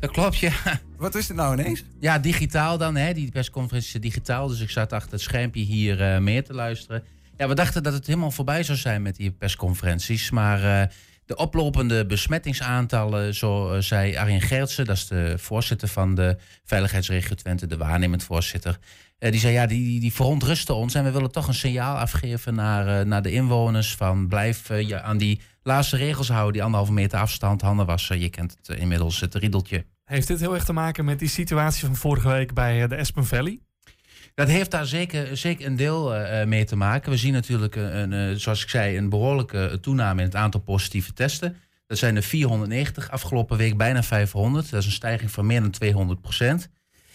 Dat 0.00 0.10
klopt, 0.10 0.36
ja. 0.36 0.52
Wat 0.96 1.14
is 1.14 1.26
dit 1.26 1.36
nou 1.36 1.60
ineens? 1.60 1.84
Ja, 2.00 2.18
digitaal 2.18 2.78
dan, 2.78 2.96
hè. 2.96 3.12
Die 3.12 3.30
persconferentie 3.30 3.94
is 3.94 4.00
digitaal. 4.00 4.48
Dus 4.48 4.60
ik 4.60 4.70
zat 4.70 4.92
achter 4.92 5.12
het 5.12 5.20
schermpje 5.20 5.62
hier 5.62 6.02
eh, 6.02 6.18
meer 6.18 6.44
te 6.44 6.54
luisteren. 6.54 7.02
Ja, 7.36 7.48
we 7.48 7.54
dachten 7.54 7.82
dat 7.82 7.92
het 7.92 8.06
helemaal 8.06 8.30
voorbij 8.30 8.62
zou 8.62 8.78
zijn 8.78 9.02
met 9.02 9.16
die 9.16 9.30
persconferenties. 9.30 10.30
Maar 10.30 10.80
eh, 10.82 10.88
de 11.26 11.36
oplopende 11.36 12.06
besmettingsaantallen, 12.06 13.34
zo 13.34 13.72
eh, 13.72 13.80
zei 13.80 14.16
Arjen 14.16 14.40
Geertsen... 14.40 14.84
dat 14.84 14.96
is 14.96 15.06
de 15.06 15.34
voorzitter 15.38 15.88
van 15.88 16.14
de 16.14 16.36
Veiligheidsregio 16.64 17.34
Twente, 17.34 17.66
de 17.66 17.76
waarnemend 17.76 18.24
voorzitter... 18.24 18.78
eh, 19.18 19.30
die 19.30 19.40
zei, 19.40 19.52
ja, 19.52 19.66
die, 19.66 20.00
die, 20.00 20.12
verontrusten 20.12 20.74
ons... 20.74 20.94
en 20.94 21.04
we 21.04 21.10
willen 21.10 21.30
toch 21.30 21.48
een 21.48 21.54
signaal 21.54 21.96
afgeven 21.96 22.54
naar, 22.54 23.00
eh, 23.00 23.06
naar 23.06 23.22
de 23.22 23.32
inwoners... 23.32 23.94
van 23.94 24.28
blijf 24.28 24.68
je 24.68 25.00
aan 25.00 25.18
die 25.18 25.40
laatste 25.62 25.96
regels 25.96 26.28
houden... 26.28 26.52
die 26.52 26.62
anderhalve 26.62 26.92
meter 26.92 27.18
afstand, 27.18 27.60
handen 27.60 27.86
wassen. 27.86 28.20
Je 28.20 28.28
kent 28.28 28.56
het 28.62 28.78
inmiddels, 28.78 29.20
het 29.20 29.34
riedeltje. 29.34 29.84
Heeft 30.04 30.28
dit 30.28 30.40
heel 30.40 30.54
erg 30.54 30.64
te 30.64 30.72
maken 30.72 31.04
met 31.04 31.18
die 31.18 31.28
situatie 31.28 31.86
van 31.86 31.96
vorige 31.96 32.28
week 32.28 32.54
bij 32.54 32.86
de 32.86 32.96
Aspen 32.96 33.26
Valley? 33.26 33.60
Dat 34.36 34.48
heeft 34.48 34.70
daar 34.70 34.86
zeker, 34.86 35.36
zeker 35.36 35.66
een 35.66 35.76
deel 35.76 36.14
eh, 36.14 36.40
eh, 36.40 36.48
mee 36.48 36.64
te 36.64 36.76
maken. 36.76 37.10
We 37.10 37.16
zien 37.16 37.32
natuurlijk, 37.32 37.76
een, 37.76 38.12
een, 38.12 38.32
eh, 38.32 38.38
zoals 38.38 38.62
ik 38.62 38.68
zei, 38.68 38.96
een 38.96 39.08
behoorlijke 39.08 39.68
eh, 39.68 39.76
toename 39.76 40.20
in 40.20 40.26
het 40.26 40.36
aantal 40.36 40.60
positieve 40.60 41.12
testen. 41.12 41.56
Dat 41.86 41.98
zijn 41.98 42.16
er 42.16 42.22
490 42.22 43.10
afgelopen 43.10 43.56
week, 43.56 43.76
bijna 43.76 44.02
500. 44.02 44.70
Dat 44.70 44.80
is 44.80 44.86
een 44.86 44.92
stijging 44.92 45.30
van 45.30 45.46
meer 45.46 45.60
dan 45.60 45.70
200 45.70 46.20
procent. 46.20 46.68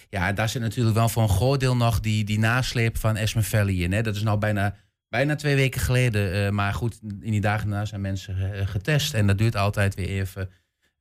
Ja, 0.10 0.34
daar 0.34 0.50
zit 0.50 0.62
natuurlijk 0.62 0.96
wel 0.96 1.10
voor 1.10 1.24
een 1.24 1.30
groot 1.30 1.60
deel 1.60 1.76
nog 1.76 2.00
die, 2.00 2.24
die 2.24 2.40
nasleep 2.40 2.98
van 2.98 3.18
Aspen 3.18 3.44
Valley 3.44 3.76
in. 3.76 3.92
Hè. 3.92 4.02
Dat 4.02 4.16
is 4.16 4.24
nou 4.24 4.38
bijna, 4.38 4.76
bijna 5.10 5.36
twee 5.36 5.56
weken 5.56 5.82
geleden. 5.82 6.54
maar 6.54 6.74
goed, 6.74 7.00
in 7.02 7.32
die 7.32 7.42
dagen 7.42 7.70
daarna 7.70 7.86
zijn 7.86 8.02
mensen 8.02 8.68
getest. 8.68 9.14
En 9.14 9.28
dat 9.28 9.38
duurt 9.38 9.56
altijd 9.56 9.96
weer 9.96 10.10
even 10.10 10.50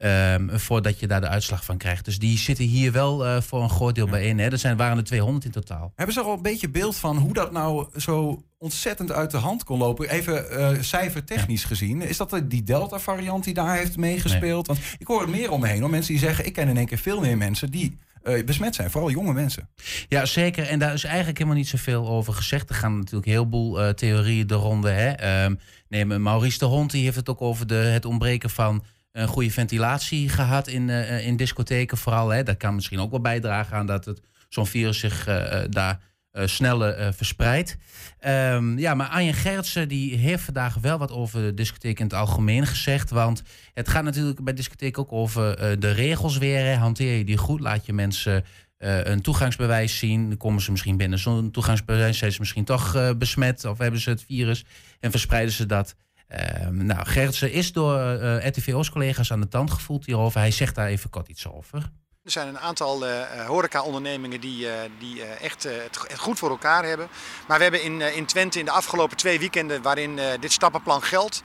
ehm, 0.01 0.59
voordat 0.59 1.01
je 1.01 1.07
daar 1.07 1.21
de 1.21 1.29
uitslag 1.29 1.65
van 1.65 1.77
krijgt. 1.77 2.05
Dus 2.05 2.19
die 2.19 2.39
zitten 2.39 2.65
hier 2.65 2.93
wel 2.93 3.27
eh, 3.27 3.41
voor 3.41 3.63
een 3.63 3.71
groot 3.71 3.95
deel 3.95 4.09
bijeen. 4.09 4.39
Hè. 4.39 4.51
Dat 4.51 4.61
zijn, 4.61 4.77
waren 4.77 4.97
er 4.97 5.05
200 5.05 5.45
in 5.45 5.51
totaal. 5.51 5.93
Hebben 5.95 6.15
ze 6.15 6.21
al 6.21 6.33
een 6.33 6.43
beetje 6.43 6.69
beeld 6.69 6.97
van 6.97 7.17
hoe 7.17 7.35
dat 7.35 7.53
nou 7.53 7.87
zo 7.97 8.43
ontzettend 8.59 9.13
uit 9.13 9.31
de 9.31 9.37
hand 9.37 9.65
kon 9.65 9.79
lopen? 9.79 10.11
Even 10.11 10.51
eh, 10.51 10.83
cijfertechnisch 10.83 11.65
gezien. 11.65 12.03
Is 12.03 12.17
dat 12.17 12.41
die 12.45 12.63
Delta-variant 12.63 13.45
die 13.45 13.55
daar 13.55 13.77
heeft 13.77 13.97
meegespeeld? 13.97 14.67
Want 14.67 14.79
ik 14.99 15.07
hoor 15.07 15.21
het 15.21 15.31
meer 15.31 15.51
om 15.51 15.61
me. 15.61 15.85
Om 15.85 15.91
mensen 15.91 16.13
die 16.13 16.23
zeggen, 16.23 16.47
ik 16.47 16.53
ken 16.53 16.69
in 16.69 16.77
één 16.77 16.87
keer 16.87 16.99
veel 16.99 17.21
meer 17.21 17.37
mensen 17.37 17.71
die 17.71 17.99
eh, 18.23 18.45
besmet 18.45 18.75
zijn. 18.75 18.91
Vooral 18.91 19.11
jonge 19.11 19.33
mensen. 19.33 19.69
Ja, 20.09 20.27
zeker. 20.27 20.67
En 20.67 20.79
daar 20.79 20.93
is 20.93 21.05
eigenlijk 21.05 21.39
helemaal 21.39 21.59
niet 21.59 21.69
zoveel 21.69 22.09
over 22.09 22.33
gezegd. 22.33 22.69
Er 22.69 22.75
gaan 22.75 22.97
natuurlijk 22.97 23.27
een 23.27 23.33
heleboel 23.33 23.95
theorieën 23.95 24.47
de 24.47 24.55
ronde. 24.55 24.91
Hè. 24.91 25.11
Ehm, 25.11 25.55
neem 25.89 26.23
Maurice 26.23 26.59
de 26.59 26.65
Hond, 26.65 26.91
die 26.91 27.05
heeft 27.05 27.17
het 27.17 27.29
ook 27.29 27.43
over 27.43 27.67
de, 27.67 27.75
het 27.75 28.05
ontbreken 28.05 28.51
van 28.51 28.83
een 29.13 29.29
goede 29.29 29.51
ventilatie 29.51 30.29
gehad 30.29 30.69
in, 30.69 30.91
eh, 30.91 31.27
in 31.27 31.37
discotheken 31.37 31.99
vooral. 31.99 32.29
Hè. 32.29 32.43
Dat 32.43 32.57
kan 32.57 32.75
misschien 32.75 33.01
ook 33.01 33.11
wel 33.11 33.21
bijdragen 33.21 33.77
aan 33.77 33.87
dat 33.87 34.05
het 34.05 34.21
zo'n 34.49 34.67
virus 34.67 34.99
zich 34.99 35.27
eh, 35.27 35.61
daar 35.69 36.09
sneller 36.33 37.15
verspreidt. 37.15 37.77
Ehm, 38.19 38.79
ja, 38.79 38.95
maar 38.95 39.09
Arjen 39.09 39.35
Gertsen 39.35 39.89
die 39.89 40.17
heeft 40.17 40.43
vandaag 40.43 40.75
wel 40.75 40.99
wat 40.99 41.11
over 41.11 41.41
de 41.41 41.55
discotheek 41.55 41.99
in 41.99 42.05
het 42.05 42.15
algemeen 42.15 42.67
gezegd. 42.67 43.11
Want 43.11 43.43
het 43.75 43.89
gaat 43.89 44.05
natuurlijk 44.05 44.45
bij 44.45 44.55
discotheek 44.55 44.99
ook 44.99 45.13
over 45.13 45.57
de 45.81 45.91
regels 45.91 46.39
weer. 46.39 46.77
Hanteer 46.77 47.19
je 47.19 47.25
die 47.25 47.37
goed? 47.37 47.61
Laat 47.61 47.87
je 47.87 47.93
mensen 47.93 48.45
een 48.79 49.21
toegangsbewijs 49.21 49.99
zien? 49.99 50.29
Dan 50.29 50.37
komen 50.37 50.63
ze 50.63 50.71
misschien 50.71 50.97
binnen 50.97 51.19
zo'n 51.19 51.51
toegangsbewijs. 51.51 52.19
Zijn 52.19 52.33
ze 52.33 52.41
misschien 52.41 52.65
toch 52.65 53.17
besmet 53.19 53.65
of 53.65 53.79
hebben 53.79 54.01
ze 54.01 54.11
het 54.11 54.25
virus 54.25 54.65
en 55.01 55.11
verspreiden 55.11 55.55
ze 55.55 55.67
dat? 55.67 55.95
Ehm, 56.31 56.87
nou, 56.87 57.07
Gertsen 57.07 57.53
is 57.53 57.73
door 57.73 57.99
eh 57.99 58.47
RTVO's 58.49 58.91
collega's 58.91 59.33
aan 59.33 59.41
de 59.41 59.49
tand 59.49 59.71
gevoeld 59.71 60.07
hierover. 60.07 60.41
Hij 60.41 60.51
zegt 60.51 60.75
daar 60.75 60.87
even 60.87 61.11
kort 61.11 61.29
iets 61.29 61.49
over. 61.49 61.91
Er 62.31 62.37
zijn 62.41 62.49
een 62.49 62.61
aantal 62.61 63.07
eh, 63.07 63.47
horeca-ondernemingen 63.47 64.41
die, 64.41 64.71
eh, 64.71 64.91
die 64.99 65.25
echt 65.25 65.63
het, 65.63 65.99
goed 66.17 66.39
voor 66.39 66.51
elkaar 66.51 66.85
hebben. 66.85 67.09
Maar 67.47 67.57
we 67.57 67.63
hebben 67.63 67.83
in, 67.83 68.01
in 68.01 68.27
Twente 68.27 68.59
in 68.59 68.65
de 68.65 68.71
afgelopen 68.71 69.17
twee 69.17 69.39
weekenden 69.39 69.83
waarin 69.83 70.21
dit 70.41 70.53
stappenplan 70.53 71.03
geldt, 71.03 71.43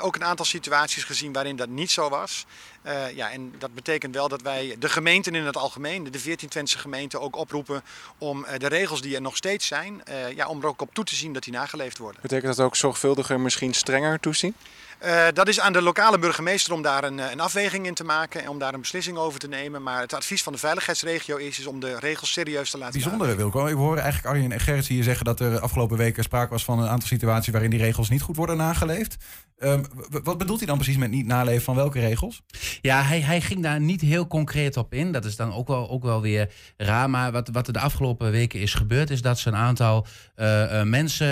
ook 0.00 0.16
een 0.16 0.24
aantal 0.24 0.44
situaties 0.44 1.04
gezien 1.04 1.32
waarin 1.32 1.56
dat 1.56 1.68
niet 1.68 1.90
zo 1.90 2.08
was. 2.08 2.46
Ja, 3.14 3.30
en 3.30 3.54
dat 3.58 3.74
betekent 3.74 4.14
wel 4.14 4.28
dat 4.28 4.42
wij 4.42 4.76
de 4.78 4.88
gemeenten 4.88 5.34
in 5.34 5.44
het 5.44 5.56
algemeen, 5.56 6.10
de 6.10 6.18
14 6.18 6.48
Twentse 6.48 6.78
gemeenten, 6.78 7.20
ook 7.20 7.36
oproepen 7.36 7.82
om 8.18 8.46
de 8.58 8.68
regels 8.68 9.00
die 9.02 9.14
er 9.14 9.20
nog 9.20 9.36
steeds 9.36 9.66
zijn, 9.66 10.02
ja, 10.34 10.46
om 10.46 10.60
er 10.60 10.66
ook 10.66 10.80
op 10.80 10.94
toe 10.94 11.04
te 11.04 11.14
zien 11.14 11.32
dat 11.32 11.42
die 11.42 11.52
nageleefd 11.52 11.98
worden. 11.98 12.20
Betekent 12.22 12.56
dat 12.56 12.66
ook 12.66 12.76
zorgvuldiger, 12.76 13.40
misschien 13.40 13.74
strenger 13.74 14.20
toezien? 14.20 14.54
Eh, 15.00 15.26
dat 15.32 15.48
is 15.48 15.60
aan 15.60 15.72
de 15.72 15.82
lokale 15.82 16.18
burgemeester 16.18 16.72
om 16.72 16.82
daar 16.82 17.04
een, 17.04 17.18
eh, 17.18 17.30
een 17.30 17.40
afweging 17.40 17.86
in 17.86 17.94
te 17.94 18.04
maken 18.04 18.42
en 18.42 18.48
om 18.48 18.58
daar 18.58 18.74
een 18.74 18.80
beslissing 18.80 19.16
over 19.16 19.40
te 19.40 19.48
nemen. 19.48 19.82
Maar 19.82 20.00
het 20.00 20.14
advies 20.14 20.42
van 20.42 20.52
de 20.52 20.58
veiligheidsregio 20.58 21.36
is, 21.36 21.58
is 21.58 21.66
om 21.66 21.80
de 21.80 21.98
regels 21.98 22.32
serieus 22.32 22.70
te 22.70 22.78
laten 22.78 23.00
Bijzondere 23.00 23.36
Wilco. 23.36 23.66
Ik 23.66 23.74
hoor 23.74 23.96
eigenlijk 23.96 24.26
Arjen 24.26 24.52
en 24.52 24.60
Gerrit 24.60 24.86
hier 24.86 25.02
zeggen 25.02 25.24
dat 25.24 25.40
er 25.40 25.60
afgelopen 25.60 25.96
weken 25.96 26.24
sprake 26.24 26.50
was 26.50 26.64
van 26.64 26.78
een 26.78 26.88
aantal 26.88 27.08
situaties 27.08 27.52
waarin 27.52 27.70
die 27.70 27.78
regels 27.80 28.08
niet 28.08 28.22
goed 28.22 28.36
worden 28.36 28.56
nageleefd. 28.56 29.16
Ehm, 29.58 29.84
wat 30.22 30.38
bedoelt 30.38 30.58
hij 30.58 30.66
dan 30.66 30.76
precies 30.76 30.96
met 30.96 31.10
niet 31.10 31.26
naleven 31.26 31.62
van 31.62 31.74
welke 31.74 32.00
regels? 32.00 32.42
Ja, 32.80 33.02
hij, 33.02 33.20
hij 33.20 33.40
ging 33.40 33.62
daar 33.62 33.80
niet 33.80 34.00
heel 34.00 34.26
concreet 34.26 34.76
op 34.76 34.92
in. 34.94 35.12
Dat 35.12 35.24
is 35.24 35.36
dan 35.36 35.52
ook 35.52 35.68
wel, 35.68 35.90
ook 35.90 36.02
wel 36.02 36.20
weer 36.20 36.52
raar. 36.76 37.10
Maar 37.10 37.32
wat, 37.32 37.48
wat 37.52 37.66
er 37.66 37.72
de 37.72 37.80
afgelopen 37.80 38.30
weken 38.30 38.60
is 38.60 38.74
gebeurd, 38.74 39.10
is 39.10 39.22
dat 39.22 39.38
ze 39.38 39.48
een 39.48 39.56
aantal 39.56 40.06
eh, 40.34 40.80
eh, 40.80 40.86
mensen 40.86 41.26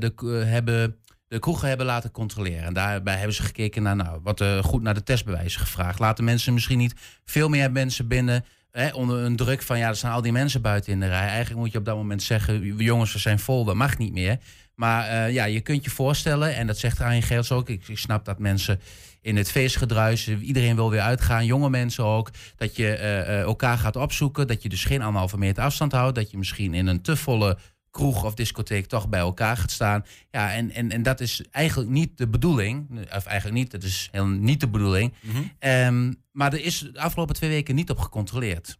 de, 0.00 0.42
hebben, 0.46 0.96
de 1.34 1.40
kroegen 1.40 1.68
hebben 1.68 1.86
laten 1.86 2.10
controleren. 2.10 2.64
En 2.64 2.74
daarbij 2.74 3.16
hebben 3.16 3.34
ze 3.34 3.42
gekeken 3.42 3.82
naar, 3.82 3.96
nou, 3.96 4.20
wat 4.22 4.40
eh, 4.40 4.62
goed 4.62 4.82
naar 4.82 4.94
de 4.94 5.02
testbewijzen 5.02 5.60
gevraagd. 5.60 5.98
Laten 5.98 6.24
mensen 6.24 6.54
misschien 6.54 6.78
niet 6.78 6.94
veel 7.24 7.48
meer 7.48 7.72
mensen 7.72 8.08
binnen. 8.08 8.44
Hè, 8.70 8.88
onder 8.92 9.18
een 9.18 9.36
druk 9.36 9.62
van 9.62 9.78
ja, 9.78 9.88
er 9.88 9.96
staan 9.96 10.12
al 10.12 10.22
die 10.22 10.32
mensen 10.32 10.62
buiten 10.62 10.92
in 10.92 11.00
de 11.00 11.06
rij. 11.06 11.28
Eigenlijk 11.28 11.60
moet 11.60 11.72
je 11.72 11.78
op 11.78 11.84
dat 11.84 11.96
moment 11.96 12.22
zeggen: 12.22 12.76
jongens, 12.76 13.12
we 13.12 13.18
zijn 13.18 13.38
vol, 13.38 13.64
dat 13.64 13.74
mag 13.74 13.98
niet 13.98 14.12
meer. 14.12 14.38
Maar 14.74 15.06
eh, 15.06 15.32
ja, 15.32 15.44
je 15.44 15.60
kunt 15.60 15.84
je 15.84 15.90
voorstellen, 15.90 16.54
en 16.54 16.66
dat 16.66 16.78
zegt 16.78 17.00
Arjen 17.00 17.22
Gerts 17.22 17.52
ook. 17.52 17.68
Ik, 17.68 17.88
ik 17.88 17.98
snap 17.98 18.24
dat 18.24 18.38
mensen 18.38 18.80
in 19.20 19.36
het 19.36 19.50
feestgedruis, 19.50 20.28
iedereen 20.28 20.76
wil 20.76 20.90
weer 20.90 21.00
uitgaan, 21.00 21.46
jonge 21.46 21.70
mensen 21.70 22.04
ook. 22.04 22.30
Dat 22.56 22.76
je 22.76 22.94
eh, 22.94 23.40
elkaar 23.40 23.78
gaat 23.78 23.96
opzoeken, 23.96 24.46
dat 24.46 24.62
je 24.62 24.68
dus 24.68 24.84
geen 24.84 25.02
anderhalve 25.02 25.38
meter 25.38 25.62
afstand 25.62 25.92
houdt. 25.92 26.14
Dat 26.14 26.30
je 26.30 26.38
misschien 26.38 26.74
in 26.74 26.86
een 26.86 27.02
te 27.02 27.16
volle 27.16 27.58
kroeg 27.94 28.24
of 28.24 28.34
discotheek 28.34 28.86
toch 28.86 29.08
bij 29.08 29.20
elkaar 29.20 29.56
gaat 29.56 29.70
staan. 29.70 30.04
Ja, 30.30 30.52
en, 30.52 30.70
en, 30.70 30.90
en 30.90 31.02
dat 31.02 31.20
is 31.20 31.42
eigenlijk 31.50 31.90
niet 31.90 32.18
de 32.18 32.28
bedoeling. 32.28 32.88
Of 33.16 33.26
eigenlijk 33.26 33.58
niet, 33.58 33.70
dat 33.70 33.82
is 33.82 34.08
heel 34.12 34.26
niet 34.26 34.60
de 34.60 34.68
bedoeling. 34.68 35.14
Ehm, 35.58 36.12
maar 36.32 36.52
er 36.52 36.64
is 36.64 36.78
de 36.78 37.00
afgelopen 37.00 37.34
twee 37.34 37.50
weken 37.50 37.74
niet 37.74 37.90
op 37.90 37.98
gecontroleerd. 37.98 38.78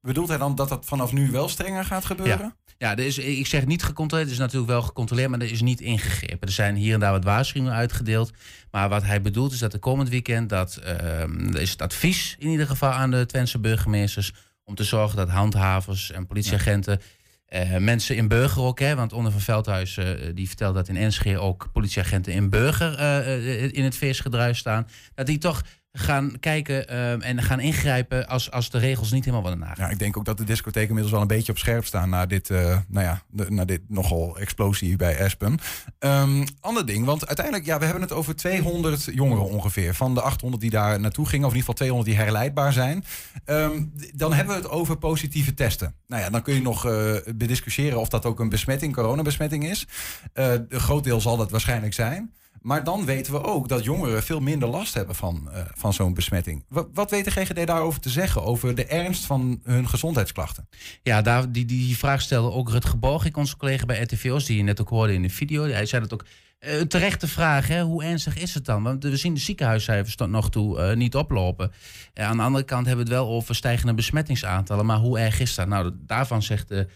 Bedoelt 0.00 0.28
hij 0.28 0.38
dan 0.38 0.54
dat 0.54 0.68
dat 0.68 0.84
vanaf 0.84 1.12
nu 1.12 1.30
wel 1.30 1.48
strenger 1.48 1.84
gaat 1.84 2.04
gebeuren? 2.04 2.54
Ja, 2.64 2.74
ja 2.78 2.96
er 2.96 3.06
is, 3.06 3.18
ik 3.18 3.46
zeg 3.46 3.66
niet 3.66 3.82
gecontroleerd. 3.82 4.30
Is 4.30 4.38
natuurlijk 4.38 4.70
wel 4.70 4.82
gecontroleerd, 4.82 5.30
maar 5.30 5.40
er 5.40 5.50
is 5.50 5.62
niet 5.62 5.80
ingegrepen. 5.80 6.48
Er 6.48 6.54
zijn 6.54 6.76
hier 6.76 6.94
en 6.94 7.00
daar 7.00 7.12
wat 7.12 7.24
waarschuwingen 7.24 7.74
uitgedeeld. 7.74 8.32
Maar 8.70 8.88
wat 8.88 9.02
hij 9.02 9.20
bedoelt 9.20 9.52
is 9.52 9.58
dat 9.58 9.72
de 9.72 9.78
komend 9.78 10.08
weekend... 10.08 10.48
dat 10.48 10.76
ehm, 10.76 11.54
is 11.56 11.70
het 11.70 11.82
advies 11.82 12.36
in 12.38 12.48
ieder 12.48 12.66
geval 12.66 12.90
aan 12.90 13.10
de 13.10 13.26
Twentse 13.26 13.58
burgemeesters... 13.58 14.32
om 14.64 14.74
te 14.74 14.84
zorgen 14.84 15.16
dat 15.16 15.28
handhavers 15.28 16.10
en 16.10 16.26
politieagenten... 16.26 17.00
eh, 17.48 17.76
mensen 17.76 18.16
in 18.16 18.28
Burger 18.28 18.62
ook, 18.62 18.80
hè, 18.80 18.94
want 18.94 19.12
onder 19.12 19.32
van 19.32 19.40
Veldhuis 19.40 19.96
eh, 19.96 20.06
die 20.34 20.46
vertelt 20.46 20.74
dat 20.74 20.88
in 20.88 20.96
Enschede 20.96 21.38
ook 21.38 21.68
politieagenten 21.72 22.32
in 22.32 22.50
Burger 22.50 22.94
eh, 22.94 23.72
in 23.72 23.84
het 23.84 23.96
feestgedruis 23.96 24.58
staan. 24.58 24.88
Dat 25.14 25.26
die 25.26 25.38
toch 25.38 25.62
gaan 25.92 26.36
kijken 26.40 26.88
ehm, 26.88 27.20
en 27.20 27.42
gaan 27.42 27.60
ingrijpen 27.60 28.28
als, 28.28 28.50
als 28.50 28.70
de 28.70 28.78
regels 28.78 29.10
niet 29.10 29.24
helemaal 29.24 29.42
worden 29.42 29.60
nagekomen. 29.60 29.86
Ja, 29.86 29.92
ik 29.92 29.98
denk 29.98 30.16
ook 30.16 30.24
dat 30.24 30.38
de 30.38 30.44
discotheken 30.44 30.88
inmiddels 30.88 31.12
wel 31.12 31.22
een 31.22 31.36
beetje 31.36 31.52
op 31.52 31.58
scherp 31.58 31.84
staan 31.84 32.10
na 32.10 32.26
dit, 32.26 32.50
eh, 32.50 32.78
nou 32.88 33.06
ja, 33.06 33.22
na 33.48 33.64
dit 33.64 33.80
nogal 33.88 34.38
explosie 34.38 34.96
bij 34.96 35.24
Aspen. 35.24 35.58
Ehm, 35.98 36.46
ander 36.60 36.86
ding, 36.86 37.04
want 37.04 37.26
uiteindelijk, 37.26 37.66
ja, 37.66 37.78
we 37.78 37.84
hebben 37.84 38.02
het 38.02 38.12
over 38.12 38.36
200 38.36 39.08
jongeren 39.12 39.44
ongeveer. 39.44 39.94
Van 39.94 40.14
de 40.14 40.20
800 40.20 40.62
die 40.62 40.70
daar 40.70 41.00
naartoe 41.00 41.26
gingen, 41.26 41.46
of 41.46 41.52
in 41.52 41.58
ieder 41.58 41.74
geval 41.74 41.86
200 41.86 42.10
die 42.10 42.24
herleidbaar 42.24 42.72
zijn. 42.72 43.04
Ehm, 43.44 43.82
dan 44.14 44.32
hebben 44.32 44.54
we 44.54 44.60
het 44.60 44.70
over 44.70 44.98
positieve 44.98 45.54
testen. 45.54 45.94
Nou 46.06 46.22
ja, 46.22 46.30
dan 46.30 46.42
kun 46.42 46.54
je 46.54 46.62
nog 46.62 46.86
eh, 46.86 47.14
bediscussiëren 47.34 48.00
of 48.00 48.08
dat 48.08 48.24
ook 48.24 48.40
een 48.40 48.48
besmetting, 48.48 48.94
coronabesmetting 48.94 49.68
is. 49.68 49.86
Eh, 50.32 50.52
een 50.68 50.80
groot 50.80 51.04
deel 51.04 51.20
zal 51.20 51.36
dat 51.36 51.50
waarschijnlijk 51.50 51.94
zijn. 51.94 52.32
Maar 52.62 52.84
dan 52.84 53.04
weten 53.04 53.32
we 53.32 53.44
ook 53.44 53.68
dat 53.68 53.84
jongeren 53.84 54.22
veel 54.22 54.40
minder 54.40 54.68
last 54.68 54.94
hebben 54.94 55.14
van, 55.14 55.48
eh, 55.52 55.62
van 55.74 55.92
zo'n 55.92 56.14
besmetting. 56.14 56.64
Wat, 56.92 57.10
weet 57.10 57.24
de 57.24 57.30
GGD 57.30 57.66
daarover 57.66 58.00
te 58.00 58.10
zeggen? 58.10 58.42
Over 58.42 58.74
de 58.74 58.84
ernst 58.86 59.24
van 59.24 59.60
hun 59.62 59.88
gezondheidsklachten? 59.88 60.68
Ja, 61.02 61.22
daar, 61.22 61.52
die, 61.52 61.64
die 61.64 61.96
vraag 61.98 62.20
stelde 62.20 62.50
ook 62.52 62.70
Rutger 62.70 62.98
Borgik, 62.98 63.36
onze 63.36 63.56
collega 63.56 63.84
bij 63.84 64.00
RTVO's, 64.02 64.44
die 64.44 64.56
je 64.56 64.62
net 64.62 64.80
ook 64.80 64.88
hoorde 64.88 65.12
in 65.14 65.22
de 65.22 65.30
video. 65.30 65.64
Hij 65.64 65.86
zei 65.86 66.02
dat 66.02 66.12
ook. 66.12 66.24
eh, 66.58 66.78
Een 66.78 66.88
terechte 66.88 67.28
vraag, 67.28 67.68
hè? 67.68 67.82
hoe 67.82 68.04
ernstig 68.04 68.36
is 68.38 68.54
het 68.54 68.64
dan? 68.64 68.82
Want 68.82 69.02
we 69.04 69.16
zien 69.16 69.34
de 69.34 69.40
ziekenhuiscijfers 69.40 70.16
tot 70.16 70.28
nog 70.30 70.50
toe 70.50 70.78
eh, 70.80 70.96
niet 70.96 71.16
oplopen. 71.16 71.72
Aan 72.14 72.36
de 72.36 72.42
andere 72.42 72.64
kant 72.64 72.86
hebben 72.86 73.04
we 73.06 73.10
het 73.12 73.20
wel 73.20 73.30
over 73.30 73.54
stijgende 73.54 73.94
besmettingsaantallen. 73.94 74.86
Maar 74.86 74.98
hoe 74.98 75.18
erg 75.18 75.40
is 75.40 75.54
dat? 75.54 75.68
Nou, 75.68 75.92
daarvan 76.06 76.42
zegt 76.42 76.68
de, 76.68 76.86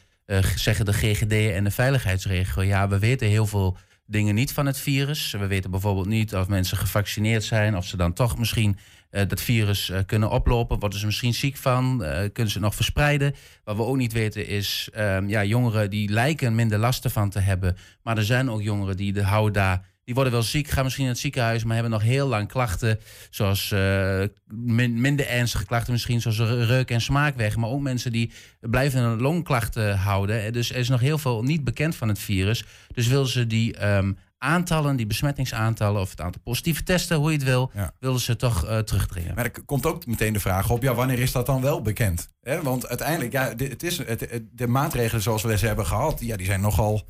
zeggen 0.57 0.85
de 0.85 0.92
GGD 0.92 1.33
en 1.33 1.64
de 1.64 1.70
veiligheidsregio... 1.70 2.62
ja, 2.62 2.88
we 2.88 2.98
weten 2.98 3.29
heel 3.29 3.46
veel 3.46 3.77
dingen 4.07 4.35
niet 4.35 4.53
van 4.53 4.67
het 4.67 4.79
virus. 4.79 5.33
We 5.33 5.47
weten 5.47 5.71
bijvoorbeeld 5.71 6.07
niet 6.07 6.35
of 6.35 6.49
mensen 6.49 6.77
gevaccineerd 6.77 7.45
zijn... 7.45 7.77
of 7.77 7.87
ze 7.87 7.97
dan 7.97 8.12
toch 8.12 8.38
misschien 8.38 8.79
eh, 9.11 9.29
dat 9.29 9.41
virus 9.41 9.91
eh, 9.91 9.99
kunnen 10.07 10.31
oplopen. 10.31 10.79
Worden 10.79 10.99
ze 10.99 11.07
misschien 11.07 11.35
ziek 11.35 11.57
van? 11.57 12.05
Eh, 12.05 12.29
kunnen 12.33 12.53
ze 12.53 12.61
nog 12.61 12.75
verspreiden? 12.75 13.35
Wat 13.65 13.77
we 13.77 13.83
ook 13.83 13.97
niet 13.97 14.12
weten 14.12 14.47
is... 14.47 14.88
ehm, 14.93 15.29
ja, 15.29 15.45
jongeren 15.45 15.91
die 15.91 16.11
lijken 16.11 16.55
minder 16.55 16.79
last 16.79 17.05
ervan 17.05 17.31
te 17.31 17.38
hebben... 17.38 17.77
maar 18.03 18.17
er 18.17 18.25
zijn 18.25 18.51
ook 18.51 18.62
jongeren 18.62 18.97
die 18.97 19.12
de 19.12 19.23
houden 19.23 19.53
daar... 19.53 19.91
Die 20.05 20.15
worden 20.15 20.33
wel 20.33 20.43
ziek, 20.43 20.69
gaan 20.69 20.83
misschien 20.85 21.05
naar 21.05 21.12
het 21.15 21.23
ziekenhuis, 21.23 21.65
maar 21.65 21.75
hebben 21.75 21.93
nog 21.93 22.03
heel 22.03 22.27
lang 22.29 22.49
klachten. 22.49 22.99
Zoals 23.31 23.73
eh, 23.73 24.23
min- 24.55 25.01
minder 25.01 25.27
ernstige 25.29 25.65
klachten, 25.67 25.93
misschien 25.93 26.21
zoals 26.21 26.38
reuk- 26.38 26.91
en 26.91 27.01
smaak 27.01 27.37
Maar 27.57 27.71
ook 27.71 27.81
mensen 27.81 28.12
die 28.12 28.33
blijven 28.61 29.03
een 29.03 29.21
longklachten 29.21 29.97
houden. 29.97 30.45
Eh, 30.45 30.53
Dus 30.53 30.71
er 30.71 30.77
is 30.77 30.88
nog 30.88 31.01
heel 31.01 31.19
veel 31.19 31.43
niet 31.43 31.65
bekend 31.65 31.97
van 31.97 32.09
het 32.09 32.19
virus. 32.19 32.65
Dus 32.95 33.07
willen 33.07 33.29
ze 33.29 33.47
die 33.47 33.77
ehm, 33.77 34.12
aantallen, 34.38 34.97
die 34.97 35.07
besmettingsaantallen, 35.07 36.01
of 36.01 36.11
het 36.11 36.21
aantal 36.21 36.41
positieve 36.45 36.83
testen, 36.83 37.17
hoe 37.17 37.31
je 37.31 37.37
het 37.37 37.47
wil, 37.47 37.71
willen 38.01 38.21
ze 38.21 38.37
toch 38.37 38.67
eh, 38.67 38.79
terugdringen. 38.79 39.35
Maar 39.35 39.45
er 39.45 39.65
komt 39.65 39.87
ook 39.87 40.07
meteen 40.07 40.33
de 40.33 40.41
vraag 40.41 40.71
op, 40.71 40.83
ja, 40.83 40.95
wanneer 40.95 41.19
is 41.19 41.33
dat 41.33 41.47
dan 41.47 41.61
wel 41.62 41.83
bekend? 41.83 42.29
Want 42.62 42.88
uiteindelijk, 42.88 43.33
ja, 43.33 43.55
de, 43.55 43.65
het 43.67 43.83
is, 43.83 43.99
het, 43.99 44.21
het- 44.21 44.43
de 44.53 44.67
maatregelen 44.67 45.23
zoals 45.23 45.43
we 45.43 45.59
ze 45.59 45.67
hebben 45.67 45.87
gehad, 45.87 46.21
ja, 46.21 46.37
die 46.37 46.47
zijn 46.47 46.61
nogal... 46.61 47.07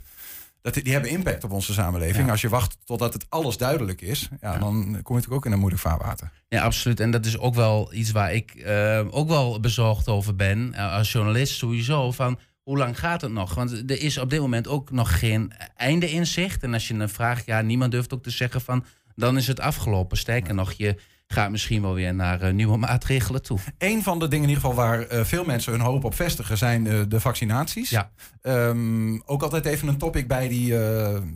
Dat, 0.62 0.74
die 0.74 0.92
hebben 0.92 1.10
impact 1.10 1.44
op 1.44 1.50
onze 1.50 1.72
samenleving. 1.72 2.30
Als 2.30 2.40
je 2.40 2.48
wacht 2.48 2.76
totdat 2.84 3.12
het 3.12 3.26
alles 3.28 3.56
duidelijk 3.56 4.00
is, 4.00 4.28
ja, 4.40 4.58
dan 4.58 4.82
kom 4.82 4.90
je 4.90 4.92
natuurlijk 4.94 5.32
ook 5.32 5.46
in 5.46 5.52
een 5.52 5.58
moeilijk 5.58 5.82
vaarwater. 5.82 6.30
Ja, 6.48 6.62
absoluut. 6.62 7.00
En 7.00 7.10
dat 7.10 7.26
is 7.26 7.38
ook 7.38 7.54
wel 7.54 7.92
iets 7.94 8.10
waar 8.10 8.32
ik 8.34 8.50
eh, 8.54 9.06
ook 9.10 9.28
wel 9.28 9.60
bezorgd 9.60 10.08
over 10.08 10.36
ben. 10.36 10.74
eh, 10.74 10.92
als 10.92 11.12
journalist 11.12 11.54
sowieso. 11.56 12.12
Van 12.12 12.38
hoe 12.62 12.78
lang 12.78 12.98
gaat 12.98 13.20
het 13.20 13.32
nog? 13.32 13.54
Want 13.54 13.90
er 13.90 14.00
is 14.02 14.18
op 14.18 14.30
dit 14.30 14.40
moment 14.40 14.68
ook 14.68 14.90
nog 14.90 15.18
geen 15.18 15.52
einde 15.76 16.10
in 16.10 16.26
zicht. 16.26 16.62
En 16.62 16.72
als 16.72 16.88
je 16.88 16.96
dan 16.96 17.08
vraagt, 17.08 17.46
ja, 17.46 17.60
niemand 17.60 17.90
durft 17.92 18.14
ook 18.14 18.22
te 18.22 18.30
zeggen 18.30 18.60
van. 18.60 18.84
dan 19.16 19.36
is 19.36 19.46
het 19.46 19.60
afgelopen. 19.60 20.16
Sterker 20.16 20.54
nog, 20.54 20.72
je 20.72 20.96
gaat 21.32 21.50
misschien 21.50 21.82
wel 21.82 21.94
weer 21.94 22.14
naar 22.14 22.40
eh, 22.40 22.52
nieuwe 22.52 22.76
maatregelen 22.76 23.42
toe. 23.42 23.58
Een 23.78 24.02
van 24.02 24.18
de 24.18 24.28
dingen 24.28 24.48
in 24.48 24.54
ieder 24.54 24.64
geval 24.64 24.84
waar 24.84 25.00
eh, 25.00 25.24
veel 25.24 25.44
mensen 25.44 25.72
hun 25.72 25.80
hoop 25.80 26.04
op 26.04 26.14
vestigen 26.14 26.58
zijn 26.58 26.86
eh, 26.86 27.00
de 27.08 27.20
vaccinaties. 27.20 27.90
Ja. 27.90 28.10
Ehm, 28.42 29.18
ook 29.24 29.42
altijd 29.42 29.64
even 29.64 29.88
een 29.88 29.98
topic 29.98 30.28
bij 30.28 30.48
die, 30.48 30.74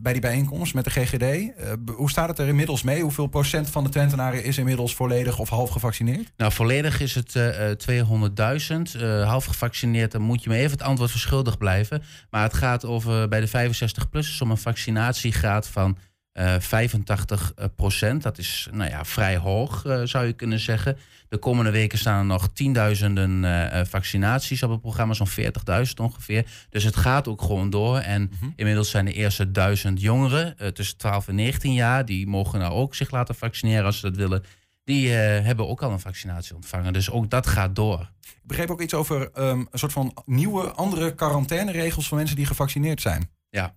bij 0.02 0.12
die 0.12 0.20
bijeenkomst 0.20 0.74
met 0.74 0.84
de 0.84 0.90
GGD. 0.90 1.52
Hoe 1.96 2.10
staat 2.10 2.28
het 2.28 2.38
er 2.38 2.48
inmiddels 2.48 2.82
mee? 2.82 3.02
Hoeveel 3.02 3.26
procent 3.26 3.70
van 3.70 3.84
de 3.84 3.90
Twentenaren 3.90 4.44
is 4.44 4.58
inmiddels 4.58 4.94
volledig 4.94 5.38
of 5.38 5.48
half 5.48 5.70
gevaccineerd? 5.70 6.32
Nou, 6.36 6.52
volledig 6.52 7.00
is 7.00 7.14
het 7.14 7.36
eh, 7.36 7.70
eh, 7.70 7.76
200.000. 7.76 9.00
Eh, 9.00 9.28
half 9.28 9.44
gevaccineerd, 9.44 10.12
dan 10.12 10.22
moet 10.22 10.42
je 10.42 10.48
me 10.48 10.56
even 10.56 10.70
het 10.70 10.82
antwoord 10.82 11.10
verschuldigd 11.10 11.58
blijven. 11.58 12.02
Maar 12.30 12.42
het 12.42 12.54
gaat 12.54 12.84
over 12.84 13.28
bij 13.28 13.40
de 13.40 13.48
65-plussers 13.48 14.40
om 14.40 14.50
een 14.50 14.58
vaccinatiegraad 14.58 15.68
van 15.68 15.98
eh 16.36 16.54
85 16.58 17.52
procent. 17.76 18.22
Dat 18.22 18.38
is 18.38 18.68
nou 18.70 18.90
ja, 18.90 19.04
vrij 19.04 19.36
hoog, 19.36 19.84
eh, 19.84 20.00
zou 20.04 20.26
je 20.26 20.32
kunnen 20.32 20.58
zeggen. 20.58 20.98
De 21.28 21.38
komende 21.38 21.70
weken 21.70 21.98
staan 21.98 22.18
er 22.18 22.24
nog 22.24 22.48
tienduizenden 22.52 23.44
eh, 23.44 23.84
vaccinaties 23.84 24.62
op 24.62 24.70
het 24.70 24.80
programma, 24.80 25.14
zo'n 25.14 25.28
40.000 25.28 26.00
ongeveer. 26.00 26.46
Dus 26.70 26.84
het 26.84 26.96
gaat 26.96 27.28
ook 27.28 27.42
gewoon 27.42 27.70
door. 27.70 27.98
En 27.98 28.30
inmiddels 28.56 28.90
zijn 28.90 29.04
de 29.04 29.12
eerste 29.12 29.50
duizend 29.50 30.00
jongeren 30.00 30.58
eh, 30.58 30.68
tussen 30.68 30.96
12 30.96 31.28
en 31.28 31.34
19 31.34 31.72
jaar, 31.72 32.04
die 32.04 32.26
mogen 32.26 32.58
nou 32.58 32.72
ook 32.72 32.94
zich 32.94 33.10
laten 33.10 33.34
vaccineren 33.34 33.84
als 33.84 33.98
ze 33.98 34.06
dat 34.10 34.16
willen. 34.16 34.44
Die 34.84 35.10
hebben 35.10 35.68
ook 35.68 35.82
al 35.82 35.90
een 35.90 36.00
vaccinatie 36.00 36.54
ontvangen. 36.54 36.92
Dus 36.92 37.10
ook 37.10 37.30
dat 37.30 37.46
gaat 37.46 37.76
door. 37.76 38.10
Ik 38.20 38.40
begreep 38.42 38.70
ook 38.70 38.80
iets 38.80 38.94
over 38.94 39.30
ehm, 39.32 39.58
een 39.58 39.78
soort 39.78 39.92
van 39.92 40.16
nieuwe, 40.24 40.70
andere 40.70 41.14
quarantaineregels 41.14 42.08
voor 42.08 42.16
mensen 42.16 42.36
die 42.36 42.46
gevaccineerd 42.46 43.00
zijn. 43.00 43.30
Ja. 43.50 43.74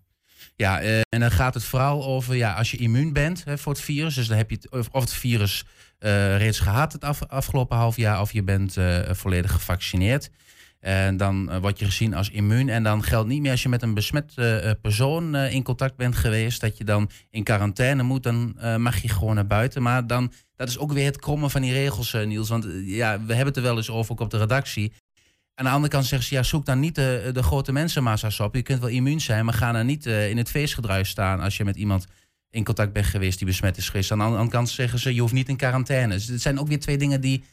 Ja, 0.61 0.81
eh, 0.81 0.99
en 1.09 1.19
dan 1.19 1.31
gaat 1.31 1.53
het 1.53 1.63
vooral 1.63 2.05
over 2.05 2.35
ja, 2.35 2.53
als 2.53 2.71
je 2.71 2.77
immuun 2.77 3.13
bent 3.13 3.43
hè, 3.43 3.57
voor 3.57 3.71
het 3.71 3.81
virus. 3.81 4.15
Dus 4.15 4.27
dan 4.27 4.37
heb 4.37 4.49
je 4.49 4.55
het, 4.55 4.69
of, 4.91 5.01
het 5.01 5.13
virus 5.13 5.65
eh, 5.99 6.37
reeds 6.37 6.59
gehad 6.59 6.93
het 6.93 7.03
af, 7.03 7.23
afgelopen 7.27 7.77
half 7.77 7.95
jaar, 7.95 8.21
of 8.21 8.31
je 8.31 8.43
bent 8.43 8.77
eh, 8.77 8.99
volledig 9.11 9.51
gevaccineerd. 9.51 10.29
En 10.79 11.17
dan 11.17 11.59
word 11.59 11.79
je 11.79 11.85
gezien 11.85 12.13
als 12.13 12.29
immuun. 12.29 12.69
En 12.69 12.83
dan 12.83 13.03
geldt 13.03 13.27
niet 13.27 13.41
meer 13.41 13.51
als 13.51 13.63
je 13.63 13.69
met 13.69 13.81
een 13.81 13.93
besmet 13.93 14.33
persoon 14.81 15.35
in 15.35 15.63
contact 15.63 15.95
bent 15.95 16.15
geweest, 16.15 16.61
dat 16.61 16.77
je 16.77 16.83
dan 16.83 17.09
in 17.29 17.43
quarantaine 17.43 18.03
moet. 18.03 18.23
Dan 18.23 18.57
mag 18.77 19.01
je 19.01 19.09
gewoon 19.09 19.35
naar 19.35 19.47
buiten. 19.47 19.81
Maar 19.81 20.07
dan, 20.07 20.33
dat 20.55 20.67
is 20.67 20.77
ook 20.77 20.91
weer 20.91 21.05
het 21.05 21.19
krommen 21.19 21.49
van 21.49 21.61
die 21.61 21.73
regels, 21.73 22.13
Niels. 22.13 22.49
Want 22.49 22.67
ja, 22.85 23.11
we 23.25 23.33
hebben 23.33 23.47
het 23.47 23.57
er 23.57 23.63
wel 23.63 23.77
eens 23.77 23.89
over, 23.89 24.11
ook 24.11 24.19
op 24.19 24.29
de 24.29 24.37
redactie. 24.37 24.93
Aan 25.59 25.65
de 25.65 25.71
andere 25.71 25.91
kant 25.93 26.05
zeggen 26.05 26.27
ze, 26.27 26.35
ja, 26.35 26.43
zoek 26.43 26.65
dan 26.65 26.79
niet 26.79 26.95
de, 26.95 27.29
de 27.33 27.43
grote 27.43 27.71
mensenmassa's 27.71 28.39
op. 28.39 28.55
Je 28.55 28.61
kunt 28.61 28.79
wel 28.79 28.89
immuun 28.89 29.21
zijn, 29.21 29.45
maar 29.45 29.53
ga 29.53 29.71
dan 29.71 29.85
niet 29.85 30.05
eh, 30.05 30.29
in 30.29 30.37
het 30.37 30.49
feestgedruis 30.49 31.09
staan 31.09 31.39
als 31.39 31.57
je 31.57 31.65
met 31.65 31.75
iemand 31.75 32.05
in 32.49 32.63
contact 32.63 32.93
bent 32.93 33.05
geweest 33.05 33.37
die 33.37 33.47
besmet 33.47 33.77
is 33.77 33.89
geweest. 33.89 34.11
Aan 34.11 34.17
de 34.17 34.23
andere 34.23 34.49
kant 34.49 34.69
zeggen 34.69 34.99
ze, 34.99 35.13
je 35.13 35.21
hoeft 35.21 35.33
niet 35.33 35.49
in 35.49 35.55
quarantaine. 35.55 36.13
Dus 36.13 36.27
het 36.27 36.41
zijn 36.41 36.59
ook 36.59 36.67
weer 36.67 36.79
twee 36.79 36.97
dingen 36.97 37.21
die 37.21 37.43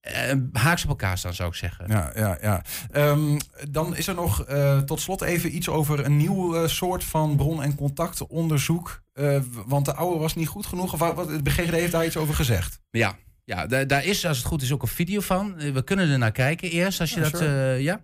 eh, 0.00 0.34
haaks 0.52 0.82
op 0.82 0.88
elkaar 0.88 1.18
staan, 1.18 1.34
zou 1.34 1.48
ik 1.48 1.54
zeggen. 1.54 1.84
Ja, 1.88 2.12
ja, 2.16 2.38
ja. 2.40 2.62
Ehm, 2.90 3.38
dan 3.70 3.96
is 3.96 4.06
er 4.06 4.14
nog 4.14 4.44
eh, 4.44 4.78
tot 4.78 5.00
slot 5.00 5.22
even 5.22 5.56
iets 5.56 5.68
over 5.68 6.04
een 6.04 6.16
nieuw 6.16 6.66
soort 6.66 7.04
van 7.04 7.36
bron- 7.36 7.62
en 7.62 7.74
contactonderzoek. 7.74 9.02
Want 9.66 9.84
de 9.84 9.94
oude 9.94 10.18
was 10.18 10.34
niet 10.34 10.48
goed 10.48 10.66
genoeg. 10.66 10.92
Of 10.92 10.98
wat, 10.98 11.14
wat- 11.14 11.28
de 11.28 11.42
BGD 11.42 11.70
heeft 11.70 11.92
daar 11.92 12.06
iets 12.06 12.16
over 12.16 12.34
gezegd. 12.34 12.80
Ja, 12.90 13.16
ja 13.48 13.66
da- 13.66 13.84
daar 13.84 14.04
is, 14.04 14.26
als 14.26 14.36
het 14.38 14.46
goed 14.46 14.62
is, 14.62 14.72
ook 14.72 14.82
een 14.82 14.88
video 14.88 15.20
van. 15.20 15.58
Eh, 15.58 15.72
We 15.72 15.84
kunnen 15.84 16.10
er 16.10 16.18
naar 16.18 16.32
kijken 16.32 16.70
eerst, 16.70 17.00
als 17.00 17.10
je 17.10 17.20
Ja, 17.20 17.30
dat... 17.30 17.40
sure. 17.40 17.72
eh, 17.74 17.80
ja? 17.80 18.00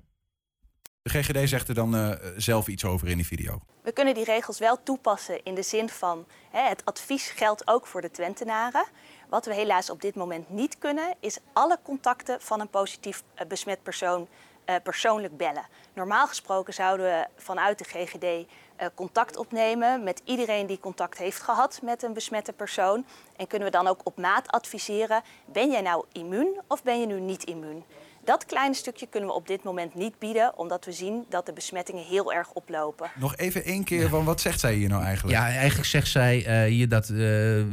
De 1.02 1.10
GGD 1.10 1.48
zegt 1.48 1.68
er 1.68 1.74
dan 1.74 1.96
eh, 1.96 2.10
zelf 2.36 2.68
iets 2.68 2.84
over 2.84 3.08
in 3.08 3.16
die 3.16 3.26
video. 3.26 3.60
We 3.82 3.92
kunnen 3.92 4.14
die 4.14 4.24
regels 4.24 4.58
wel 4.58 4.82
toepassen 4.82 5.42
in 5.44 5.54
de 5.54 5.62
zin 5.62 5.88
van 5.88 6.26
hè, 6.50 6.68
het 6.68 6.84
advies 6.84 7.28
geldt 7.30 7.68
ook 7.68 7.86
voor 7.86 8.00
de 8.00 8.10
Twentenaren. 8.10 8.84
Wat 9.28 9.46
we 9.46 9.54
helaas 9.54 9.90
op 9.90 10.00
dit 10.00 10.14
moment 10.14 10.50
niet 10.50 10.78
kunnen, 10.78 11.14
is 11.20 11.38
alle 11.52 11.78
contacten 11.82 12.40
van 12.40 12.60
een 12.60 12.68
positief 12.70 13.22
besmet 13.48 13.82
persoon 13.82 14.28
eh, 14.64 14.74
persoonlijk 14.82 15.36
bellen. 15.36 15.66
Normaal 15.94 16.26
gesproken 16.26 16.74
zouden 16.74 17.06
we 17.06 17.26
vanuit 17.36 17.78
de 17.78 17.84
GGD 17.84 18.48
contact 18.94 19.36
opnemen 19.36 20.02
met 20.04 20.22
iedereen 20.24 20.66
die 20.66 20.78
contact 20.80 21.18
heeft 21.18 21.40
gehad 21.42 21.80
met 21.82 22.02
een 22.02 22.12
besmette 22.12 22.52
persoon. 22.52 23.04
En 23.36 23.46
kunnen 23.46 23.68
we 23.68 23.76
dan 23.76 23.86
ook 23.86 24.00
op 24.04 24.16
maat 24.18 24.48
adviseren: 24.48 25.22
ben 25.52 25.70
jij 25.70 25.80
nou 25.80 26.04
immuun 26.12 26.60
of 26.68 26.82
ben 26.82 27.00
je 27.00 27.06
nu 27.06 27.20
niet 27.20 27.44
immuun? 27.44 27.84
Dat 28.24 28.46
kleine 28.46 28.74
stukje 28.74 29.06
kunnen 29.06 29.28
we 29.28 29.34
op 29.34 29.46
dit 29.46 29.62
moment 29.62 29.94
niet 29.94 30.18
bieden, 30.18 30.58
omdat 30.58 30.84
we 30.84 30.92
zien 30.92 31.24
dat 31.28 31.46
de 31.46 31.52
besmettingen 31.52 32.04
heel 32.04 32.32
erg 32.32 32.52
oplopen. 32.52 33.10
Nog 33.14 33.36
even 33.36 33.64
één 33.64 33.84
keer, 33.84 34.08
van 34.08 34.24
wat 34.24 34.40
zegt 34.40 34.60
zij 34.60 34.74
hier 34.74 34.88
nou 34.88 35.02
eigenlijk? 35.02 35.38
Ja, 35.38 35.46
eigenlijk 35.48 35.88
zegt 35.88 36.08
zij 36.08 36.44
eh, 36.46 36.70
hier 36.70 36.88
dat. 36.88 37.08
eh, 37.08 37.16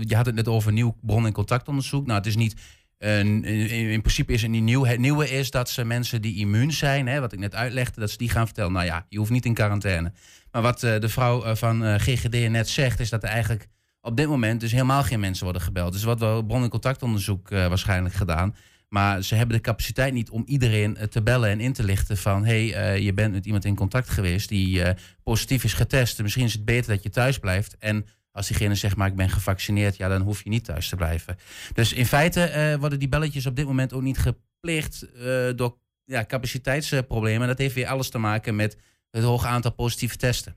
je 0.02 0.16
had 0.16 0.26
het 0.26 0.36
net 0.36 0.47
over 0.47 0.72
nieuw 0.72 0.95
bron- 1.02 1.26
en 1.26 1.34
contactonderzoek. 1.34 2.06
Nou, 2.06 2.18
het 2.18 2.28
is 2.28 2.36
niet. 2.36 2.56
In, 3.02 3.43
in 3.43 4.02
principe 4.02 4.34
is 4.34 4.41
het 4.41 4.52
niet 4.52 4.64
nieuw. 4.64 4.86
Het 4.86 4.99
nieuwe 4.99 5.30
is 5.30 5.52
dat 5.52 5.70
ze 5.70 5.86
mensen 5.86 6.22
die 6.22 6.36
immuun 6.36 6.72
zijn, 6.72 7.08
hè, 7.08 7.20
wat 7.20 7.34
ik 7.34 7.39
net 7.39 7.56
uitlegde, 7.56 7.99
dat 7.99 8.12
ze 8.12 8.18
die 8.18 8.30
gaan 8.30 8.45
vertellen. 8.45 8.72
Nou 8.72 8.86
ja, 8.86 9.06
je 9.10 9.18
hoeft 9.18 9.32
niet 9.32 9.45
in 9.45 9.54
quarantaine. 9.54 10.12
Maar 10.52 10.62
wat 10.62 10.84
eh, 10.84 10.99
de 10.99 11.10
vrouw 11.10 11.43
eh, 11.43 11.56
van 11.56 11.86
eh, 11.86 11.95
GGD 11.99 12.49
net 12.49 12.70
zegt, 12.70 12.99
is 12.99 13.10
dat 13.10 13.24
er 13.24 13.30
eigenlijk 13.30 13.68
op 14.02 14.18
dit 14.18 14.28
moment 14.28 14.60
dus 14.60 14.72
helemaal 14.72 15.04
geen 15.04 15.20
mensen 15.20 15.43
worden 15.43 15.62
gebeld. 15.62 15.93
Dus 15.93 16.04
wat 16.04 16.20
wel 16.20 16.43
bron- 16.43 16.64
en 16.64 16.70
contactonderzoek 16.70 17.49
waarschijnlijk 17.49 18.16
gedaan. 18.16 18.56
Maar 18.89 19.22
ze 19.22 19.36
hebben 19.36 19.56
de 19.56 19.62
capaciteit 19.62 20.14
niet 20.14 20.30
om 20.30 20.43
iedereen 20.45 20.97
te 21.10 21.22
bellen 21.22 21.49
en 21.49 21.60
in 21.60 21.74
te 21.74 21.84
lichten 21.84 22.18
van... 22.18 22.45
hé, 22.45 22.70
hey, 22.70 23.02
je 23.02 23.14
bent 23.14 23.34
met 23.34 23.45
iemand 23.45 23.66
in 23.66 23.76
contact 23.76 24.10
geweest 24.10 24.49
die 24.49 24.84
positief 25.24 25.64
is 25.64 25.74
getest. 25.74 26.22
Misschien 26.22 26.45
is 26.45 26.54
het 26.54 26.66
beter 26.66 26.93
dat 26.93 27.04
je 27.04 27.10
thuis 27.10 27.39
blijft. 27.39 27.78
En 27.78 28.06
als 28.32 28.47
diegene 28.47 28.75
zegt, 28.75 28.95
maar 28.95 29.07
ik 29.07 29.15
ben 29.15 29.29
gevaccineerd... 29.29 29.97
ja, 29.97 30.07
dan 30.07 30.21
hoef 30.21 30.43
je 30.43 30.49
niet 30.49 30.65
thuis 30.65 30.89
te 30.89 30.95
blijven. 30.95 31.38
Dus 31.73 31.93
in 31.93 32.05
feite 32.05 32.43
eh, 32.43 32.75
worden 32.75 32.99
die 32.99 33.09
belletjes 33.09 33.45
op 33.45 33.55
dit 33.55 33.65
moment 33.65 33.93
ook 33.93 34.01
niet 34.01 34.17
gepleegd... 34.17 35.11
eh, 35.11 35.49
door 35.55 35.77
ja, 36.05 36.25
capaciteitsproblemen. 36.25 37.41
En 37.41 37.47
dat 37.47 37.57
heeft 37.57 37.75
weer 37.75 37.88
alles 37.88 38.09
te 38.09 38.17
maken 38.17 38.55
met 38.55 38.77
het 39.09 39.23
hoge 39.23 39.47
aantal 39.47 39.71
positieve 39.71 40.17
testen. 40.17 40.55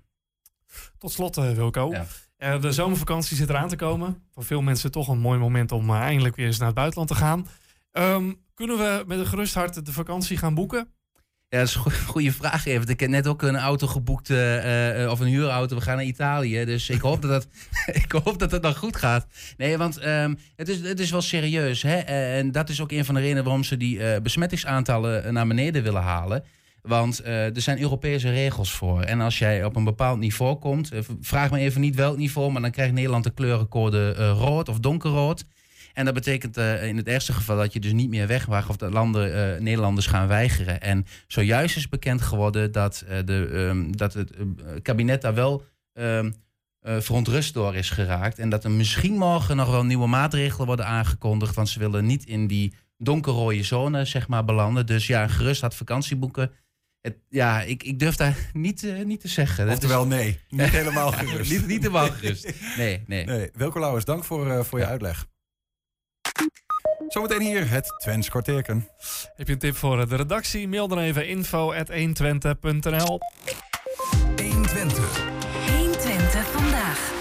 Tot 0.99 1.13
slot, 1.13 1.37
eh, 1.37 1.51
Wilco. 1.51 1.93
Eh, 2.37 2.61
de 2.61 2.73
zomervakantie 2.73 3.37
zit 3.37 3.49
eraan 3.49 3.69
te 3.69 3.77
komen. 3.77 4.23
Voor 4.33 4.45
veel 4.45 4.63
mensen 4.63 4.91
toch 4.91 5.09
een 5.09 5.19
mooi 5.19 5.39
moment 5.39 5.73
om 5.73 5.91
eindelijk 5.91 6.37
weer 6.37 6.47
eens 6.47 6.59
naar 6.59 6.67
het 6.67 6.77
buitenland 6.77 7.09
te 7.09 7.17
gaan. 7.17 7.47
Ehm, 7.93 8.33
kunnen 8.55 8.79
we 8.79 9.05
met 9.07 9.19
een 9.19 9.27
gerust 9.27 9.55
hart 9.55 9.87
de 9.87 9.93
vakantie 9.93 10.37
gaan 10.37 10.55
boeken? 10.55 10.93
Ja, 11.55 11.61
dat 11.61 11.69
is 11.69 11.75
een 11.75 11.81
goe- 11.81 11.93
goede 12.15 12.33
vraag 12.33 12.67
even. 12.67 12.89
Ik 12.89 13.01
heb 13.01 13.09
net 13.11 13.27
ook 13.27 13.43
een 13.43 13.57
auto 13.57 13.87
geboekt, 13.87 14.31
eh, 14.31 15.03
eh, 15.03 15.11
of 15.11 15.21
een 15.21 15.27
huurauto. 15.27 15.77
We 15.77 15.83
gaan 15.83 15.97
naar 15.97 16.05
Italië. 16.05 16.65
Dus 16.65 16.91
ik 16.91 17.01
hoop 17.01 17.23
dat 17.23 17.31
het, 17.31 17.49
ik 18.05 18.13
hoop 18.13 18.39
dat 18.39 18.51
het 18.51 18.63
dan 18.63 18.75
goed 18.77 18.97
gaat. 18.97 19.27
Nee, 19.57 19.77
want 19.79 19.99
ehm, 19.99 20.35
het, 20.57 20.69
is, 20.69 20.81
het 20.81 21.01
is 21.01 21.11
wel 21.11 21.21
serieus. 21.21 21.83
Hè? 21.83 21.97
Eh, 21.97 22.39
En 22.39 22.53
dat 22.53 22.69
is 22.69 22.81
ook 22.81 22.93
een 22.93 23.05
van 23.05 23.15
de 23.15 23.21
redenen 23.21 23.45
waarom 23.45 23.65
ze 23.65 23.77
die 23.77 24.21
besmettingsaantallen 24.21 25.33
naar 25.35 25.47
beneden 25.47 25.83
willen 25.83 26.03
halen. 26.03 26.45
Want 26.83 27.25
er 27.25 27.53
zijn 27.61 27.81
Europese 27.81 28.31
regels 28.31 28.73
voor. 28.73 29.03
En 29.03 29.21
als 29.21 29.39
jij 29.39 29.65
op 29.65 29.77
een 29.77 29.85
bepaald 29.85 30.19
niveau 30.19 30.57
komt, 30.57 30.91
vraag 31.21 31.51
me 31.51 31.59
even 31.59 31.81
niet 31.81 31.95
welk 31.95 32.17
niveau, 32.17 32.53
maar 32.53 32.63
dan 32.63 32.71
krijgt 32.71 32.93
Nederland 32.93 33.25
de 33.25 33.35
kleurencode 33.35 34.13
rood 34.15 34.69
of 34.69 34.79
donkerrood. 34.81 35.45
En 35.95 36.05
dat 36.05 36.15
betekent 36.15 36.57
eh, 36.57 36.87
in 36.87 36.97
het 36.97 37.09
ergste 37.09 37.33
geval 37.33 37.57
dat 37.57 37.73
je 37.73 37.81
dus 37.81 37.93
niet 37.93 38.09
meer 38.09 38.27
weg 38.27 38.49
mag 38.49 38.69
of 38.69 38.77
dat 38.77 38.93
landen, 38.93 39.55
eh, 39.55 39.61
Nederlanders 39.61 40.07
gaan 40.07 40.29
weigeren. 40.29 40.81
En 40.81 41.07
zojuist 41.27 41.77
is 41.77 41.89
bekend 41.89 42.23
geworden 42.23 42.73
dat, 42.73 43.05
eh, 43.09 43.19
de, 43.25 43.49
ehm, 43.53 43.91
dat 43.93 44.15
het 44.15 44.31
kabinet 44.83 45.23
daar 45.23 45.35
wel 45.35 45.65
eh, 45.93 46.27
verontrust 47.01 47.55
door 47.55 47.75
is 47.75 47.91
geraakt. 47.91 48.39
En 48.39 48.49
dat 48.49 48.65
er 48.65 48.71
misschien 48.71 49.13
morgen 49.19 49.57
nog 49.57 49.71
wel 49.71 49.85
nieuwe 49.85 50.07
maatregelen 50.07 50.67
worden 50.67 50.87
aangekondigd. 50.87 51.55
Want 51.55 51.69
ze 51.69 51.79
willen 51.79 52.07
niet 52.07 52.25
in 52.27 52.47
die 52.47 52.75
donkerrode 52.99 53.63
zone 53.63 54.05
zeg 54.05 54.29
maar, 54.29 54.45
belanden. 54.45 54.87
Dus 54.87 55.07
ja, 55.07 55.29
gerust 55.29 55.61
had 55.61 55.75
vakantie 55.75 56.17
boeken. 56.17 56.51
Het, 57.01 57.17
ja, 57.29 57.63
ik, 57.63 57.83
ik 57.83 57.99
durf 57.99 58.17
daar 58.17 58.37
niet, 58.53 59.05
niet 59.05 59.21
te 59.21 59.29
zeggen. 59.29 59.69
Oftewel 59.69 60.03
is- 60.03 60.09
nee, 60.09 60.39
niet 60.49 60.71
helemaal 60.81 61.13
gerust. 61.13 61.51
niet, 61.51 61.67
niet 61.67 61.83
helemaal 61.83 62.09
gerust. 62.11 62.53
Nee, 62.77 63.03
nee. 63.07 63.25
Nee, 63.25 63.51
Lauwers, 63.75 64.05
dank 64.05 64.25
voor, 64.25 64.51
eh, 64.51 64.61
voor 64.61 64.79
je 64.79 64.87
uitleg. 64.87 65.27
Zometeen 67.09 67.41
hier 67.41 67.71
het 67.71 67.95
Twents 67.99 68.29
kwartierken. 68.29 68.89
Heb 69.37 69.47
je 69.47 69.53
een 69.53 69.59
tip 69.59 69.77
voor 69.77 70.09
de 70.09 70.17
redactie? 70.17 70.69
Mail 70.69 70.89
dan 70.89 70.99
even 70.99 71.29
info.120.nl 71.29 73.21
120. 74.37 75.25
120 75.77 76.47
vandaag. 76.47 77.13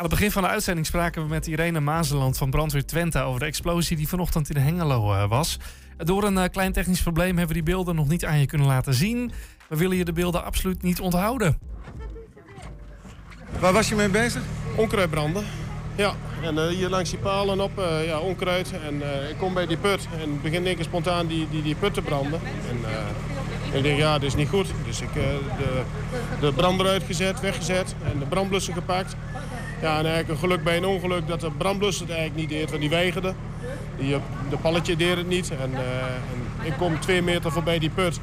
Aan 0.00 0.06
het 0.06 0.08
begin 0.08 0.30
van 0.30 0.42
de 0.42 0.48
uitzending 0.48 0.86
spraken 0.86 1.22
we 1.22 1.28
met 1.28 1.46
Irene 1.46 1.80
Mazeland 1.80 2.38
van 2.38 2.50
Brandweer 2.50 2.86
Twente 2.86 3.20
over 3.20 3.40
de 3.40 3.46
explosie 3.46 3.96
die 3.96 4.08
vanochtend 4.08 4.50
in 4.50 4.56
Hengelo 4.56 5.12
eh, 5.12 5.28
was. 5.28 5.58
Door 5.96 6.24
een 6.24 6.38
eh, 6.38 6.50
klein 6.50 6.72
technisch 6.72 7.02
probleem 7.02 7.36
hebben 7.36 7.56
we 7.56 7.62
die 7.62 7.74
beelden 7.74 7.94
nog 7.94 8.08
niet 8.08 8.24
aan 8.24 8.38
je 8.38 8.46
kunnen 8.46 8.66
laten 8.66 8.94
zien. 8.94 9.32
We 9.68 9.76
willen 9.76 9.96
je 9.96 10.04
de 10.04 10.12
beelden 10.12 10.44
absoluut 10.44 10.82
niet 10.82 11.00
onthouden. 11.00 11.58
Waar 13.58 13.72
was 13.72 13.88
je 13.88 13.94
mee 13.94 14.08
bezig? 14.08 14.42
Onkruid 14.76 15.10
branden. 15.10 15.44
Ja, 16.00 16.14
en 16.42 16.58
eh, 16.58 16.66
hier 16.66 16.88
langs 16.88 17.10
die 17.10 17.18
palen 17.18 17.60
op, 17.60 17.78
eh, 17.78 18.06
ja, 18.06 18.18
onkruid. 18.18 18.72
En 18.86 19.02
eh, 19.02 19.30
ik 19.30 19.36
kom 19.38 19.54
bij 19.54 19.66
die 19.66 19.76
put 19.76 20.08
en 20.20 20.40
begin 20.42 20.62
keer 20.62 20.84
spontaan 20.84 21.26
die, 21.26 21.46
die, 21.50 21.62
die 21.62 21.74
put 21.74 21.94
te 21.94 22.02
branden. 22.02 22.40
En 22.68 23.76
ik 23.76 23.82
denk, 23.82 23.98
ja, 23.98 24.18
dit 24.18 24.28
is 24.28 24.34
niet 24.34 24.48
goed. 24.48 24.66
Dus 24.86 25.00
ik 25.00 25.12
de, 25.12 25.82
de 26.40 26.52
brander 26.52 26.86
uitgezet, 26.86 27.40
weggezet 27.40 27.94
en 28.12 28.18
de 28.18 28.24
brandblusser 28.24 28.74
gepakt. 28.74 29.16
Ja, 29.80 29.98
en 29.98 30.04
eigenlijk 30.04 30.28
een 30.28 30.36
geluk 30.36 30.64
bij 30.64 30.76
een 30.76 30.84
ongeluk 30.84 31.28
dat 31.28 31.40
de 31.40 31.50
brandblusser 31.50 32.06
het 32.06 32.16
eigenlijk 32.16 32.40
niet 32.40 32.58
deed, 32.58 32.68
want 32.68 32.80
die 32.80 32.90
weigerde. 32.90 33.34
Die, 33.98 34.16
de 34.50 34.56
palletje 34.56 34.96
deed 34.96 35.16
het 35.16 35.28
niet. 35.28 35.50
En, 35.50 35.74
en 35.74 36.66
ik 36.66 36.72
kom 36.78 37.00
twee 37.00 37.22
meter 37.22 37.52
voorbij 37.52 37.78
die 37.78 37.90
put. 37.90 38.20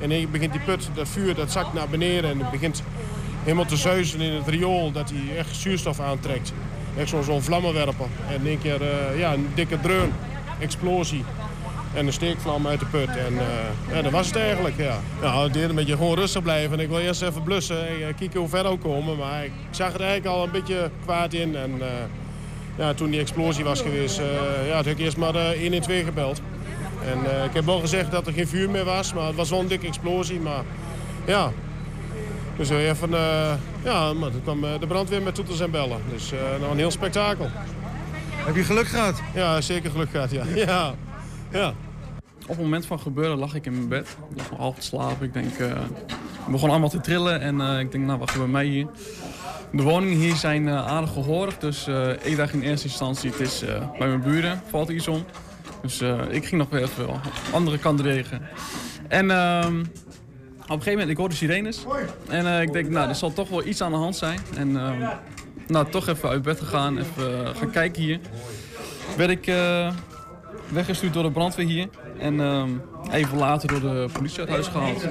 En 0.00 0.08
dan 0.08 0.30
begint 0.30 0.52
die 0.52 0.60
put, 0.60 0.88
dat 0.94 1.08
vuur, 1.08 1.34
dat 1.34 1.52
zakt 1.52 1.72
naar 1.72 1.88
beneden 1.88 2.30
en 2.30 2.38
het 2.38 2.50
begint 2.50 2.82
helemaal 3.42 3.64
te 3.64 3.76
zuizen 3.76 4.20
in 4.20 4.32
het 4.32 4.48
riool. 4.48 4.92
Dat 4.92 5.10
hij 5.10 5.36
echt 5.36 5.56
zuurstof 5.56 6.00
aantrekt. 6.00 6.52
Echt 6.96 7.08
zo'n 7.08 7.22
zo'n 7.22 7.42
vlammenwerper. 7.42 8.06
En 8.28 8.34
in 8.40 8.46
één 8.46 8.60
keer 8.60 8.82
eh, 8.82 9.18
ja, 9.18 9.32
een 9.32 9.48
dikke 9.54 9.80
dreun, 9.80 10.12
explosie. 10.60 11.24
En 11.94 12.06
een 12.06 12.12
steekvlam 12.12 12.66
uit 12.66 12.80
de 12.80 12.86
put. 12.86 13.08
En 13.08 13.38
eh, 13.38 13.94
ja, 13.94 14.02
dat 14.02 14.12
was 14.12 14.26
het 14.26 14.36
eigenlijk, 14.36 14.76
ja. 14.76 14.96
Ja, 15.22 15.42
het 15.42 15.52
deed 15.52 15.68
een 15.68 15.74
beetje 15.74 15.96
gewoon 15.96 16.14
rustig 16.14 16.42
blijven. 16.42 16.72
En 16.72 16.80
ik 16.84 16.88
wil 16.88 16.98
eerst 16.98 17.22
even 17.22 17.42
blussen 17.42 17.88
en 17.88 18.08
eh, 18.08 18.14
kijken 18.18 18.40
hoe 18.40 18.48
ver 18.48 18.66
ook 18.66 18.80
komen. 18.80 19.16
Maar 19.16 19.44
ik 19.44 19.52
zag 19.70 19.92
het 19.92 20.00
eigenlijk 20.00 20.34
al 20.34 20.44
een 20.44 20.50
beetje 20.50 20.90
kwaad 21.04 21.32
in. 21.32 21.56
En 21.56 21.72
eh, 21.80 21.88
ja, 22.76 22.94
toen 22.94 23.10
die 23.10 23.20
explosie 23.20 23.64
was 23.64 23.80
geweest, 23.80 24.18
eh, 24.18 24.68
ja, 24.68 24.76
heb 24.76 24.86
ik 24.86 24.98
eerst 24.98 25.16
maar 25.16 25.34
eh, 25.34 25.60
112 25.60 26.04
gebeld. 26.04 26.40
En 27.04 27.38
eh, 27.38 27.44
ik 27.44 27.52
heb 27.52 27.64
wel 27.64 27.80
gezegd 27.80 28.10
dat 28.10 28.26
er 28.26 28.32
geen 28.32 28.48
vuur 28.48 28.70
meer 28.70 28.84
was, 28.84 29.14
maar 29.14 29.26
het 29.26 29.36
was 29.36 29.50
wel 29.50 29.60
een 29.60 29.68
dikke 29.68 29.86
explosie. 29.86 30.40
Maar 30.40 30.64
ja, 31.24 31.52
dus 32.56 32.70
even, 32.70 33.14
eh, 33.14 33.52
ja, 33.84 34.12
maar 34.12 34.30
toen 34.30 34.42
kwam 34.42 34.64
eh, 34.64 34.80
de 34.80 34.86
brandweer 34.86 35.22
met 35.22 35.34
toeters 35.34 35.60
en 35.60 35.70
bellen. 35.70 36.00
Dus 36.12 36.32
eh 36.32 36.38
nou, 36.60 36.70
een 36.70 36.78
heel 36.78 36.90
spektakel. 36.90 37.48
Heb 38.34 38.56
je 38.56 38.64
geluk 38.64 38.86
gehad? 38.86 39.20
Ja, 39.34 39.60
zeker 39.60 39.90
geluk 39.90 40.10
gehad, 40.10 40.30
ja. 40.30 40.44
ja. 40.66 40.94
ja. 41.50 41.74
Op 42.42 42.48
het 42.48 42.58
moment 42.58 42.86
van 42.86 43.00
gebeuren 43.00 43.38
lag 43.38 43.54
ik 43.54 43.66
in 43.66 43.72
mijn 43.72 43.88
bed. 43.88 44.16
Ik 44.30 44.36
lag 44.36 44.50
nog 44.50 44.58
half 44.58 44.74
te 44.74 44.82
slapen. 44.82 45.26
Ik 45.26 45.32
denk, 45.32 45.58
eh 45.58 45.70
ik 46.46 46.52
begon 46.52 46.70
allemaal 46.70 46.88
te 46.88 47.00
trillen 47.00 47.40
en 47.40 47.60
eh, 47.60 47.78
ik 47.78 47.92
denk, 47.92 48.04
nou 48.04 48.18
wat 48.18 48.30
gebeurt 48.30 48.50
mij 48.50 48.64
hier? 48.64 48.86
De 49.72 49.82
woningen 49.82 50.18
hier 50.18 50.34
zijn 50.34 50.68
eh, 50.68 50.86
aardig 50.86 51.12
gehoorig, 51.12 51.58
dus 51.58 51.86
eh, 51.86 52.10
ik 52.22 52.36
dacht 52.36 52.52
in 52.52 52.62
eerste 52.62 52.86
instantie, 52.86 53.30
het 53.30 53.40
is 53.40 53.62
eh, 53.62 53.90
bij 53.98 54.08
mijn 54.08 54.22
buren, 54.22 54.62
valt 54.70 54.88
iets 54.88 55.08
om. 55.08 55.24
Dus 55.82 56.00
eh, 56.00 56.20
ik 56.28 56.46
ging 56.46 56.60
nog 56.60 56.70
weer 56.70 56.82
even 56.82 57.06
de 57.06 57.12
andere 57.52 57.78
kant 57.78 58.00
regen. 58.00 58.42
En 59.08 59.30
ehm, 59.30 59.84
een 60.68 60.82
gegeven 60.82 60.92
moment, 60.92 61.10
ik 61.10 61.16
hoorde 61.16 61.34
sirenes. 61.34 61.84
En 62.28 62.46
eh, 62.46 62.62
ik 62.62 62.72
denk, 62.72 62.88
nou, 62.88 63.08
er 63.08 63.14
zal 63.14 63.32
toch 63.32 63.48
wel 63.48 63.66
iets 63.66 63.80
aan 63.82 63.90
de 63.90 63.96
hand 63.96 64.16
zijn. 64.16 64.38
En 64.56 64.76
ehm, 64.76 65.08
nou, 65.66 65.90
toch 65.90 66.08
even 66.08 66.28
uit 66.28 66.42
bed 66.42 66.58
gegaan, 66.58 66.98
even 66.98 67.46
eh, 67.46 67.56
gaan 67.56 67.70
kijken 67.70 68.02
hier. 68.02 68.20
Werd 69.16 69.30
ik 69.30 69.46
eh, 69.46 69.92
weggestuurd 70.68 71.14
door 71.14 71.22
de 71.22 71.30
brandweer 71.30 71.66
hier. 71.66 71.88
En 72.18 72.40
ehm, 72.40 72.70
even 73.10 73.38
later 73.38 73.68
door 73.68 73.80
de 73.80 74.08
politie 74.12 74.40
uit 74.40 74.48
huis 74.48 74.66
gehaald. 74.66 75.06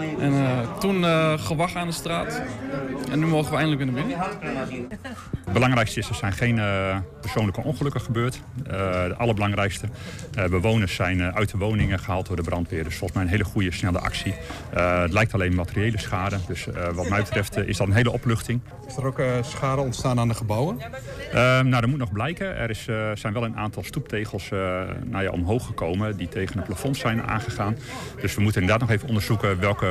En 0.00 0.32
eh, 0.32 0.78
toen 0.78 1.04
eh, 1.04 1.38
gewacht 1.38 1.74
aan 1.74 1.86
de 1.86 1.92
straat. 1.92 2.42
En 3.10 3.18
nu 3.18 3.26
mogen 3.26 3.50
we 3.50 3.56
eindelijk 3.56 3.84
weer 3.84 3.92
naar 3.92 4.04
binnen. 4.66 4.88
Het 5.44 5.52
belangrijkste 5.52 5.98
is, 5.98 6.08
er 6.08 6.14
zijn 6.14 6.32
geen 6.32 6.58
eh, 6.58 6.96
persoonlijke 7.20 7.62
ongelukken 7.62 8.00
gebeurd. 8.00 8.40
Eh 8.66 9.02
het 9.02 9.18
allerbelangrijkste, 9.18 9.86
eh, 10.34 10.44
bewoners 10.44 10.94
zijn 10.94 11.22
uit 11.22 11.50
de 11.50 11.58
woningen 11.58 11.98
gehaald 11.98 12.26
door 12.26 12.36
de 12.36 12.42
brandweer. 12.42 12.84
Dus 12.84 12.96
volgens 12.96 13.12
mij 13.12 13.22
een 13.22 13.32
hele 13.32 13.44
goede, 13.44 13.72
snelle 13.72 13.98
actie. 13.98 14.34
Eh, 14.72 15.00
het 15.00 15.12
lijkt 15.12 15.34
alleen 15.34 15.54
materiële 15.54 15.98
schade. 15.98 16.38
Dus 16.46 16.66
eh, 16.66 16.88
wat 16.88 17.08
mij 17.08 17.22
betreft 17.22 17.56
is 17.56 17.76
dat 17.76 17.86
een 17.86 17.92
hele 17.92 18.12
opluchting. 18.12 18.60
Is 18.86 18.96
er 18.96 19.06
ook 19.06 19.18
eh, 19.18 19.26
schade 19.40 19.80
ontstaan 19.82 20.18
aan 20.18 20.28
de 20.28 20.34
gebouwen? 20.34 20.78
Nou, 21.32 21.70
dat 21.70 21.86
moet 21.86 21.98
nog 21.98 22.12
blijken. 22.12 22.56
Er 22.56 22.70
is, 22.70 22.88
eh, 22.88 23.10
zijn 23.14 23.32
wel 23.32 23.44
een 23.44 23.56
aantal 23.56 23.82
stoeptegels 23.84 24.50
eh, 24.50 24.58
nou 25.04 25.22
ja, 25.24 25.30
omhoog 25.30 25.66
gekomen 25.66 26.16
die 26.16 26.28
tegen 26.28 26.56
het 26.56 26.66
plafond 26.66 26.96
zijn 26.96 27.22
aangegaan. 27.22 27.76
Dus 28.20 28.34
we 28.34 28.42
moeten 28.42 28.60
inderdaad 28.60 28.88
nog 28.88 28.96
even 28.96 29.08
onderzoeken 29.08 29.60
welke 29.60 29.81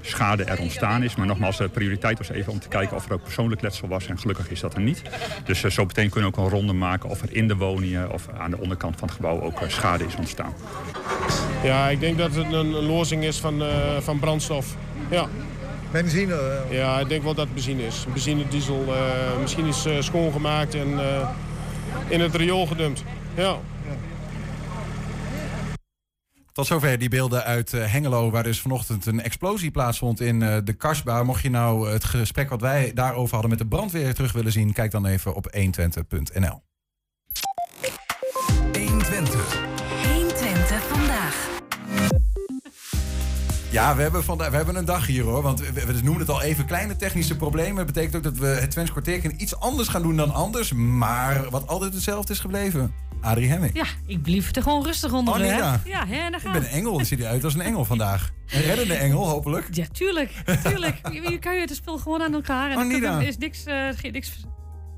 schade 0.00 0.44
er 0.44 0.58
ontstaan 0.58 1.02
is. 1.02 1.16
Maar 1.16 1.26
nogmaals, 1.26 1.56
de 1.56 1.68
prioriteit 1.68 2.18
was 2.18 2.30
even 2.30 2.52
om 2.52 2.60
te 2.60 2.68
kijken 2.68 2.96
of 2.96 3.06
er 3.06 3.12
ook 3.12 3.22
persoonlijk 3.22 3.60
letsel 3.60 3.88
was. 3.88 4.06
En 4.06 4.18
gelukkig 4.18 4.50
is 4.50 4.60
dat 4.60 4.74
er 4.74 4.80
niet. 4.80 5.02
Dus 5.44 5.64
eh, 5.64 5.70
zo 5.70 5.84
meteen 5.84 6.10
kunnen 6.10 6.30
we 6.30 6.36
ook 6.36 6.44
een 6.44 6.50
ronde 6.50 6.72
maken 6.72 7.10
of 7.10 7.22
er 7.22 7.34
in 7.34 7.48
de 7.48 7.56
woningen 7.56 8.12
of 8.12 8.28
aan 8.38 8.50
de 8.50 8.58
onderkant 8.58 8.98
van 8.98 9.08
het 9.08 9.16
gebouw 9.16 9.40
ook 9.40 9.60
eh, 9.60 9.68
schade 9.68 10.04
is 10.04 10.16
ontstaan. 10.16 10.52
Ja, 11.62 11.88
ik 11.88 12.00
denk 12.00 12.18
dat 12.18 12.34
het 12.34 12.44
een, 12.44 12.52
een 12.52 12.70
lozing 12.70 13.24
is 13.24 13.38
van, 13.38 13.62
eh, 13.62 13.68
van 14.00 14.18
brandstof. 14.18 14.76
Ja. 15.10 15.28
Benzine? 15.90 16.60
Ja, 16.70 16.98
ik 16.98 17.08
denk 17.08 17.22
wel 17.22 17.34
dat 17.34 17.44
het 17.44 17.54
benzine 17.54 17.86
is. 17.86 18.06
Benzine, 18.12 18.48
diesel, 18.48 18.84
eh, 18.88 19.40
misschien 19.40 19.66
is 19.66 19.84
eh, 19.84 19.92
schoongemaakt 20.00 20.74
en 20.74 20.98
eh, 20.98 21.28
in 22.08 22.20
het 22.20 22.34
riool 22.34 22.66
gedumpt. 22.66 23.04
Ja. 23.34 23.58
Tot 26.60 26.68
zover 26.68 26.98
die 26.98 27.08
beelden 27.08 27.44
uit 27.44 27.72
eh, 27.72 27.92
Hengelo, 27.92 28.30
waar 28.30 28.42
dus 28.42 28.60
vanochtend 28.60 29.06
een 29.06 29.22
explosie 29.22 29.70
plaatsvond 29.70 30.20
in 30.20 30.42
eh, 30.42 30.56
de 30.64 30.72
Karsbaan. 30.72 31.26
Mocht 31.26 31.42
je 31.42 31.50
nou 31.50 31.90
het 31.90 32.04
gesprek 32.04 32.48
wat 32.48 32.60
wij 32.60 32.92
daarover 32.94 33.32
hadden 33.32 33.50
met 33.50 33.58
de 33.58 33.66
brandweer 33.66 34.14
terug 34.14 34.32
willen 34.32 34.52
zien, 34.52 34.72
kijk 34.72 34.90
dan 34.90 35.06
even 35.06 35.34
op 35.34 35.46
120.nl. 35.56 36.62
120. 38.72 39.60
120 40.12 40.82
vandaag. 40.82 41.48
Ja, 43.70 43.96
we 43.96 44.02
hebben, 44.02 44.24
vandaag, 44.24 44.50
we 44.50 44.56
hebben 44.56 44.76
een 44.76 44.84
dag 44.84 45.06
hier 45.06 45.24
hoor. 45.24 45.42
Want 45.42 45.60
we, 45.60 45.86
we 45.86 45.92
noemen 45.92 46.20
het 46.20 46.30
al 46.30 46.42
even 46.42 46.66
kleine 46.66 46.96
technische 46.96 47.36
problemen. 47.36 47.76
Dat 47.76 47.86
betekent 47.86 48.16
ook 48.16 48.22
dat 48.22 48.36
we 48.36 48.46
het 48.46 48.70
Twents 48.70 48.92
iets 49.36 49.56
anders 49.56 49.88
gaan 49.88 50.02
doen 50.02 50.16
dan 50.16 50.32
anders. 50.32 50.72
Maar 50.72 51.50
wat 51.50 51.66
altijd 51.66 51.94
hetzelfde 51.94 52.32
is 52.32 52.38
gebleven. 52.38 52.94
Adrie 53.20 53.48
Hemming. 53.48 53.74
Ja, 53.74 53.84
ik 54.06 54.22
blief 54.22 54.56
er 54.56 54.62
gewoon 54.62 54.84
rustig 54.84 55.12
onder. 55.12 55.34
Oh. 55.34 55.40
Ja, 55.84 56.06
hè, 56.06 56.16
daar 56.16 56.32
Ik 56.34 56.40
gaan 56.40 56.52
ben 56.52 56.62
een 56.62 56.68
engel, 56.68 56.96
dan 56.96 57.04
ziet 57.06 57.18
hij 57.18 57.28
uit 57.28 57.44
als 57.44 57.54
een 57.54 57.60
engel 57.60 57.84
vandaag. 57.84 58.30
Een 58.50 58.62
reddende 58.62 58.94
engel, 59.06 59.28
hopelijk. 59.28 59.68
Ja, 59.70 59.84
tuurlijk. 59.92 60.30
tuurlijk. 60.64 60.96
je, 61.12 61.30
je 61.30 61.38
kan 61.38 61.54
je 61.54 61.60
het 61.60 61.74
spul 61.74 61.98
gewoon 61.98 62.22
aan 62.22 62.32
elkaar. 62.34 62.70
En 62.70 62.78
Oh, 62.78 63.02
dan 63.02 63.20
er 63.20 63.26
is 63.26 63.38
niks, 63.38 63.64
eh, 63.64 63.88
geen, 63.96 64.12
niks 64.12 64.30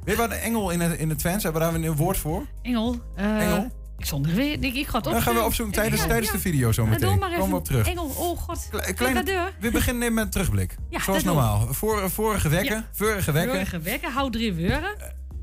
Weet 0.05 0.15
je 0.15 0.21
wat 0.21 0.31
een 0.31 0.37
engel 0.39 0.71
in 0.71 0.81
het, 0.81 0.99
in 0.99 1.09
het 1.09 1.19
Twents? 1.19 1.43
Hebben 1.45 1.63
we 1.63 1.69
daar 1.81 1.89
een 1.91 1.97
woord 1.97 2.17
voor? 2.17 2.47
Engel. 2.63 3.01
eh, 3.17 3.43
Engel? 3.43 3.81
Ik 3.99 4.05
zonder 4.09 4.35
weer. 4.35 4.53
Ik, 4.65 4.75
ik 4.75 4.87
ga 4.87 4.95
het 4.97 5.05
Dan 5.05 5.23
gaan 5.23 5.35
we 5.35 5.43
opzoeken. 5.43 5.75
tijdens, 5.75 6.01
Ja, 6.01 6.07
tijdens 6.07 6.27
ja. 6.29 6.33
de 6.35 6.41
video 6.43 6.73
zo 6.73 6.83
Ja, 6.83 6.89
meteen. 6.89 7.19
Komen 7.19 7.49
we 7.51 7.55
op 7.57 7.65
terug. 7.65 7.89
Engel, 7.89 8.05
oh 8.05 8.39
god. 8.39 8.67
Kleine- 8.71 8.93
Kleine 8.95 9.23
deur. 9.23 9.53
We 9.61 9.71
beginnen 9.71 10.15
met 10.15 10.25
een 10.25 10.31
terugblik. 10.31 10.75
Ja, 10.91 11.01
Zoals 11.01 11.25
normaal. 11.25 11.67
Voor, 11.71 12.11
vorige 12.11 12.49
wekken, 12.49 12.85
vorige 12.93 13.33
wekken 13.33 13.55
Vorige 13.55 13.81
wekken, 13.81 14.13
hou 14.13 14.31
drie 14.31 14.53
weuren. 14.53 14.95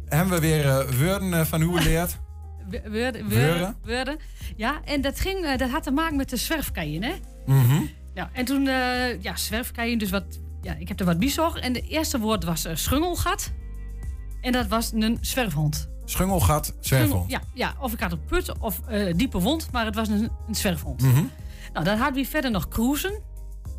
hebben 0.05 0.33
we 0.33 0.39
weer 0.39 0.65
eh 0.69 0.89
woorden 0.99 1.33
eh, 1.33 1.45
van 1.45 1.61
hoe 1.61 1.77
geleerd. 1.77 2.17
Weuren. 3.83 4.17
Ja, 4.55 4.79
en 4.85 5.01
dat, 5.01 5.19
ging, 5.19 5.45
eh, 5.45 5.57
dat 5.57 5.69
had 5.69 5.83
te 5.83 5.91
maken 5.91 6.15
met 6.15 6.29
de 6.29 6.37
zwerfkeien, 6.37 7.03
hè? 7.03 7.13
Mhm. 7.45 7.81
Ja, 8.13 8.29
en 8.33 8.45
toen, 8.45 8.67
eh 8.67 9.21
ja, 9.21 9.35
zwerfkeien, 9.35 9.97
dus 9.97 10.09
wat, 10.09 10.23
ja, 10.61 10.75
ik 10.79 10.87
heb 10.87 10.99
er 10.99 11.05
wat 11.05 11.19
biesog. 11.19 11.57
En 11.59 11.73
de 11.73 11.81
eerste 11.81 12.19
woord 12.19 12.43
was 12.43 12.65
eh, 12.65 12.75
schungelgat. 12.75 13.51
En 14.41 14.51
dat 14.51 14.67
was 14.67 14.91
een 14.93 15.17
zwerfhond. 15.21 15.89
Schungelgat, 16.05 16.73
zwerfhond. 16.79 17.31
Ja, 17.31 17.41
ja, 17.53 17.75
of 17.79 17.93
ik 17.93 17.99
had 17.99 18.11
een 18.11 18.25
put 18.25 18.59
of 18.59 18.79
diepe 19.15 19.39
wond, 19.39 19.71
maar 19.71 19.85
het 19.85 19.95
was 19.95 20.07
een, 20.07 20.29
een 20.47 20.55
zwerfhond. 20.55 21.01
Mhm. 21.01 21.23
Nou, 21.73 21.85
dan 21.85 21.97
hadden 21.97 22.23
we 22.23 22.29
verder 22.29 22.51
nog 22.51 22.67
cruisen. 22.67 23.21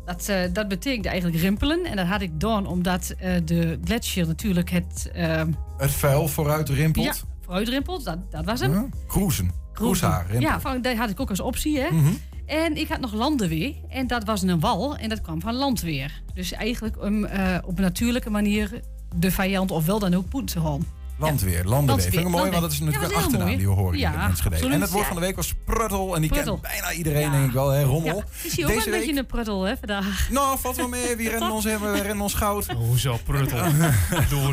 Dat, 0.05 0.29
eh, 0.29 0.41
dat 0.53 0.67
betekent 0.67 1.05
eigenlijk 1.05 1.37
rimpelen. 1.41 1.85
En 1.85 1.95
dat 1.95 2.05
had 2.07 2.21
ik 2.21 2.39
doen 2.39 2.65
omdat 2.67 3.13
eh, 3.17 3.33
de 3.45 3.79
gletsjer 3.83 4.27
natuurlijk 4.27 4.69
het... 4.69 5.09
eh, 5.13 5.41
Het 5.77 5.91
vuil 5.91 6.27
vooruit 6.27 6.69
rimpelt. 6.69 7.05
ja, 7.05 7.13
vooruitrimpelt, 7.51 8.03
dat, 8.03 8.31
dat 8.31 8.45
was 8.45 8.59
hem. 8.59 8.71
Cruisehaar. 9.73 10.21
rimpelt. 10.21 10.41
Ja, 10.41 10.59
van, 10.59 10.81
dat 10.81 10.95
had 10.95 11.09
ik 11.09 11.19
ook 11.19 11.29
als 11.29 11.39
optie. 11.39 11.79
Hè? 11.79 11.91
Mhm. 11.91 12.11
En 12.45 12.77
ik 12.77 12.87
had 12.87 12.99
nog 12.99 13.13
landenweer. 13.13 13.75
En 13.89 14.07
dat 14.07 14.23
was 14.23 14.41
een 14.41 14.59
wal. 14.59 14.95
En 14.95 15.09
dat 15.09 15.21
kwam 15.21 15.41
van 15.41 15.53
landweer. 15.53 16.21
Dus 16.33 16.51
eigenlijk 16.51 17.01
om 17.01 17.25
eh, 17.25 17.57
op 17.65 17.77
een 17.77 17.83
natuurlijke 17.83 18.29
manier 18.29 18.81
de 19.15 19.31
vijand 19.31 19.71
ofwel 19.71 19.99
dan 19.99 20.13
ook 20.13 20.29
poet 20.29 20.51
te 20.51 20.59
houden. 20.59 20.87
Landweer, 21.21 21.63
landenweer. 21.65 22.09
Vind 22.09 22.25
ik 22.25 22.29
mooi, 22.29 22.49
want 22.49 22.61
dat 22.61 22.71
is 22.71 22.79
natuurlijk 22.79 23.11
Ja, 23.11 23.17
een 23.17 23.23
achternaam 23.23 23.47
mooi. 23.47 23.57
die 23.57 23.67
we 23.67 23.73
horen 23.73 23.99
Ja, 23.99 24.13
in 24.13 24.19
Enschede. 24.19 24.55
absoluut, 24.55 24.73
En 24.75 24.81
het 24.81 24.89
woord 24.89 25.03
ja. 25.03 25.11
van 25.11 25.19
de 25.19 25.25
week 25.25 25.35
was 25.35 25.53
pruttel. 25.65 26.15
En 26.15 26.21
die 26.21 26.29
Pruttel. 26.29 26.57
kent 26.59 26.73
bijna 26.73 26.91
iedereen, 26.93 27.31
denk 27.31 27.45
ik 27.45 27.51
wel. 27.51 27.69
Hè? 27.69 27.83
Rommel. 27.83 28.15
Ja, 28.15 28.23
is 28.43 28.55
hier 28.55 28.65
ook 28.65 28.71
Deze 28.73 28.85
wel 28.89 28.93
een 28.93 28.99
beetje 29.05 29.19
een 29.19 29.25
pruttel 29.25 29.63
hè, 29.63 29.77
vandaag. 29.77 30.27
Nou, 30.31 30.59
valt 30.59 30.75
wel 30.75 30.87
mee. 30.87 31.15
Wie 31.15 31.29
rennen 31.29 31.51
ons, 31.57 31.63
we 31.63 31.91
rennen 32.01 32.21
ons 32.21 32.33
goud. 32.33 32.65
Hoezo 32.71 33.19
pruttel? 33.25 33.59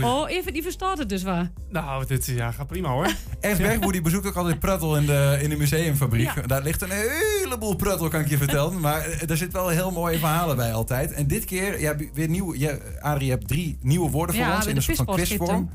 Oh, 0.01 0.31
even, 0.31 0.53
die 0.53 0.63
verstaat 0.63 0.99
het 0.99 1.09
dus 1.09 1.23
waar. 1.23 1.51
Nou, 1.71 2.07
dit 2.07 2.27
ja, 2.27 2.51
gaat 2.53 2.67
prima 2.67 2.89
hoor. 2.89 3.07
Ernst 3.41 3.63
Bergboer 3.63 3.93
die 3.93 4.01
bezoekt 4.03 4.27
ook 4.27 4.35
altijd 4.37 4.59
pruttel 4.59 4.97
in 4.97 5.07
de, 5.07 5.39
in 5.43 5.51
de 5.51 5.57
museumfabriek. 5.57 6.49
Daar 6.49 6.63
ligt 6.63 6.83
een 6.83 6.91
heleboel 6.91 7.77
pruttel, 7.77 8.09
kan 8.09 8.21
ik 8.21 8.29
je 8.29 8.37
vertellen. 8.37 8.81
Maar 8.81 9.01
eh, 9.01 9.31
er 9.31 9.37
zit 9.37 9.53
wel 9.53 9.69
heel 9.69 9.91
mooie 9.91 10.19
verhalen 10.19 10.57
bij 10.57 10.73
altijd. 10.73 11.13
En 11.13 11.27
dit 11.27 11.45
keer, 11.45 11.81
ja, 11.81 11.95
weer 12.15 12.29
nieuw, 12.29 12.55
ja, 12.55 12.77
Adrie, 13.01 13.25
je 13.25 13.31
hebt 13.31 13.49
drie 13.49 13.79
nieuwe 13.83 14.11
woorden 14.11 14.35
voor 14.37 14.45
Ja, 14.45 14.55
ons 14.57 14.65
in 14.65 14.71
een 14.71 14.75
de 14.77 14.81
soort 14.81 14.97
van 14.97 15.07
quizvorm. 15.07 15.71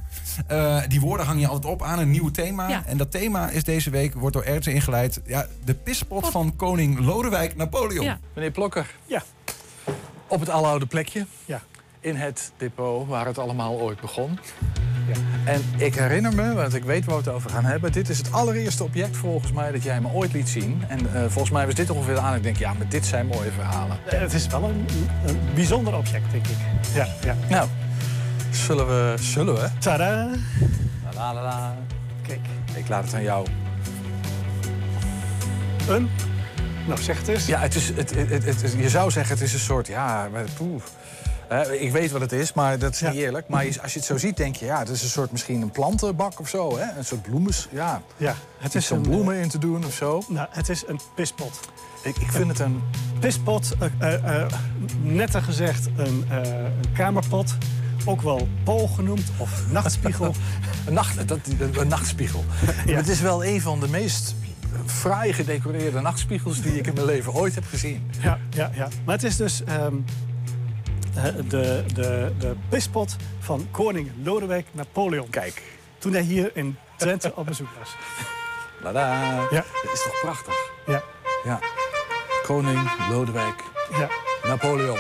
Die 0.88 1.00
woorden 1.00 1.26
hang 1.26 1.40
je 1.40 1.48
altijd 1.48 1.74
op 1.74 1.82
aan 1.82 2.00
een 2.00 2.12
nieuw 2.12 2.32
thema. 2.32 2.70
Ja. 2.70 2.84
En 2.86 2.98
dat 2.98 3.12
thema 3.12 3.50
is 3.50 3.64
deze 3.64 3.90
week, 3.90 4.14
wordt 4.14 4.36
door 4.36 4.44
Ernst 4.44 4.68
ingeleid, 4.68 5.22
ja, 5.26 5.48
de 5.66 5.74
pispot 5.74 6.28
van 6.28 6.56
koning 6.56 7.00
Lodewijk 7.00 7.56
Napoleon. 7.56 8.06
Ja. 8.06 8.20
Meneer 8.34 8.52
Plokker. 8.52 8.96
Ja. 9.06 9.24
Op 10.28 10.40
het 10.40 10.50
aloude 10.50 10.86
plekje. 10.86 11.26
Ja. 11.46 11.62
In 12.00 12.16
het 12.16 12.52
depot 12.58 13.08
waar 13.08 13.26
het 13.26 13.38
allemaal 13.38 13.80
ooit 13.80 14.02
begon. 14.02 14.40
Ja. 15.08 15.52
En 15.52 15.62
ik 15.78 15.96
herinner 15.96 16.36
me, 16.36 16.54
want 16.54 16.74
ik 16.74 16.84
weet 16.84 17.06
waar 17.06 17.16
we 17.16 17.22
het 17.24 17.34
over 17.34 17.50
gaan 17.50 17.66
hebben... 17.66 17.92
dit 17.92 18.10
is 18.10 18.18
het 18.18 18.32
allereerste 18.32 18.84
object 18.84 19.18
volgens 19.18 19.52
mij 19.52 19.72
dat 19.72 19.84
jij 19.84 20.02
me 20.02 20.12
ooit 20.14 20.34
liet 20.34 20.50
zien. 20.50 20.84
En 20.88 21.00
eh, 21.14 21.22
volgens 21.22 21.50
mij 21.50 21.66
was 21.66 21.76
dit 21.76 21.90
ongeveer 21.90 22.18
aan. 22.18 22.36
Ik 22.36 22.44
denk, 22.44 22.58
ja, 22.58 22.74
maar 22.74 22.90
dit 22.90 23.06
zijn 23.06 23.26
mooie 23.26 23.52
verhalen. 23.52 23.98
Het 24.04 24.34
is 24.34 24.48
wel 24.48 24.64
een, 24.64 24.86
een 25.26 25.40
bijzonder 25.56 25.98
object, 25.98 26.32
denk 26.32 26.48
ik. 26.48 26.58
Ja, 26.94 27.08
ja. 27.24 27.36
Nou, 27.50 27.68
zullen 28.56 28.88
we... 28.88 29.16
Zullen 29.20 29.54
we? 29.56 29.68
Tada! 29.80 30.30
La 31.04 31.14
la 31.14 31.34
la 31.34 31.42
la. 31.42 31.76
Kijk, 32.28 32.40
ik 32.76 32.88
laat 32.90 33.04
het 33.04 33.14
aan 33.14 33.24
jou. 33.24 33.48
Een 35.90 36.10
Nou, 36.88 37.02
zeg 37.02 37.18
het 37.18 37.28
eens. 37.28 37.46
Ja, 37.46 37.60
het 37.60 37.76
is, 37.76 37.88
het, 37.88 38.16
het, 38.16 38.30
het, 38.30 38.46
het- 38.62 38.74
je 38.78 38.90
zou 38.90 39.12
zeggen 39.12 39.34
het 39.36 39.44
is 39.44 39.54
een 39.54 39.60
soort, 39.60 39.88
ja. 39.88 40.30
Hè, 41.48 41.74
ik 41.74 41.92
weet 41.92 42.12
wat 42.12 42.22
het 42.22 42.32
is, 42.32 42.54
maar 42.54 42.80
dat 42.80 42.94
is 42.94 43.02
niet 43.02 43.14
eerlijk. 43.14 43.48
Maar 43.48 43.66
als 43.82 43.94
je 43.94 44.00
het 44.00 44.08
zo 44.08 44.18
ziet, 44.18 44.38
denk 44.38 44.56
je, 44.56 44.66
ja, 44.66 44.80
het 44.80 44.90
is 44.90 45.04
een 45.04 45.10
soort 45.10 45.32
misschien 45.32 45.62
een 45.62 45.72
plantenbak 45.72 46.40
of 46.40 46.50
zo. 46.50 46.78
Hè? 46.78 46.98
Een 46.98 47.06
soort 47.06 47.22
bloemes, 47.22 47.68
ja. 47.72 48.02
Ja, 48.18 48.36
het 48.58 48.76
is 48.76 48.90
een, 48.90 49.02
bloemen 49.02 49.36
in 49.36 49.50
te 49.50 49.58
doen 49.58 49.86
of 49.86 49.94
zo. 49.94 50.24
Nou, 50.28 50.48
het 50.52 50.70
is 50.70 50.84
een 50.88 51.00
pispot. 51.16 51.60
Ik, 52.04 52.18
ik 52.18 52.32
vind 52.32 52.48
het 52.48 52.60
een... 52.60 52.84
Pispot, 53.20 53.74
eh, 53.80 54.14
eh, 54.14 54.42
eh, 54.42 54.48
netter 55.02 55.42
gezegd 55.42 55.90
een, 55.98 56.26
eh, 56.30 56.38
een 56.64 56.92
kamerpot. 56.94 57.56
Ook 58.06 58.22
wel 58.22 58.48
pool 58.64 58.88
genoemd 58.88 59.32
of 59.38 59.72
nachtspiegel. 59.72 60.36
een, 60.88 60.94
nacht, 60.94 61.28
dat, 61.28 61.40
een 61.74 61.88
nachtspiegel. 61.88 62.44
Het 62.86 63.08
is 63.08 63.22
wel 63.22 63.46
een 63.46 63.62
van 63.62 63.80
de 63.80 63.88
meest 63.88 64.36
fraai 64.86 65.34
gedecoreerde 65.34 66.02
nachtspiegels... 66.02 66.62
die 66.62 66.78
ik 66.78 66.88
in 66.88 66.94
mijn 66.94 67.06
leven 67.06 67.34
ooit 67.34 67.56
heb 67.56 67.66
gezien. 67.70 68.12
Ja, 68.22 68.40
ja, 68.50 68.72
ja. 68.74 68.88
Maar 69.06 69.16
het 69.16 69.24
is 69.24 69.36
dus 69.36 69.64
ehm, 69.64 69.96
eh, 71.16 71.24
de, 71.48 71.84
de, 71.94 72.34
de 72.38 72.56
pispot 72.70 73.16
van 73.40 73.68
koning 73.72 74.12
Lodewijk 74.24 74.68
Napoleon. 74.72 75.30
Kijk. 75.30 75.62
Toen 75.98 76.14
hij 76.14 76.22
hier 76.22 76.52
in 76.54 76.78
Drenthe 76.98 77.36
op 77.36 77.46
bezoek 77.46 77.68
was. 77.80 77.96
Lada. 78.84 79.34
Ja. 79.52 79.64
Dat 79.84 79.94
is 79.94 80.04
toch 80.04 80.20
prachtig? 80.22 80.72
Ja. 80.88 81.04
Ja. 81.44 81.60
Koning 82.44 82.90
Lodewijk 83.10 83.64
Ja. 83.98 84.10
Napoleon. 84.44 85.00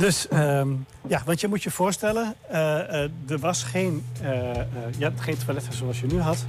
Dus 0.00 0.26
ja, 0.30 0.64
ja, 1.06 1.22
want 1.24 1.40
je 1.40 1.48
moet 1.48 1.62
je 1.62 1.70
voorstellen, 1.70 2.34
eh, 2.48 3.04
eh, 3.04 3.10
er 3.28 3.38
was 3.38 3.62
geen, 3.62 4.04
eh, 4.22 4.28
je 4.98 5.04
had 5.04 5.20
geen 5.20 5.36
toiletten 5.44 5.72
zoals 5.72 6.00
je 6.00 6.06
nu 6.06 6.20
had. 6.20 6.44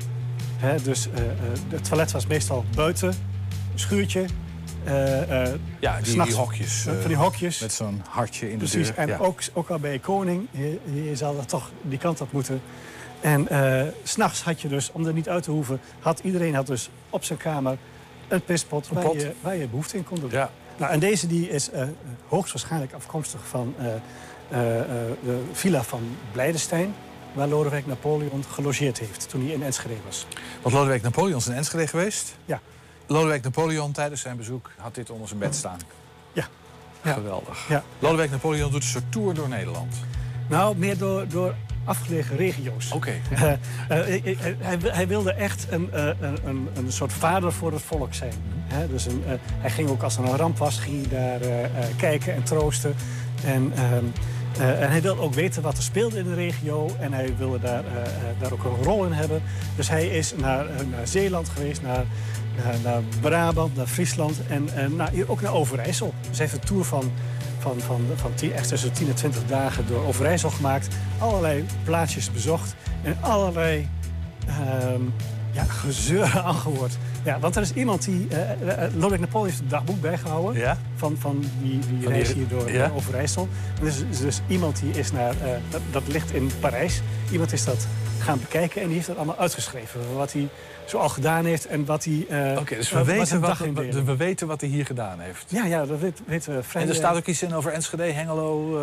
Hè, 0.57 0.81
dus 0.81 1.07
het 1.69 1.83
toilet 1.83 2.11
was 2.11 2.27
meestal 2.27 2.65
buiten, 2.75 3.07
een 3.07 3.79
schuurtje. 3.79 4.25
Ja, 5.79 6.01
die, 6.01 6.33
hokjes. 6.33 6.81
Van 6.81 7.07
die 7.07 7.15
hokjes. 7.15 7.59
Met 7.59 7.73
zo'n 7.73 8.01
hartje 8.09 8.45
in 8.45 8.51
de 8.51 8.57
Precies, 8.57 8.87
deur. 8.87 8.97
en 8.97 9.07
ja. 9.07 9.17
ook, 9.17 9.41
ook 9.53 9.69
al 9.69 9.79
bij 9.79 9.91
je 9.91 9.99
koning, 9.99 10.47
je, 10.51 10.79
je 11.03 11.15
zal 11.15 11.37
er 11.37 11.45
toch 11.45 11.71
die 11.81 11.97
kant 11.97 12.21
op 12.21 12.31
moeten. 12.31 12.61
En 13.21 13.47
s 14.03 14.11
s'nachts 14.11 14.41
had 14.41 14.61
je 14.61 14.67
dus, 14.67 14.91
om 14.91 15.05
er 15.05 15.13
niet 15.13 15.29
uit 15.29 15.43
te 15.43 15.51
hoeven, 15.51 15.79
had 15.99 16.19
iedereen 16.19 16.55
had 16.55 16.67
dus 16.67 16.89
op 17.09 17.23
zijn 17.23 17.39
kamer 17.39 17.77
een 18.27 18.41
pispot 18.41 18.89
Een 18.89 18.95
waar, 18.95 19.13
je, 19.13 19.33
waar 19.41 19.55
je 19.55 19.67
behoefte 19.67 19.97
in 19.97 20.03
kon 20.03 20.19
doen. 20.19 20.29
Ja. 20.31 20.51
Nou, 20.81 20.93
en 20.93 20.99
deze 20.99 21.27
die 21.27 21.49
is 21.49 21.69
eh, 21.69 21.87
hoogstwaarschijnlijk 22.27 22.93
afkomstig 22.93 23.47
van 23.47 23.75
eh, 23.77 23.85
eh, 23.87 24.01
de 25.23 25.43
villa 25.51 25.83
van 25.83 26.17
Blijdenstein, 26.31 26.93
waar 27.33 27.47
Lodewijk 27.47 27.85
Napoleon 27.85 28.43
gelogeerd 28.49 28.99
heeft 28.99 29.29
toen 29.29 29.45
hij 29.45 29.53
in 29.53 29.63
Enschede 29.63 29.93
was. 30.05 30.27
Want 30.61 30.75
Lodewijk 30.75 31.01
Napoleon 31.01 31.37
is 31.37 31.47
in 31.47 31.53
Enschede 31.53 31.87
geweest. 31.87 32.35
Ja. 32.45 32.59
Lodewijk 33.07 33.43
Napoleon 33.43 33.91
tijdens 33.91 34.21
zijn 34.21 34.37
bezoek 34.37 34.71
had 34.77 34.95
dit 34.95 35.09
onder 35.09 35.27
zijn 35.27 35.39
bed 35.39 35.55
staan. 35.55 35.79
Ja. 36.33 36.47
Geweldig. 37.03 37.67
Ja. 37.67 37.83
Lodewijk 37.99 38.31
Napoleon 38.31 38.71
doet 38.71 38.83
een 38.83 38.89
soort 38.89 39.11
tour 39.11 39.33
door 39.33 39.49
Nederland. 39.49 39.95
Nou, 40.49 40.77
meer 40.77 40.97
door, 40.97 41.27
door 41.27 41.55
afgelegen 41.83 42.37
regio's. 42.37 42.91
Oké. 42.91 43.11
Eh, 43.87 44.15
eh, 44.15 44.25
eh, 44.25 44.37
hij, 44.59 44.77
hij 44.81 45.07
wilde 45.07 45.31
echt 45.31 45.67
een, 45.69 45.89
een, 46.43 46.69
een, 46.73 46.91
soort 46.91 47.13
vader 47.13 47.51
voor 47.51 47.71
het 47.71 47.81
volk 47.81 48.13
zijn. 48.13 48.33
Hè, 48.67 48.87
dus 48.87 49.05
een, 49.05 49.23
hij 49.59 49.69
ging 49.69 49.89
ook 49.89 50.03
als 50.03 50.17
er 50.17 50.23
een 50.23 50.35
ramp 50.35 50.57
was, 50.57 50.79
ging 50.79 51.07
hij 51.09 51.19
daar 51.19 51.69
kijken 51.97 52.33
en 52.33 52.43
troosten. 52.43 52.95
En, 53.45 53.71
ehm, 53.75 54.05
eh, 54.59 54.81
en 54.81 54.89
hij 54.89 55.01
wilde 55.01 55.21
ook 55.21 55.33
weten 55.33 55.61
wat 55.61 55.77
er 55.77 55.83
speelde 55.83 56.17
in 56.17 56.23
de 56.23 56.33
regio. 56.33 56.95
En 56.99 57.13
hij 57.13 57.33
wilde 57.37 57.59
daar, 57.59 57.83
daar 58.39 58.51
ook 58.51 58.63
een 58.63 58.83
rol 58.83 59.05
in 59.05 59.11
hebben. 59.11 59.41
Dus 59.75 59.89
hij 59.89 60.07
is 60.07 60.33
naar, 60.35 60.65
naar 60.89 61.07
Zeeland 61.07 61.49
geweest, 61.49 61.81
naar, 61.81 62.05
naar, 62.83 63.01
Brabant, 63.21 63.75
naar 63.75 63.87
Friesland 63.87 64.41
en, 64.47 64.69
hier 65.11 65.31
ook 65.31 65.41
naar 65.41 65.53
Overijssel. 65.53 66.13
Dus 66.29 66.37
hij 66.37 66.47
heeft 66.47 66.61
een 66.61 66.67
tour 66.67 66.83
van 66.83 67.11
van, 67.61 67.79
van, 67.79 68.01
van 68.15 68.33
10, 68.33 68.53
echt 68.53 68.67
tussen 68.67 68.93
10 68.93 69.07
en 69.07 69.15
20 69.15 69.45
dagen 69.45 69.87
door 69.87 70.05
Overijssel 70.05 70.49
gemaakt. 70.49 70.87
Allerlei 71.19 71.65
plaatsjes 71.83 72.31
bezocht 72.31 72.75
en 73.03 73.17
allerlei 73.21 73.89
ehm, 74.47 75.01
ja, 75.51 75.63
gezeur 75.63 76.39
aangehoord. 76.45 76.97
Ja, 77.23 77.39
want 77.39 77.55
er 77.55 77.61
is 77.61 77.73
iemand 77.73 78.05
die... 78.05 78.27
eh, 78.27 78.39
Lodewijk 78.95 79.19
Napoleon 79.21 79.47
heeft 79.47 79.59
een 79.59 79.67
dagboek 79.67 80.01
bijgehouden 80.01 80.61
Ja? 80.61 80.77
van, 80.95 81.15
van 81.19 81.39
die, 81.61 81.71
die 81.71 81.79
Van 81.89 81.97
die- 81.97 82.07
reis 82.07 82.33
hier 82.33 82.47
door 82.47 82.71
ja? 82.71 82.91
Overijssel. 82.95 83.47
En 83.75 83.81
er 83.81 83.87
is 83.87 83.97
dus, 84.09 84.19
dus 84.19 84.41
iemand 84.47 84.79
die 84.79 84.91
is 84.93 85.11
naar... 85.11 85.33
dat, 85.69 85.81
dat 85.91 86.03
ligt 86.07 86.33
in 86.33 86.51
Parijs. 86.59 87.01
Iemand 87.31 87.53
is 87.53 87.63
dat 87.65 87.87
gaan 88.19 88.39
bekijken 88.39 88.81
en 88.81 88.85
die 88.87 88.95
heeft 88.95 89.07
dat 89.07 89.15
allemaal 89.17 89.37
uitgeschreven. 89.37 89.99
Wat 90.15 90.31
hij 90.33 90.47
zo 90.85 90.97
al 90.97 91.09
gedaan 91.09 91.45
heeft 91.45 91.65
en 91.67 91.85
wat 91.85 92.03
hij... 92.03 92.25
Oké, 92.57 92.75
dus 92.75 92.91
we 92.91 93.03
weten 93.03 93.39
wat, 93.41 93.57
we, 93.57 94.03
we 94.03 94.15
weten 94.15 94.47
wat 94.47 94.61
hij 94.61 94.69
hier 94.69 94.85
gedaan 94.85 95.19
heeft. 95.19 95.45
Ja, 95.47 95.65
ja, 95.65 95.85
dat 95.85 95.99
weet- 95.99 96.21
weten 96.25 96.55
we 96.55 96.63
vrij... 96.63 96.81
En 96.83 96.89
er 96.89 96.95
staat 96.95 97.15
ook 97.15 97.25
iets 97.25 97.41
in 97.43 97.53
over 97.55 97.71
Enschede, 97.71 98.03
Hengelo, 98.03 98.79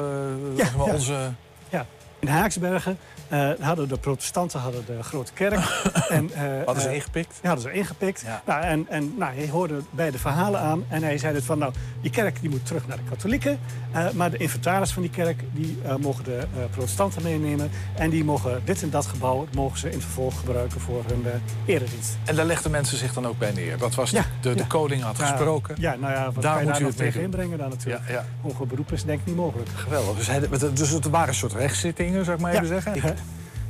Ja, 0.56 0.64
ja. 0.76 0.82
onze... 0.92 1.30
Ja, 1.68 1.86
in 2.18 2.28
Haaksbergen 2.28 2.98
eh, 3.28 3.50
hadden 3.60 3.88
de 3.88 3.96
protestanten 3.98 4.60
hadden 4.60 4.84
de 4.86 5.02
grote 5.02 5.32
kerk. 5.32 5.82
en, 6.08 6.30
eh, 6.34 6.42
Hadden 6.64 6.82
ze 6.82 6.88
eh, 6.88 6.94
ingepikt? 6.94 7.38
Ja, 7.42 7.48
hadden 7.48 7.70
ze 7.70 7.76
ingepikt. 7.78 8.24
Nou, 8.46 8.62
en 8.62 8.86
en 8.88 9.14
nou, 9.18 9.34
hij 9.34 9.48
hoorde 9.48 9.80
bij 9.90 10.10
de 10.10 10.18
verhalen 10.18 10.60
aan. 10.60 10.84
En 10.88 11.02
hij 11.02 11.18
zei 11.18 11.34
dus 11.34 11.44
van, 11.44 11.58
nou, 11.58 11.72
die 12.00 12.10
kerk 12.10 12.40
die 12.40 12.50
moet 12.50 12.66
terug 12.66 12.86
naar 12.86 12.96
de 12.96 13.02
katholieken. 13.10 13.58
eh, 13.92 14.10
maar 14.10 14.30
de 14.30 14.36
inventaris 14.36 14.90
van 14.92 15.02
die 15.02 15.10
kerk, 15.10 15.42
die 15.52 15.78
eh, 15.84 15.94
mogen 15.96 16.24
de 16.24 16.36
eh, 16.38 16.46
protestanten 16.70 17.22
meenemen. 17.22 17.70
En 17.94 18.10
die 18.10 18.24
mogen 18.24 18.60
dit 18.64 18.82
en 18.82 18.90
dat 18.90 19.06
gebouw, 19.06 19.46
mogen 19.52 19.78
ze 19.78 19.90
in 19.90 20.00
vervolg 20.00 20.38
gebruiken 20.38 20.80
voor 20.80 21.02
hun 21.06 21.26
eh, 21.26 21.74
eredienst. 21.74 22.16
En 22.24 22.34
daar 22.36 22.44
legden 22.46 22.70
mensen 22.70 22.98
zich 22.98 23.12
dan 23.12 23.26
ook 23.26 23.38
bij 23.38 23.52
neer. 23.52 23.78
Dat 23.78 23.94
was 23.94 24.10
Ja, 24.10 24.24
de, 24.40 24.52
de, 24.54 24.58
ja. 24.58 24.64
koning 24.66 25.02
had 25.02 25.18
gesproken. 25.18 25.76
Ja, 25.78 25.94
nou 25.96 26.12
ja, 26.12 26.24
wat 26.32 26.42
Daar 26.42 26.52
kan 26.52 26.60
je 26.62 26.68
moet 26.68 26.78
daar 26.78 26.82
nog 26.82 26.94
tegen 26.94 27.20
inbrengen 27.22 27.58
dan 27.58 27.68
natuurlijk. 27.68 28.04
Hoger 28.42 28.66
beroep 28.66 28.92
is 28.92 29.04
denk 29.04 29.20
ik 29.20 29.26
niet 29.26 29.36
mogelijk. 29.36 29.68
Geweldig. 29.74 30.16
Dus, 30.16 30.26
hij, 30.26 30.40
dus 30.74 30.90
het 30.90 31.08
waren 31.08 31.28
een 31.28 31.34
soort 31.34 31.52
rechtszittingen, 31.52 32.24
zou 32.24 32.36
ik 32.36 32.42
maar 32.42 32.52
even 32.52 32.66
zeggen. 32.66 33.16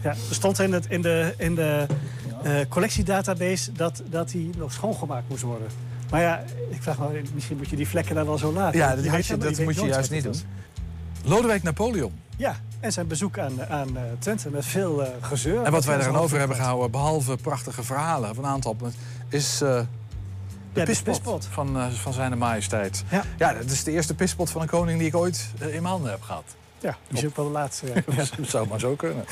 Ja, 0.02 0.10
ja, 0.10 0.16
er 0.28 0.34
stond 0.34 0.58
in, 0.58 0.72
het, 0.72 0.86
in 0.88 1.02
de, 1.02 1.34
in 1.36 1.54
de 1.54 1.86
eh, 2.42 2.52
collectiedatabase 2.68 3.72
dat, 3.72 4.02
dat 4.10 4.28
die 4.28 4.50
nog 4.56 4.72
schoongemaakt 4.72 5.28
moest 5.28 5.42
worden. 5.42 5.68
Maar 6.10 6.20
ja, 6.20 6.44
ik 6.70 6.82
vraag 6.82 6.98
me, 6.98 7.22
misschien 7.34 7.56
moet 7.56 7.68
je 7.68 7.76
die 7.76 7.88
vlekken 7.88 8.14
daar 8.14 8.26
wel 8.26 8.38
zo 8.38 8.52
laten. 8.52 8.78
Ja, 8.78 8.94
dat, 8.94 9.04
weet 9.04 9.26
je, 9.26 9.36
dat 9.36 9.58
moet 9.58 9.74
je 9.74 9.86
juist 9.86 10.10
niet 10.10 10.22
doen. 10.22 10.34
Lodewijk 11.24 11.62
Napoleon. 11.62 12.12
Ja, 12.36 12.56
en 12.80 12.92
zijn 12.92 13.06
bezoek 13.06 13.38
aan, 13.38 13.66
aan 13.68 13.96
eh, 13.96 14.02
Twente 14.18 14.50
met 14.50 14.64
veel 14.64 15.04
eh, 15.04 15.10
gezeur. 15.20 15.62
En 15.62 15.72
wat 15.72 15.84
wij 15.84 15.98
er 15.98 16.18
over 16.18 16.38
hebben 16.38 16.56
gehouden, 16.56 16.90
behalve 16.90 17.36
prachtige 17.36 17.82
verhalen, 17.82 18.34
van 18.34 18.44
een 18.44 18.50
aantal, 18.50 18.76
is 19.28 19.58
de 19.58 19.86
pispot, 20.72 21.04
pispot. 21.04 21.48
Van, 21.50 21.92
van 21.92 22.12
zijn 22.12 22.38
majesteit. 22.38 23.04
Ja. 23.10 23.22
ja, 23.38 23.52
dat 23.52 23.70
is 23.70 23.84
de 23.84 23.90
eerste 23.90 24.14
pispot 24.14 24.50
van 24.50 24.60
een 24.60 24.68
koning 24.68 24.98
die 24.98 25.08
ik 25.08 25.16
ooit 25.16 25.48
in 25.58 25.68
mijn 25.68 25.84
handen 25.84 26.10
heb 26.10 26.22
gehad. 26.22 26.56
Ja, 26.80 26.96
die 27.08 27.18
is 27.18 27.24
ook 27.26 27.36
wel 27.36 27.44
de 27.44 27.50
laatste. 27.50 27.86
Ja. 27.86 27.92
Ja, 28.16 28.24
dat 28.36 28.48
zou 28.48 28.68
maar 28.68 28.80
zo 28.80 28.94
kunnen. 28.94 29.24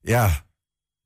Ja, 0.00 0.44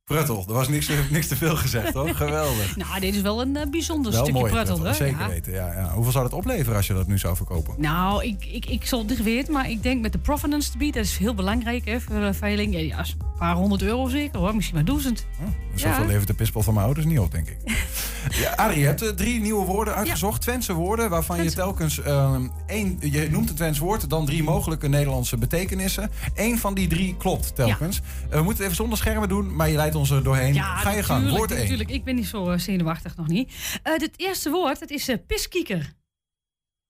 pruttel. 0.05 0.44
Er 0.48 0.53
was 0.55 0.68
niks, 0.68 0.90
niks 1.11 1.26
te 1.28 1.36
veel 1.36 1.57
gezegd, 1.57 1.92
hoor. 1.94 2.09
Geweldig. 2.14 2.76
Nou, 2.76 3.01
dit 3.01 3.14
is 3.14 3.20
wel 3.20 3.40
een 3.40 3.57
eh, 3.57 3.66
bijzonder 3.70 4.12
Wel 4.12 4.20
stukje 4.22 4.40
mooi, 4.40 4.53
pruttel, 4.53 4.78
pruttel, 4.78 5.07
hè? 5.07 5.09
zeker 5.11 5.20
Ja. 5.26 5.28
weten. 5.28 5.53
Ja, 5.53 5.72
ja. 5.72 5.92
Hoeveel 5.92 6.12
zou 6.12 6.24
dat 6.28 6.38
opleveren 6.38 6.76
als 6.76 6.86
je 6.86 6.94
dat 6.94 7.07
nu 7.07 7.18
zou 7.18 7.36
verkopen? 7.36 7.74
Nou, 7.78 8.24
ik, 8.24 8.44
ik, 8.44 8.66
ik 8.66 8.86
zal 8.86 8.98
het 8.98 9.09
niet 9.09 9.22
weten, 9.22 9.53
maar 9.53 9.70
ik 9.70 9.82
denk 9.82 10.01
met 10.01 10.12
de 10.12 10.18
provenance 10.18 10.70
te 10.70 10.78
bieden, 10.78 11.03
dat 11.03 11.11
is 11.11 11.16
heel 11.18 11.34
belangrijk 11.34 11.84
hè, 11.84 12.01
voor 12.01 12.20
de 12.20 12.34
veiling. 12.34 12.72
Ja, 12.74 12.80
ja, 12.80 12.98
een 12.98 13.38
paar 13.38 13.55
honderd 13.55 13.82
euro 13.82 14.09
zeker 14.09 14.38
hoor, 14.38 14.55
misschien 14.55 14.76
maar 14.76 14.84
duizend. 14.84 15.26
Zoveel 15.74 16.07
levert 16.07 16.26
de 16.26 16.34
pispel 16.34 16.62
van 16.62 16.74
mijn 16.74 16.86
ouders 16.86 17.07
niet 17.07 17.18
op, 17.18 17.30
denk 17.32 17.48
ik. 17.48 17.59
ja, 18.30 18.54
Arie, 18.54 18.78
je 18.78 18.86
hebt 18.86 19.02
eh, 19.02 19.08
drie 19.08 19.40
nieuwe 19.40 19.64
woorden 19.66 19.94
uitgezocht. 19.94 20.42
Twentse 20.42 20.72
woorden, 20.72 21.10
waarvan 21.10 21.42
je 21.42 21.52
telkens 21.52 22.00
ehm, 22.00 22.48
één... 22.66 22.98
Je 23.00 23.30
noemt 23.30 23.48
een 23.48 23.54
Twents 23.54 23.78
woord, 23.78 24.10
dan 24.10 24.26
drie 24.26 24.42
mogelijke 24.42 24.88
Nederlandse 24.88 25.36
betekenissen. 25.36 26.10
Eén 26.34 26.58
van 26.58 26.74
die 26.74 26.88
drie 26.88 27.16
klopt 27.16 27.54
telkens. 27.54 28.00
Eh, 28.00 28.28
we 28.30 28.42
moeten 28.42 28.48
het 28.48 28.60
even 28.60 28.76
zonder 28.76 28.98
schermen 28.98 29.28
doen, 29.28 29.56
maar 29.56 29.68
je 29.68 29.76
leidt 29.76 29.94
ons 29.94 30.10
er 30.10 30.22
doorheen. 30.22 30.54
Ga 30.54 30.90
je 30.90 31.02
gang, 31.02 31.30
woord 31.30 31.50
één. 31.50 31.60
Natuurlijk, 31.60 31.90
ik 31.90 32.04
ben 32.04 32.14
niet 32.14 32.26
zo 32.26 32.50
eh, 32.50 32.58
zenuwachtig 32.58 33.16
nog 33.16 33.26
niet. 33.26 33.52
Eh 33.82 33.92
het 33.92 34.12
eerste 34.16 34.50
woord, 34.50 34.80
dat 34.80 34.90
is 34.90 35.08
eh, 35.08 35.16
piskieker. 35.26 35.92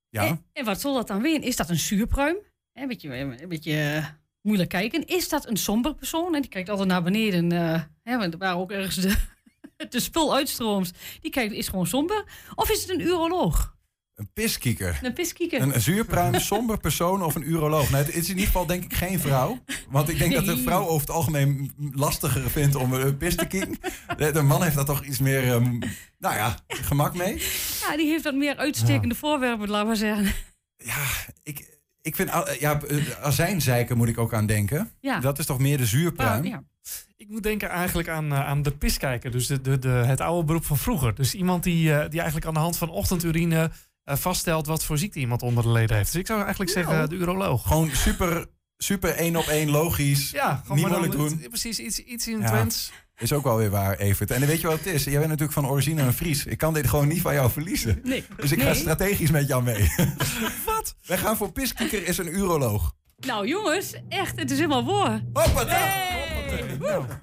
Ja. 0.09 0.27
En, 0.27 0.45
en 0.53 0.65
wat 0.65 0.81
zal 0.81 0.95
dat 0.95 1.07
dan 1.09 1.23
weer? 1.23 1.43
Is 1.43 1.57
dat 1.57 1.69
een 1.71 1.79
zuurpruim? 1.79 2.37
Een 2.73 2.89
beetje, 2.89 3.17
een 3.17 3.49
beetje 3.49 3.81
eh, 3.81 4.05
moeilijk 4.43 4.69
kijken. 4.71 5.07
Is 5.07 5.29
dat 5.29 5.49
een 5.49 5.57
somber 5.57 5.95
persoon? 5.95 6.35
En 6.35 6.41
die 6.41 6.51
kijkt 6.51 6.69
altijd 6.69 6.89
naar 6.89 7.03
beneden. 7.03 7.53
eh, 7.53 7.83
hè, 8.03 8.19
want 8.19 8.35
waar 8.39 8.57
ook 8.57 8.71
ergens 8.71 8.95
de, 8.97 9.17
de 9.89 10.01
spul 10.01 10.35
uitstroomt. 10.35 10.93
Die 11.21 11.31
kijkt, 11.31 11.53
is 11.53 11.69
gewoon 11.69 11.87
somber. 11.87 12.25
Of 12.55 12.71
is 12.71 12.81
het 12.81 12.91
een 12.91 13.01
uroloog? 13.01 13.79
Een 14.15 14.31
piskieker. 14.33 14.99
Een 15.03 15.13
piskieker. 15.13 15.61
Een 15.61 15.81
zuurpruim, 15.81 16.41
somber 16.41 16.79
persoon 16.79 17.23
of 17.23 17.35
een 17.35 17.51
uroloog? 17.51 17.91
Nou, 17.91 18.05
het 18.05 18.15
is 18.15 18.23
in 18.25 18.29
ieder 18.31 18.45
geval 18.47 18.67
denk 18.67 18.85
ik 18.85 18.95
geen 18.95 19.21
vrouw. 19.21 19.65
Want 19.89 20.09
ik 20.09 20.19
denk 20.19 20.35
dat 20.35 20.45
Nee. 20.45 20.57
vrouw 20.63 20.87
over 20.87 21.01
het 21.01 21.11
algemeen 21.11 21.73
lastiger 21.93 22.51
vindt 22.51 22.75
om 22.75 22.93
een 22.93 23.17
pis 23.17 23.37
te 23.37 23.47
kieken. 23.47 23.79
De, 24.33 24.43
man 24.43 24.63
heeft 24.63 24.75
daar 24.77 24.85
toch 24.85 25.05
iets 25.05 25.19
meer, 25.19 25.53
ehm, 25.53 25.79
nou 26.19 26.35
ja, 26.35 26.57
gemak 26.69 27.15
mee. 27.15 27.43
Ja, 27.81 27.97
die 27.97 28.07
heeft 28.07 28.25
wat 28.25 28.35
meer 28.35 28.57
uitstekende 28.57 29.15
voorwerpen, 29.15 29.69
laten 29.71 29.89
we 29.89 29.97
zeggen. 29.97 30.33
Ik 32.03 32.17
vind, 32.17 32.31
ah, 32.31 32.55
ja, 32.61 32.81
eh, 32.83 32.97
azijnzeiken 33.23 33.97
moet 33.97 34.09
ik 34.09 34.19
ook 34.19 34.35
aan 34.35 34.47
denken. 34.47 34.91
Ja. 35.01 35.21
Dat 35.21 35.39
is 35.39 35.47
toch 35.47 35.59
meer 35.59 35.79
de 35.79 35.87
zuurpruim? 35.87 36.43
Ah, 36.45 36.49
ja. 36.51 36.63
Ik 37.17 37.29
moet 37.29 37.43
denken 37.43 37.69
eigenlijk 37.69 38.09
aan, 38.09 38.33
eh, 38.33 38.47
aan 38.47 38.63
de 38.63 38.71
piskijker. 38.71 39.31
Dus 39.31 39.47
de, 39.47 39.61
de, 39.61 39.79
de, 39.79 39.89
het 39.89 40.21
oude 40.21 40.45
beroep 40.47 40.65
van 40.65 40.77
vroeger. 40.79 41.15
Dus 41.15 41.35
iemand 41.35 41.63
die, 41.63 41.93
eh, 41.93 41.99
die 42.11 42.19
eigenlijk 42.19 42.47
aan 42.47 42.55
de 42.55 42.61
hand 42.61 42.77
van 42.77 42.89
ochtendurine 42.91 43.71
eh, 44.05 44.17
vaststelt 44.17 44.67
wat 44.67 44.85
voor 44.85 44.99
ziekte 44.99 45.19
iemand 45.19 45.43
onder 45.43 45.63
de 45.63 45.71
leden 45.71 45.97
heeft. 45.97 46.13
Dus 46.13 46.21
ik 46.21 46.27
zou 46.27 46.41
eigenlijk 46.41 46.71
zeggen 46.71 46.95
Nou. 46.95 47.09
de 47.09 47.15
uroloog. 47.17 47.63
Gewoon 47.67 47.91
super, 47.93 48.47
super 48.77 49.11
één 49.15 49.37
op 49.37 49.47
één 49.47 49.71
logisch. 49.71 50.31
Ja, 50.31 50.61
gewoon 50.63 50.77
Niet 50.77 50.87
dan 50.89 50.99
moeilijk 50.99 51.23
het- 51.31 51.41
doen. 51.41 51.49
Precies, 51.49 51.79
iets, 51.79 51.99
iets 51.99 52.29
in 52.29 52.41
Ja. 52.41 52.47
Twents. 52.49 52.93
Is 53.19 53.33
ook 53.33 53.45
wel 53.45 53.57
weer 53.57 53.71
waar, 53.71 53.97
Evert. 53.97 54.31
En 54.31 54.47
weet 54.47 54.61
je 54.61 54.67
wat 54.67 54.79
het 54.79 54.87
is? 54.87 55.05
Jij 55.05 55.13
bent 55.13 55.27
natuurlijk 55.27 55.53
van 55.53 55.67
origine 55.69 56.03
een 56.03 56.13
Fries. 56.13 56.47
Ik 56.47 56.59
kan 56.59 56.75
dit 56.75 56.89
gewoon 56.89 57.09
niet 57.09 57.21
van 57.21 57.35
jou 57.35 57.51
verliezen. 57.51 58.01
Nee. 58.05 58.25
Dus 58.37 58.53
ik 58.53 58.63
ga 58.63 58.75
strategisch 58.75 59.31
met 59.31 59.47
jou 59.49 59.63
mee. 59.63 59.91
Wat? 60.67 60.95
Wij 61.07 61.19
gaan 61.19 61.37
voor 61.37 61.53
Piskieker 61.53 62.07
is 62.07 62.19
een 62.19 62.35
uroloog. 62.37 62.95
Nou 63.21 63.47
jongens, 63.47 63.95
echt, 64.09 64.39
het 64.39 64.51
is 64.51 64.57
helemaal 64.57 64.85
voor. 64.85 65.21
Hoppata! 65.33 66.09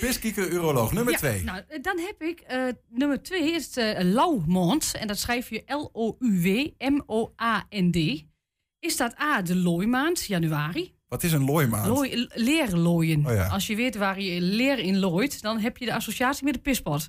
Piskieker 0.00 0.50
uroloog, 0.50 0.92
nummer 0.92 1.12
Ja, 1.12 1.18
twee. 1.18 1.44
Nou, 1.44 1.62
eh, 1.68 1.82
dan 1.82 1.98
heb 1.98 2.22
ik 2.22 2.40
eh, 2.40 2.64
nummer 2.88 3.22
twee 3.22 3.52
is 3.52 3.76
uh, 3.76 3.98
Lauwmond. 4.00 4.94
En 4.94 5.06
dat 5.06 5.18
schrijf 5.18 5.50
je 5.50 5.62
L-O-U-W-M-O-A-N-D. 5.66 7.96
Is 8.78 8.96
dat 8.96 9.20
A, 9.20 9.42
de 9.42 9.56
looimaand, 9.56 10.24
januari? 10.24 10.94
Wat 11.08 11.22
is 11.22 11.32
een 11.32 11.44
looimaand? 11.44 11.86
Looi, 11.86 12.26
leren 12.34 12.78
looien. 12.78 13.26
Oh 13.26 13.32
ja. 13.32 13.46
Als 13.46 13.66
je 13.66 13.76
weet 13.76 13.96
waar 13.96 14.20
je 14.20 14.40
leer 14.40 14.78
in 14.78 14.98
looit, 14.98 15.42
dan 15.42 15.58
heb 15.58 15.76
je 15.76 15.84
de 15.84 15.94
associatie 15.94 16.44
met 16.44 16.54
de 16.54 16.60
pispot. 16.60 17.08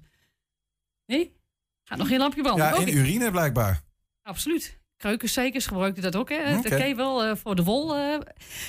Nee? 1.05 1.35
Gaat 1.83 1.97
nog 1.97 2.07
geen 2.07 2.19
lampje 2.19 2.41
branden? 2.41 2.65
Ja, 2.65 2.75
in 2.75 2.97
urine 2.97 3.31
blijkbaar. 3.31 3.81
Absoluut. 4.23 4.79
Kreukensekers 4.97 5.65
gebruikten 5.65 6.03
dat 6.03 6.15
ook. 6.15 6.29
Hè? 6.29 6.61
Ken 6.61 6.87
je 6.87 6.95
wel 6.95 7.23
eh, 7.23 7.35
voor 7.35 7.55
de 7.55 7.63
wol. 7.63 7.95
eh. 7.95 8.13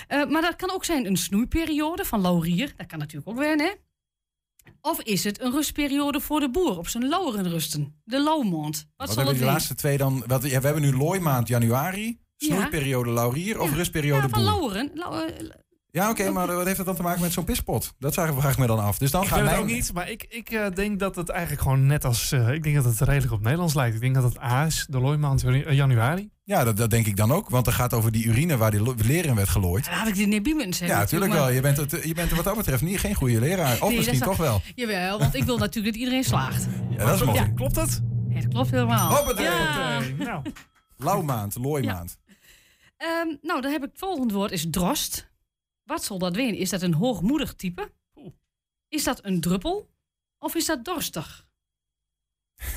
Eh, 0.09 0.29
maar 0.29 0.43
dat 0.43 0.57
kan 0.57 0.71
ook 0.71 0.85
zijn 0.85 1.07
een 1.07 1.17
snoeiperiode 1.17 2.05
van 2.05 2.21
laurier. 2.21 2.73
Dat 2.77 2.87
kan 2.87 2.99
natuurlijk 2.99 3.29
ook 3.29 3.39
wennen. 3.39 3.67
hè? 3.67 3.73
Of 4.81 5.01
is 5.03 5.25
het 5.25 5.41
een 5.41 5.51
rustperiode 5.53 6.21
voor 6.21 6.41
de 6.41 6.51
boer 6.51 6.79
op 6.79 6.89
zijn 6.89 7.09
lauren 7.09 7.49
rusten? 7.49 8.01
De 8.05 8.23
lauwmond. 8.23 8.77
Wat, 8.97 9.07
Wat 9.07 9.17
zal 9.17 9.27
het 9.27 9.37
zijn? 9.37 9.49
laatste 9.51 9.75
twee 9.75 9.97
dan? 9.99 10.25
Wat, 10.27 10.43
ja, 10.43 10.59
we 10.61 10.65
hebben 10.67 10.83
nu 10.83 10.97
looimaand 10.97 11.49
januari, 11.49 12.19
snoeiperiode 12.37 13.11
laurier 13.11 13.61
of 13.61 13.73
rustperiode 13.75 14.23
Ja, 14.23 14.29
van 14.29 14.43
boer. 14.45 14.51
lauren. 14.51 14.91
Ja, 15.91 16.11
oké, 16.11 16.31
maar 16.31 16.47
wat 16.47 16.65
heeft 16.65 16.77
dat 16.77 16.87
dan 16.87 16.95
te 16.97 17.03
maken 17.03 17.21
met 17.21 17.33
zo'n 17.33 17.45
pispot? 17.45 17.95
Dat 17.99 18.15
vraag 18.15 18.53
ik 18.53 18.59
me 18.59 18.67
dan 18.67 18.79
af. 18.79 18.99
Dus 18.99 19.11
dan 19.11 19.23
Ik 19.23 19.29
gaan 19.29 19.41
weet 19.43 19.51
het 19.51 19.59
ook 19.61 19.67
niet, 19.67 19.93
maar 19.93 20.11
ik, 20.11 20.27
ik 20.29 20.51
eh, 20.51 20.67
denk 20.75 20.99
dat 20.99 21.17
het 21.17 21.29
eigenlijk 21.29 21.63
gewoon 21.63 21.87
net 21.87 22.05
als... 22.05 22.33
eh, 22.33 22.53
ik 22.53 22.63
denk 22.63 22.75
dat 22.75 22.85
het 22.85 23.01
redelijk 23.01 23.33
op 23.33 23.41
Nederlands 23.41 23.75
lijkt. 23.75 23.95
Ik 23.95 24.01
denk 24.01 24.15
dat 24.15 24.25
het 24.25 24.39
A 24.43 24.67
is, 24.67 24.87
de 24.91 24.99
looimaand 25.01 25.45
eh, 25.45 25.73
januari. 25.73 26.31
Ja, 26.45 26.65
dat, 26.65 26.77
dat 26.77 26.91
denk 26.91 27.07
ik 27.07 27.17
dan 27.17 27.33
ook. 27.33 27.49
Want 27.49 27.67
het 27.67 27.75
gaat 27.75 27.95
over 27.95 28.13
die 28.13 28.25
urine 28.25 28.57
waar 28.57 28.71
die 28.71 28.95
leer 28.97 29.25
in 29.25 29.35
werd 29.35 29.49
gelooid. 29.49 29.85
Dan 29.85 29.95
had 29.95 30.09
ik 30.09 30.15
die 30.15 30.27
Nebiemen 30.27 30.73
zeggen. 30.75 30.87
Ja, 30.97 30.99
natuurlijk 30.99 31.31
maar- 31.33 31.41
wel. 31.41 31.51
Je 31.51 31.61
bent, 31.61 31.77
het, 31.77 31.91
je 32.05 32.15
bent 32.15 32.31
er 32.31 32.37
wat 32.37 32.45
dat 32.45 32.57
betreft 32.57 32.83
niet, 32.83 32.99
geen 32.99 33.15
goede 33.15 33.41
leraar. 33.41 33.73
Of 33.83 33.89
Nee, 33.89 33.97
misschien 33.97 34.21
toch 34.21 34.37
wel. 34.37 34.63
Jawel, 34.75 35.19
want 35.19 35.35
ik 35.35 35.45
wil 35.45 35.59
natuurlijk 35.59 35.95
dat 35.95 36.03
iedereen 36.03 36.25
slaagt. 36.25 36.67
Ja, 36.91 37.05
dat 37.05 37.15
is 37.15 37.23
mooi. 37.27 37.39
Ja. 37.39 37.49
Klopt 37.55 37.75
dat? 37.75 38.01
Ja, 38.29 38.41
dat 38.41 38.49
klopt 38.49 38.71
helemaal. 38.71 39.17
Hoppatee. 39.17 39.45
Ja. 39.45 40.01
Nou. 40.19 40.43
Lauwmaand, 40.97 41.57
looimaand. 41.59 42.19
Ehm, 42.97 43.27
nou, 43.43 43.61
dan 43.61 43.73
heb 43.73 43.83
ik 43.83 43.89
het 43.91 43.99
volgende 43.99 44.35
woord, 44.35 44.51
is 44.53 44.67
drost. 44.71 45.29
Wat 45.89 46.05
zal 46.05 46.19
dat 46.19 46.35
zijn? 46.35 46.55
Is 46.55 46.71
dat 46.71 46.83
een 46.83 46.95
hoogmoedig 46.95 47.55
type? 47.55 47.93
Is 48.89 49.05
dat 49.05 49.25
een 49.25 49.41
druppel? 49.41 49.91
Of 50.39 50.55
is 50.55 50.67
dat 50.67 50.85
dorstig? 50.85 51.47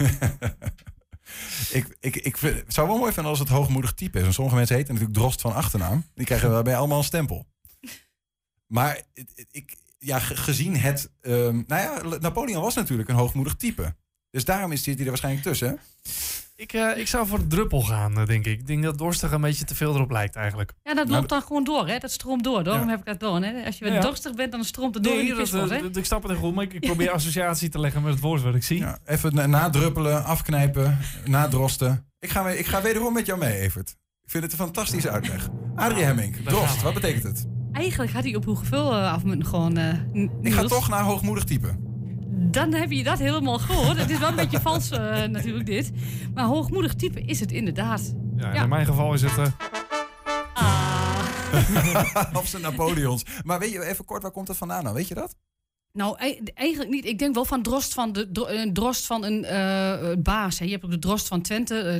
Ik, 1.72 1.98
ik, 2.00 2.16
ik 2.16 2.38
vind- 2.38 2.56
het 2.60 2.74
zou 2.74 2.88
wel 2.88 2.98
mooi 2.98 3.12
vinden 3.12 3.32
als 3.32 3.40
het 3.40 3.48
hoogmoedig 3.50 3.94
type 3.94 4.20
is. 4.20 4.26
En 4.26 4.34
sommige 4.34 4.56
mensen 4.56 4.76
heten 4.76 4.94
natuurlijk 4.94 5.20
Drost 5.20 5.42
van 5.42 5.54
achternaam. 5.54 6.06
Die 6.14 6.26
krijgen 6.26 6.50
daarbij 6.52 6.76
allemaal 6.76 6.98
een 6.98 7.04
stempel. 7.04 7.48
Maar 8.68 9.02
ik, 9.52 9.78
ja, 9.98 10.20
ge- 10.20 10.36
gezien 10.36 10.78
het... 10.78 11.12
ehm, 11.22 11.64
nou 11.68 11.82
ja, 11.82 12.18
Napoleon 12.18 12.62
was 12.62 12.76
natuurlijk 12.76 13.10
een 13.10 13.16
hoogmoedig 13.16 13.56
type. 13.56 13.96
Dus 14.30 14.46
daarom 14.46 14.72
is- 14.72 14.84
zit 14.84 14.94
hij 14.96 15.04
er 15.04 15.10
waarschijnlijk 15.10 15.46
tussen. 15.46 15.80
Ik, 16.62 16.74
eh, 16.74 16.98
ik 16.98 17.08
zou 17.08 17.28
voor 17.28 17.40
de 17.40 17.48
druppel 17.48 17.82
gaan, 17.82 18.18
eh, 18.18 18.26
denk 18.26 18.46
ik. 18.46 18.60
Ik 18.60 18.68
denk 18.68 18.84
dat 18.84 18.98
dorstig 18.98 19.32
een 19.32 19.42
beetje 19.42 19.66
te 19.66 19.76
veel 19.76 19.96
erop 19.96 20.12
lijkt 20.12 20.36
eigenlijk. 20.36 20.72
Ja, 20.84 20.94
dat 20.94 21.10
loopt 21.10 21.30
dan 21.30 21.42
gewoon 21.42 21.64
door, 21.64 21.88
hè? 21.88 21.98
Dat 21.98 22.12
stroomt 22.12 22.44
door. 22.44 22.64
Daarom 22.64 22.90
heb 22.90 23.00
ik 23.00 23.06
dat 23.06 23.20
door. 23.20 23.42
Hè? 23.42 23.66
Als 23.66 23.78
je 23.78 23.86
Ja. 23.86 24.00
dorstig 24.02 24.34
bent, 24.36 24.52
dan 24.52 24.64
stroomt 24.64 24.94
het 24.96 25.04
door 25.04 25.14
in 25.14 25.20
Nee, 25.20 25.28
de 25.28 25.34
dat, 25.36 25.42
pispot, 25.42 25.70
eh, 25.70 25.80
hè? 25.80 26.00
ik 26.00 26.06
snap 26.06 26.22
het 26.24 26.32
heel 26.32 26.40
goed, 26.40 26.56
maar 26.56 26.64
ik, 26.64 26.74
ik 26.74 26.82
probeer 26.82 27.10
associatie 27.12 27.70
te 27.70 27.80
leggen 27.80 28.02
met 28.02 28.12
het 28.14 28.22
woord 28.22 28.42
wat 28.42 28.56
ik 28.56 28.64
zie. 28.64 28.78
Ja, 28.78 28.98
even 29.06 29.36
na- 29.36 29.46
nadruppelen, 29.46 30.24
afknijpen, 30.26 30.98
nadrosten. 31.26 32.06
Ik 32.20 32.30
ga, 32.30 32.44
weer- 32.44 32.58
ik 32.60 32.66
ga 32.66 32.82
wederom 32.82 33.14
met 33.14 33.26
jou 33.26 33.40
mee, 33.40 33.54
Evert. 33.60 33.90
Ik 34.24 34.30
vind 34.32 34.44
het 34.44 34.52
een 34.52 34.58
fantastische 34.60 35.10
uitleg. 35.10 35.50
Adrie 35.76 36.04
Hemming, 36.04 36.36
drost, 36.46 36.82
wat 36.82 36.94
betekent 36.94 37.24
het? 37.24 37.46
Eigenlijk 37.72 38.12
had 38.12 38.24
hij 38.24 38.36
op 38.36 38.46
hoeveel 38.46 38.96
af 38.96 39.24
moeten 39.24 39.46
gewoon... 39.46 39.78
eh, 39.78 39.94
Ik 40.42 40.54
ga 40.54 40.64
toch 40.64 40.90
naar 40.90 41.04
hoogmoedig 41.04 41.44
type. 41.44 41.76
Dan 42.42 42.74
heb 42.74 42.92
je 42.92 43.04
dat 43.04 43.20
helemaal 43.20 43.60
gehoord. 43.60 43.98
Het 43.98 44.10
is 44.10 44.20
wel 44.20 44.30
een 44.30 44.36
beetje 44.36 44.60
vals 44.62 44.90
eh, 44.92 45.24
natuurlijk 45.24 45.66
dit. 45.66 45.92
Maar 46.34 46.46
hoogmoedig 46.46 46.94
type 46.96 47.22
is 47.22 47.40
het 47.40 47.52
inderdaad. 47.52 48.14
Ja, 48.38 48.54
Ja. 48.54 48.64
In 48.64 48.70
mijn 48.70 48.86
geval 48.86 49.14
is 49.14 49.22
het... 49.22 49.38
eh, 49.38 49.46
of 52.40 52.48
zijn 52.48 52.62
Napoleons. 52.62 53.24
Maar 53.44 53.60
weet 53.60 53.72
je, 53.72 53.86
even 53.86 54.06
kort, 54.06 54.22
waar 54.22 54.32
komt 54.32 54.48
het 54.48 54.58
vandaan 54.58 54.84
dan? 54.84 54.94
Weet 54.94 55.08
je 55.08 55.14
dat? 55.14 55.36
Nou, 55.94 56.18
ei- 56.18 56.42
eigenlijk 56.54 56.90
niet. 56.92 57.06
Ik 57.06 57.20
denk 57.20 57.34
wel 57.36 57.46
van 57.46 57.62
drost 57.62 57.94
van, 57.94 58.12
de, 58.14 58.32
dro- 58.32 58.48
een 58.48 58.74
drost 58.74 59.06
van 59.06 59.24
een 59.24 59.44
eh, 59.46 60.14
baas. 60.20 60.60
Hè. 60.60 60.66
Je 60.66 60.72
hebt 60.72 60.84
ook 60.86 60.92
de 60.92 61.00
drost 61.00 61.28
van 61.28 61.42
Twente. 61.42 61.80
Eh, 61.80 61.96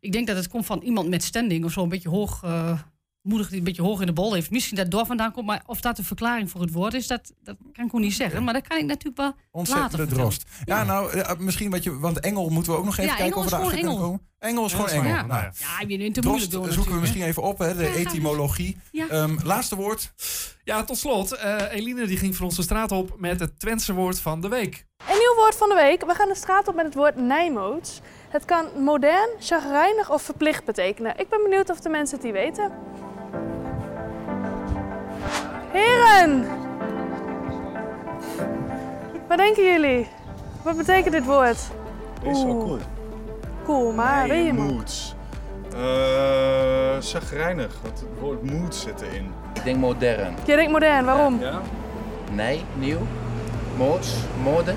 ik 0.00 0.12
denk 0.12 0.26
dat 0.26 0.36
het 0.36 0.48
komt 0.48 0.66
van 0.66 0.80
iemand 0.82 1.08
met 1.08 1.22
standing 1.22 1.64
of 1.64 1.72
zo. 1.72 1.82
Een 1.82 1.88
beetje 1.88 2.08
hoog, 2.08 2.42
eh, 2.44 2.78
moedig, 3.22 3.48
die 3.48 3.58
een 3.58 3.64
beetje 3.64 3.82
hoog 3.82 4.00
in 4.00 4.06
de 4.06 4.12
bol 4.12 4.32
heeft. 4.34 4.50
Misschien 4.50 4.76
dat 4.76 4.90
door 4.90 5.06
vandaan 5.06 5.32
komt. 5.32 5.46
Maar 5.46 5.62
of 5.66 5.80
dat 5.80 5.98
een 5.98 6.04
verklaring 6.04 6.50
voor 6.50 6.60
het 6.60 6.72
woord 6.72 6.94
is, 6.94 7.06
dat, 7.06 7.32
dat 7.42 7.56
kan 7.72 7.84
ik 7.84 7.90
gewoon 7.90 8.00
niet 8.00 8.14
zeggen. 8.14 8.44
Maar 8.44 8.54
dat 8.54 8.66
kan 8.68 8.78
ik 8.78 8.84
natuurlijk 8.84 9.16
wel 9.16 9.26
later 9.26 9.48
Ontzettende 9.52 9.96
vertellen. 9.96 10.20
drost. 10.22 10.44
Ja, 10.64 10.84
nou, 10.84 11.36
misschien 11.42 11.70
wat 11.70 11.82
je... 11.82 11.98
Want 11.98 12.20
Engel 12.20 12.48
moeten 12.48 12.72
we 12.72 12.78
ook 12.78 12.84
nog 12.84 12.92
even 12.98 13.04
Ja, 13.04 13.08
kijken 13.16 13.24
Engel 13.26 13.38
of 13.38 13.52
is 13.52 13.58
we 13.58 13.74
kunnen 13.74 13.90
Engel. 13.90 13.96
komen. 14.04 14.20
Engel 14.38 14.64
is 14.64 14.72
gewoon 14.72 14.88
Engel. 14.88 15.04
Ja, 15.04 15.26
Nou, 15.26 15.42
ja 15.42 15.86
je 15.88 15.98
bent 15.98 16.14
te 16.14 16.20
Drost 16.20 16.24
moeilijk 16.38 16.50
door 16.52 16.72
zoeken 16.72 16.94
we 16.94 17.00
misschien 17.00 17.22
even 17.22 17.42
op, 17.42 17.58
hè, 17.58 17.76
de 17.76 17.82
Ja, 17.82 17.90
etymologie. 17.92 18.76
Ja. 18.92 19.08
Ehm, 19.08 19.36
laatste 19.44 19.76
woord. 19.76 20.12
Ja, 20.64 20.84
tot 20.84 20.98
slot. 20.98 21.32
eh, 21.32 21.56
Eline 21.70 22.06
die 22.06 22.16
ging 22.16 22.36
voor 22.36 22.46
ons 22.46 22.56
de 22.56 22.62
straat 22.62 22.92
op 22.92 23.14
met 23.18 23.40
het 23.40 23.60
Twentse 23.60 23.92
woord 23.92 24.20
van 24.20 24.40
de 24.40 24.48
week. 24.48 24.86
Een 25.08 25.18
nieuw 25.18 25.34
woord 25.36 25.56
van 25.56 25.68
de 25.68 25.74
week. 25.74 26.04
We 26.06 26.14
gaan 26.14 26.28
de 26.28 26.34
straat 26.36 26.68
op 26.68 26.74
met 26.74 26.84
het 26.84 26.94
woord 26.94 27.16
nijmoods. 27.16 28.00
Het 28.28 28.44
kan 28.44 28.66
modern, 28.82 29.28
chagrijnig 29.40 30.10
of 30.10 30.22
verplicht 30.22 30.64
betekenen. 30.64 31.18
Ik 31.18 31.28
ben 31.28 31.42
benieuwd 31.42 31.70
of 31.70 31.80
de 31.80 31.88
mensen 31.88 32.14
het 32.16 32.24
hier 32.24 32.32
weten. 32.34 32.70
Heren! 35.72 36.46
Wat 39.28 39.38
denken 39.38 39.64
jullie? 39.64 40.08
Wat 40.62 40.76
betekent 40.76 41.12
dit 41.12 41.24
woord? 41.24 41.58
Is 42.22 42.44
wel 42.44 42.58
cool. 42.64 42.78
Cool, 43.64 43.92
maar 43.92 44.28
weet 44.28 44.46
je 44.46 44.52
moods. 44.52 45.14
Eh, 45.74 46.96
zagrijnig. 46.98 47.74
Het 47.82 48.04
woord 48.20 48.50
mood 48.50 48.74
zit 48.74 49.00
erin. 49.00 49.32
Ik 49.54 49.64
denk 49.64 49.76
modern. 49.78 50.34
Jij 50.44 50.56
denkt 50.56 50.72
modern, 50.72 51.04
waarom? 51.04 51.40
Ja? 51.40 51.60
Nee, 52.30 52.64
nieuw. 52.74 52.98
Moods, 53.76 54.14
mode. 54.42 54.74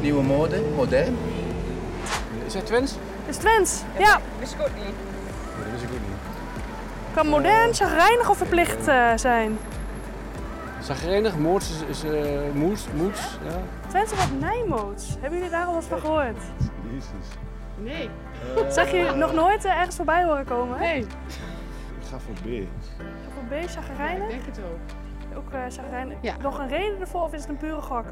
Nieuwe 0.00 0.22
mode, 0.22 0.62
modern. 0.76 1.16
Is 2.46 2.52
dat 2.52 2.66
Twents? 2.66 2.94
Is 3.26 3.36
Twents? 3.36 3.82
Ja. 3.98 4.20
Wist 4.38 4.52
ik 4.52 4.60
ook 4.60 4.74
niet. 4.74 4.94
Dat 5.58 5.70
wist 5.72 5.82
ik 5.82 5.88
ook 5.88 6.00
niet. 6.08 6.18
Kan 7.14 7.26
modern, 7.26 7.74
chagrijnig 7.74 8.30
of 8.30 8.36
verplicht 8.36 8.88
eh, 8.88 9.10
zijn. 9.16 9.58
Zagrijnig, 10.80 11.38
moords 11.38 11.70
is, 11.70 11.82
is 11.82 12.10
eh, 12.10 12.52
moeds, 12.54 12.86
moeds, 12.94 13.20
ja. 13.44 13.88
Twents 13.88 14.14
woord 14.14 14.40
nijmoods. 14.40 15.16
Hebben 15.20 15.38
jullie 15.38 15.52
daar 15.52 15.66
al 15.66 15.74
wat 15.74 15.84
van 15.84 16.00
gehoord? 16.00 16.38
Jezus. 16.90 17.28
Nee. 17.76 18.10
Zeg 18.68 18.90
je 18.90 19.12
nog 19.16 19.32
nooit 19.32 19.64
eh, 19.64 19.78
ergens 19.78 19.96
voorbij 19.96 20.24
horen 20.24 20.44
komen? 20.44 20.78
Nee. 20.78 21.00
Ik 21.00 22.06
ga 22.10 22.18
voor 22.18 22.34
B. 22.34 22.46
Voor 23.34 23.44
B? 23.48 23.52
Ik 23.52 24.28
denk 24.28 24.46
het 24.46 24.58
ook. 24.58 25.36
Ook 25.36 25.52
uh, 25.52 25.60
chagrijnig. 25.68 26.16
Nog 26.42 26.58
een 26.58 26.68
reden 26.68 27.00
ervoor 27.00 27.22
of 27.22 27.32
is 27.32 27.40
het 27.40 27.50
een 27.50 27.56
pure 27.56 27.80
gok? 27.80 28.04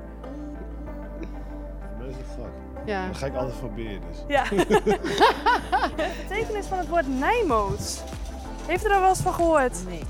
Voor 1.81 1.99
mij 1.99 2.09
is. 2.09 2.14
Ja. 2.85 3.05
Dan 3.05 3.14
ga 3.14 3.27
ik 3.27 3.35
altijd 3.35 3.57
voor 3.57 3.71
B 3.71 3.77
dus. 3.77 4.25
Ja. 4.29 4.45
de 5.97 6.11
betekenis 6.29 6.66
van 6.66 6.79
het 6.79 6.89
woord 6.89 7.19
nijmoods. 7.19 8.03
Heeft 8.66 8.85
u 8.85 8.89
daar 8.89 9.01
wel 9.01 9.09
eens 9.09 9.21
van 9.21 9.35
gehoord? 9.35 9.85
Nee. 9.89 10.03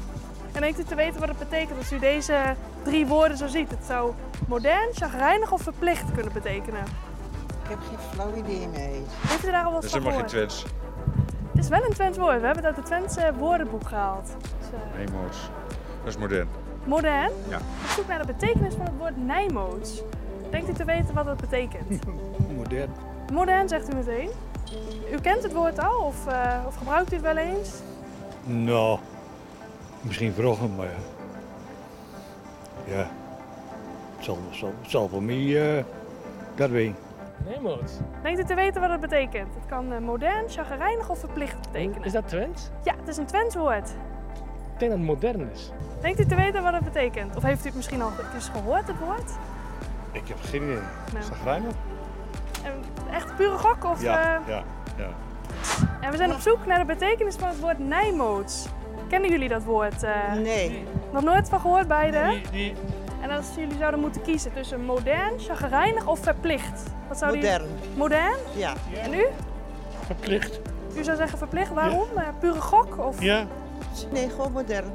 En 0.58 0.64
denkt 0.64 0.80
u 0.80 0.84
te 0.84 0.94
weten 0.94 1.20
wat 1.20 1.28
het 1.28 1.38
betekent 1.38 1.78
als 1.78 1.92
u 1.92 1.98
deze 1.98 2.54
drie 2.82 3.06
woorden 3.06 3.36
zo 3.36 3.46
ziet? 3.46 3.70
Het 3.70 3.84
zou 3.86 4.12
modern, 4.48 4.88
chagrijnig 4.92 5.52
of 5.52 5.62
verplicht 5.62 6.12
kunnen 6.14 6.32
betekenen. 6.32 6.80
Ik 7.62 7.68
heb 7.68 7.78
geen 7.88 7.98
flauw 8.12 8.34
idee 8.34 8.68
mee. 8.68 9.02
Heeft 9.26 9.46
u 9.46 9.50
daar 9.50 9.64
al 9.64 9.72
wel 9.72 9.80
Dat 9.80 9.82
eens 9.82 9.84
is 9.84 9.90
van 9.90 10.00
helemaal 10.00 10.18
geen? 10.18 10.28
Twents. 10.28 10.64
Het 11.52 11.64
is 11.64 11.68
wel 11.68 11.84
een 11.84 11.92
Twents 11.92 12.18
woord. 12.18 12.40
We 12.40 12.46
hebben 12.46 12.64
het 12.64 12.64
uit 12.64 12.76
het 12.76 12.86
Twentse 12.86 13.32
woordenboek 13.38 13.88
gehaald. 13.88 14.36
Dus, 14.40 14.68
eh. 15.04 15.10
Dat 16.04 16.12
is 16.12 16.16
modern. 16.16 16.48
modern? 16.84 17.30
Ja. 17.48 17.56
Ik 17.56 17.90
zoek 17.96 18.08
naar 18.08 18.26
de 18.26 18.32
betekenis 18.32 18.74
van 18.74 18.84
het 18.84 18.96
woord 18.98 19.26
nijmoods. 19.26 20.02
Denkt 20.50 20.68
u 20.68 20.72
te 20.72 20.84
weten 20.84 21.14
wat 21.14 21.26
het 21.26 21.40
betekent? 21.40 22.06
Modern. 22.56 22.90
Modern 23.32 23.68
zegt 23.68 23.92
u 23.92 23.96
meteen. 23.96 24.30
U 25.12 25.20
kent 25.20 25.42
het 25.42 25.52
woord 25.52 25.78
al 25.78 25.98
of, 25.98 26.26
eh, 26.26 26.58
of 26.66 26.76
gebruikt 26.76 27.12
u 27.12 27.14
het 27.14 27.24
wel 27.24 27.36
eens? 27.36 27.70
Nou, 28.44 28.98
misschien 30.00 30.32
vroeger, 30.32 30.68
maar 30.68 30.86
Ja. 32.84 33.10
Het 34.16 34.24
zal, 34.26 34.38
zal, 34.50 34.72
zal 34.86 35.08
voor 35.08 35.22
mij 35.22 35.76
eh 35.76 35.84
dat 36.54 36.70
weten. 36.70 36.96
Nijmoods. 37.46 37.92
Denkt 38.22 38.40
u 38.40 38.44
te 38.44 38.54
weten 38.54 38.80
wat 38.80 38.90
het 38.90 39.00
betekent? 39.00 39.54
Het 39.54 39.66
kan 39.68 39.92
eh, 39.92 39.98
modern, 39.98 40.48
chagrijnig 40.48 41.08
of 41.08 41.18
verplicht 41.18 41.60
betekenen. 41.60 42.04
Is 42.04 42.12
dat 42.12 42.28
Twents? 42.28 42.70
Ja, 42.84 42.94
het 42.98 43.08
is 43.08 43.16
een 43.16 43.26
Twents 43.26 43.54
woord. 43.54 43.88
Ik 44.72 44.78
denk 44.78 44.90
dat 44.90 45.00
het 45.00 45.08
modern 45.08 45.50
is. 45.52 45.70
Denkt 46.00 46.20
u 46.20 46.26
te 46.26 46.34
weten 46.34 46.62
wat 46.62 46.72
het 46.72 46.84
betekent? 46.84 47.36
Of 47.36 47.42
heeft 47.42 47.62
u 47.64 47.66
het 47.66 47.76
misschien 47.76 48.02
al 48.02 48.10
eens 48.34 48.48
gehoord, 48.48 48.86
het 48.86 48.98
woord? 48.98 49.30
Ik 50.12 50.28
heb 50.28 50.36
geen 50.40 50.62
idee. 50.62 50.78
Nou. 51.12 51.24
Zagrijnig? 51.24 51.74
En 52.64 52.72
echt 53.12 53.36
pure 53.36 53.58
gok? 53.58 53.84
Of, 53.84 54.02
Ja, 54.02 54.34
eh, 54.34 54.48
ja, 54.48 54.62
ja. 54.96 55.08
En 56.00 56.10
we 56.10 56.16
zijn 56.16 56.32
op 56.32 56.40
zoek 56.40 56.66
naar 56.66 56.78
de 56.78 56.84
betekenis 56.84 57.36
van 57.36 57.48
het 57.48 57.60
woord 57.60 57.78
Nijmoods. 57.78 58.68
Kennen 59.08 59.30
jullie 59.30 59.48
dat 59.48 59.64
woord? 59.64 60.02
eh? 60.02 60.32
Nee. 60.32 60.84
Nog 61.12 61.22
nooit 61.22 61.48
van 61.48 61.60
gehoord 61.60 61.88
beide? 61.88 62.18
Nee, 62.18 62.42
nee. 62.52 62.74
En 63.22 63.30
als 63.30 63.46
jullie 63.56 63.76
zouden 63.78 64.00
moeten 64.00 64.22
kiezen 64.22 64.52
tussen 64.52 64.84
modern, 64.84 65.38
chagrijnig 65.38 66.06
of 66.06 66.18
verplicht? 66.22 66.82
Wat 67.08 67.18
zouden 67.18 67.40
Modern. 67.40 67.62
Jullie... 67.62 67.96
Modern? 67.96 68.36
Ja. 68.56 68.72
En 69.02 69.14
u? 69.14 69.24
Verplicht. 70.06 70.60
U 70.96 71.04
zou 71.04 71.16
zeggen 71.16 71.38
verplicht. 71.38 71.72
Waarom? 71.72 72.06
Eh, 72.16 72.22
pure 72.40 72.60
gok? 72.60 72.98
Of... 73.06 73.22
Ja. 73.22 73.46
Nee, 74.12 74.28
gewoon 74.30 74.52
modern. 74.52 74.92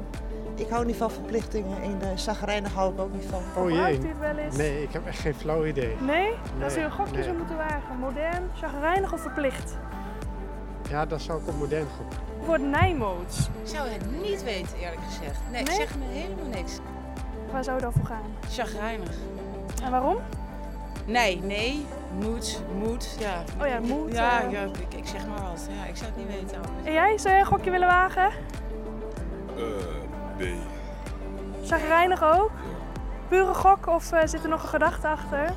Ik 0.54 0.68
hou 0.68 0.84
niet 0.84 0.96
van 0.96 1.10
verplichtingen 1.10 1.82
en 1.82 1.98
uh, 2.02 2.08
zagrijnig 2.14 2.72
hou 2.74 2.92
ik 2.92 3.00
ook 3.00 3.12
niet 3.12 3.26
van. 3.30 3.62
Oh 3.62 3.70
jee. 3.70 3.98
U 3.98 4.08
het 4.08 4.18
wel 4.20 4.36
eens? 4.36 4.56
Nee, 4.56 4.82
ik 4.82 4.92
heb 4.92 5.06
echt 5.06 5.18
geen 5.18 5.34
flauw 5.34 5.64
idee. 5.66 5.96
Nee? 6.00 6.30
Als 6.64 6.72
u 6.72 6.76
Nee, 6.76 6.84
een 6.84 6.92
gokje 6.92 7.12
nee. 7.14 7.22
zou 7.22 7.36
moeten 7.36 7.56
wagen. 7.56 7.98
Modern, 8.00 8.50
chagrijnig 8.54 9.12
of 9.12 9.20
verplicht? 9.20 9.76
Ja, 10.90 11.06
dat 11.06 11.20
zou 11.20 11.40
ik 11.42 11.48
op 11.48 11.58
modern 11.58 11.86
gokken. 11.96 12.18
Het 12.38 12.46
woord 12.46 12.60
Nijmoods. 12.62 13.38
Ik 13.62 13.68
zou 13.68 13.88
het 13.88 14.22
niet 14.22 14.42
weten, 14.42 14.78
eerlijk 14.78 15.00
gezegd. 15.06 15.40
Nee, 15.50 15.62
Nee? 15.62 15.74
zeg 15.74 15.98
me 15.98 16.04
helemaal 16.04 16.46
niks. 16.46 16.78
Waar 17.52 17.64
zou 17.64 17.76
het 17.76 17.84
dan 17.84 17.92
voor 17.92 18.06
gaan? 18.06 18.22
Chagrijnig. 18.50 19.10
En 19.82 19.90
waarom? 19.90 20.16
Nee, 21.06 21.40
nee. 21.42 21.86
Moet, 22.20 22.60
moet. 22.78 23.16
Ja. 23.18 23.42
Oh 23.60 23.66
ja, 23.66 23.78
moet, 23.80 24.12
Ja, 24.12 24.42
eh. 24.42 24.50
ja 24.50 24.62
ik, 24.62 24.94
ik 24.98 25.06
zeg 25.06 25.26
maar 25.26 25.42
wat. 25.42 25.66
Ja, 25.80 25.86
ik 25.88 25.96
zou 25.96 26.10
het 26.10 26.16
niet 26.16 26.26
weten. 26.40 26.60
En 26.84 26.92
jij? 26.92 27.18
Zou 27.18 27.28
jij 27.30 27.40
een 27.40 27.46
gokje 27.46 27.70
willen 27.70 27.88
wagen? 27.88 28.30
Eh, 29.56 29.62
nee. 30.38 30.58
Chagrijnig 31.64 32.22
ook? 32.22 32.50
Pure 33.28 33.54
gok 33.54 33.86
of 33.86 34.12
eh, 34.12 34.20
zit 34.24 34.42
er 34.42 34.48
nog 34.48 34.62
een 34.62 34.68
gedachte 34.68 35.08
achter? 35.08 35.52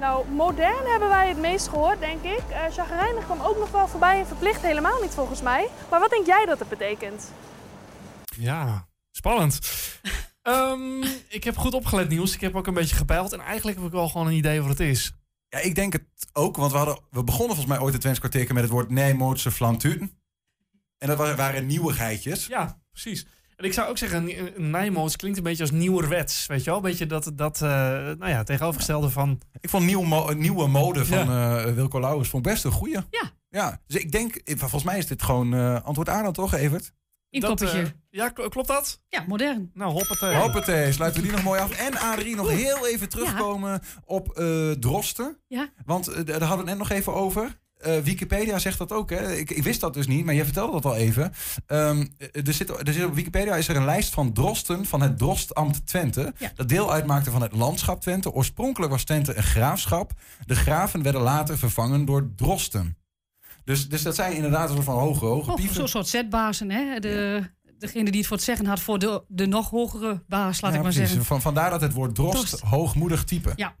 Nou, 0.00 0.28
modern 0.28 0.86
hebben 0.86 1.08
wij 1.08 1.28
het 1.28 1.38
meest 1.38 1.68
gehoord, 1.68 2.00
denk 2.00 2.22
ik. 2.22 2.42
Eh 2.50 2.64
chagrijnig 2.72 3.24
kwam 3.24 3.40
ook 3.40 3.58
nog 3.58 3.70
wel 3.70 3.88
voorbij 3.88 4.18
en 4.18 4.26
verplicht 4.26 4.62
helemaal 4.62 5.00
niet 5.02 5.10
volgens 5.10 5.42
mij. 5.42 5.68
Maar 5.90 6.00
wat 6.00 6.10
denk 6.10 6.26
jij 6.26 6.44
dat 6.46 6.58
het 6.58 6.68
betekent? 6.68 7.30
Ja, 8.36 8.88
spannend. 9.10 9.58
Ehm, 10.42 11.02
ik 11.28 11.44
heb 11.44 11.56
goed 11.56 11.74
opgelet, 11.74 12.08
Niels. 12.08 12.34
Ik 12.34 12.40
heb 12.40 12.56
ook 12.56 12.66
een 12.66 12.74
beetje 12.74 12.96
gepeild. 12.96 13.32
En 13.32 13.40
eigenlijk 13.40 13.76
heb 13.78 13.86
ik 13.86 13.92
wel 13.92 14.08
gewoon 14.08 14.26
een 14.26 14.32
idee 14.32 14.60
wat 14.60 14.70
het 14.70 14.80
is. 14.80 15.12
Ja, 15.48 15.58
ik 15.58 15.74
denk 15.74 15.92
het 15.92 16.04
ook, 16.32 16.56
want 16.56 16.72
we, 16.72 16.76
hadden, 16.78 16.98
we 17.10 17.24
begonnen 17.24 17.56
volgens 17.56 17.66
mij 17.76 17.78
ooit 17.84 17.92
het 17.92 18.00
Twents 18.00 18.18
kwartier 18.18 18.52
met 18.54 18.62
het 18.62 18.72
woord 18.72 18.90
Nijmoodse 18.90 19.50
flanturen. 19.50 20.20
En 20.98 21.08
dat 21.08 21.16
wa- 21.18 21.34
waren 21.34 21.66
nieuwigheidjes. 21.66 22.46
Ja, 22.46 22.80
precies. 22.90 23.26
En 23.58 23.64
ik 23.64 23.72
zou 23.72 23.88
ook 23.88 23.98
zeggen, 23.98 24.30
Nijmoods 24.70 25.16
klinkt 25.16 25.38
een 25.38 25.44
beetje 25.44 25.62
als 25.62 25.70
nieuwerwets. 25.72 26.46
Weet 26.46 26.58
je 26.58 26.64
wel? 26.64 26.76
Een 26.76 26.82
beetje 26.82 27.06
dat, 27.06 27.30
dat 27.34 27.62
eh, 27.62 27.68
nou 27.70 28.28
ja, 28.28 28.42
tegenovergestelde 28.42 29.10
van... 29.10 29.40
Ik 29.60 29.70
vond 29.70 29.84
nieuw 29.84 30.02
mo- 30.02 30.32
nieuwe 30.32 30.68
mode 30.68 31.04
van 31.04 31.18
eh, 31.30 31.64
Wilco 31.64 32.00
Lauwers 32.00 32.28
vond 32.28 32.42
best 32.42 32.64
een 32.64 32.70
goeie. 32.72 32.94
Ja. 33.10 33.30
Ja, 33.48 33.80
dus 33.86 34.00
ik 34.02 34.12
denk, 34.12 34.34
eh, 34.34 34.56
volgens 34.58 34.82
mij 34.84 34.98
is 34.98 35.06
dit 35.06 35.22
gewoon 35.22 35.54
eh, 35.54 35.82
antwoord 35.82 36.08
A 36.08 36.22
dan 36.22 36.32
toch, 36.32 36.54
Evert? 36.54 36.92
Inkoppertje. 37.30 37.80
eh, 37.80 37.88
ja, 38.10 38.28
kl- 38.28 38.48
klopt 38.48 38.68
dat? 38.68 39.00
Ja, 39.08 39.24
modern. 39.28 39.70
Nou, 39.74 39.92
hoppatee. 39.92 40.34
Hoppatee, 40.36 40.92
sluiten 40.92 41.20
we 41.20 41.26
die 41.26 41.36
nog 41.36 41.44
mooi 41.46 41.60
af. 41.60 41.70
En 41.78 41.96
Adrie, 41.98 42.36
nog 42.36 42.48
heel 42.50 42.86
even 42.86 43.08
terugkomen 43.08 43.80
op 44.04 44.28
eh 44.38 44.70
drosten. 44.70 45.38
Ja. 45.46 45.68
Want 45.84 46.04
daar 46.26 46.40
hadden 46.42 46.48
we 46.48 46.56
het 46.56 46.64
net 46.64 46.78
nog 46.78 46.90
even 46.90 47.14
over. 47.14 47.58
Eh, 47.78 47.98
Wikipedia 47.98 48.58
zegt 48.58 48.78
dat 48.78 48.92
ook. 48.92 49.10
Hè? 49.10 49.32
Ik, 49.36 49.50
ik 49.50 49.62
wist 49.62 49.80
dat 49.80 49.94
dus 49.94 50.06
niet, 50.06 50.24
maar 50.24 50.34
je 50.34 50.44
vertelde 50.44 50.72
dat 50.72 50.84
al 50.84 50.96
even. 50.96 51.32
Ehm, 51.66 52.06
er, 52.32 52.52
zit, 52.52 52.68
er 52.88 52.92
zit 52.92 53.04
op 53.04 53.14
Wikipedia 53.14 53.56
is 53.56 53.68
er 53.68 53.76
een 53.76 53.84
lijst 53.84 54.14
van 54.14 54.32
drosten 54.32 54.86
van 54.86 55.00
het 55.00 55.18
Drostambt 55.18 55.86
Twente. 55.86 56.34
Dat 56.54 56.68
deel 56.68 56.92
uitmaakte 56.92 57.30
van 57.30 57.42
het 57.42 57.52
landschap 57.52 58.00
Twente. 58.00 58.32
Oorspronkelijk 58.32 58.92
was 58.92 59.04
Twente 59.04 59.36
een 59.36 59.42
graafschap. 59.42 60.12
De 60.46 60.54
graven 60.54 61.02
werden 61.02 61.20
later 61.22 61.58
vervangen 61.58 62.04
door 62.04 62.28
drosten. 62.36 62.96
Dus, 63.64 63.88
dus 63.88 64.02
dat 64.02 64.14
zijn 64.14 64.32
inderdaad 64.34 64.68
een 64.68 64.74
soort 64.74 64.84
van 64.86 64.98
hoge, 64.98 65.24
hoge 65.24 65.52
pieven. 65.54 65.74
Zo'n 65.74 65.88
soort 65.88 66.08
zetbazen, 66.08 66.70
hè? 66.70 66.98
De, 67.00 67.42
degene 67.78 68.04
die 68.10 68.18
het 68.18 68.26
voor 68.26 68.36
het 68.36 68.46
zeggen 68.46 68.66
had 68.66 68.80
voor 68.80 68.98
de, 68.98 69.22
de 69.28 69.46
nog 69.46 69.70
hogere 69.70 70.22
baas, 70.28 70.60
laat 70.60 70.72
Ja, 70.72 70.76
ik 70.78 70.82
maar 70.84 70.92
precies. 70.92 71.08
zeggen. 71.08 71.26
Van, 71.26 71.40
vandaar 71.40 71.70
dat 71.70 71.80
het 71.80 71.92
woord 71.92 72.14
drost, 72.14 72.34
Drost. 72.46 72.60
hoogmoedig 72.60 73.24
type. 73.24 73.52
Ja. 73.56 73.74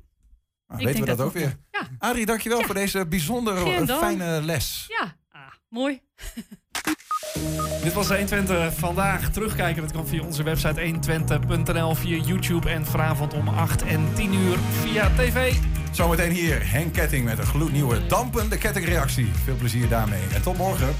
Nou, 0.68 0.80
Ik 0.80 0.86
weten 0.86 1.00
we 1.00 1.06
dat, 1.06 1.16
dat 1.18 1.26
ook 1.26 1.32
weer. 1.32 1.56
Ja. 1.70 1.80
Adrie, 1.98 2.26
dankjewel 2.26 2.62
voor 2.62 2.74
deze 2.74 3.06
bijzonder 3.06 3.56
Geen 3.56 3.86
dank. 3.86 4.00
fijne 4.00 4.42
les. 4.42 4.84
Ja, 4.88 5.14
ah, 5.30 5.40
mooi. 5.68 6.00
Dit 7.82 7.92
was 7.92 8.08
120 8.08 8.74
vandaag. 8.74 9.30
Terugkijken, 9.30 9.82
dat 9.82 9.92
kan 9.92 10.06
via 10.06 10.22
onze 10.22 10.42
website 10.42 10.80
120.nl, 10.80 11.94
via 11.94 12.16
YouTube 12.24 12.70
en 12.70 12.86
vanavond 12.86 13.34
om 13.34 13.48
8 13.48 13.82
en 13.82 14.08
10 14.14 14.34
uur 14.34 14.56
via 14.82 15.10
tv. 15.16 15.54
Zometeen 15.92 16.30
hier 16.32 16.70
Henk 16.70 16.92
Ketting 16.92 17.24
met 17.24 17.38
een 17.38 17.46
gloednieuwe 17.46 18.06
dampende 18.06 18.58
kettingreactie. 18.58 19.30
Veel 19.44 19.56
plezier 19.56 19.88
daarmee 19.88 20.22
en 20.34 20.42
tot 20.42 20.56
morgen. 20.56 20.94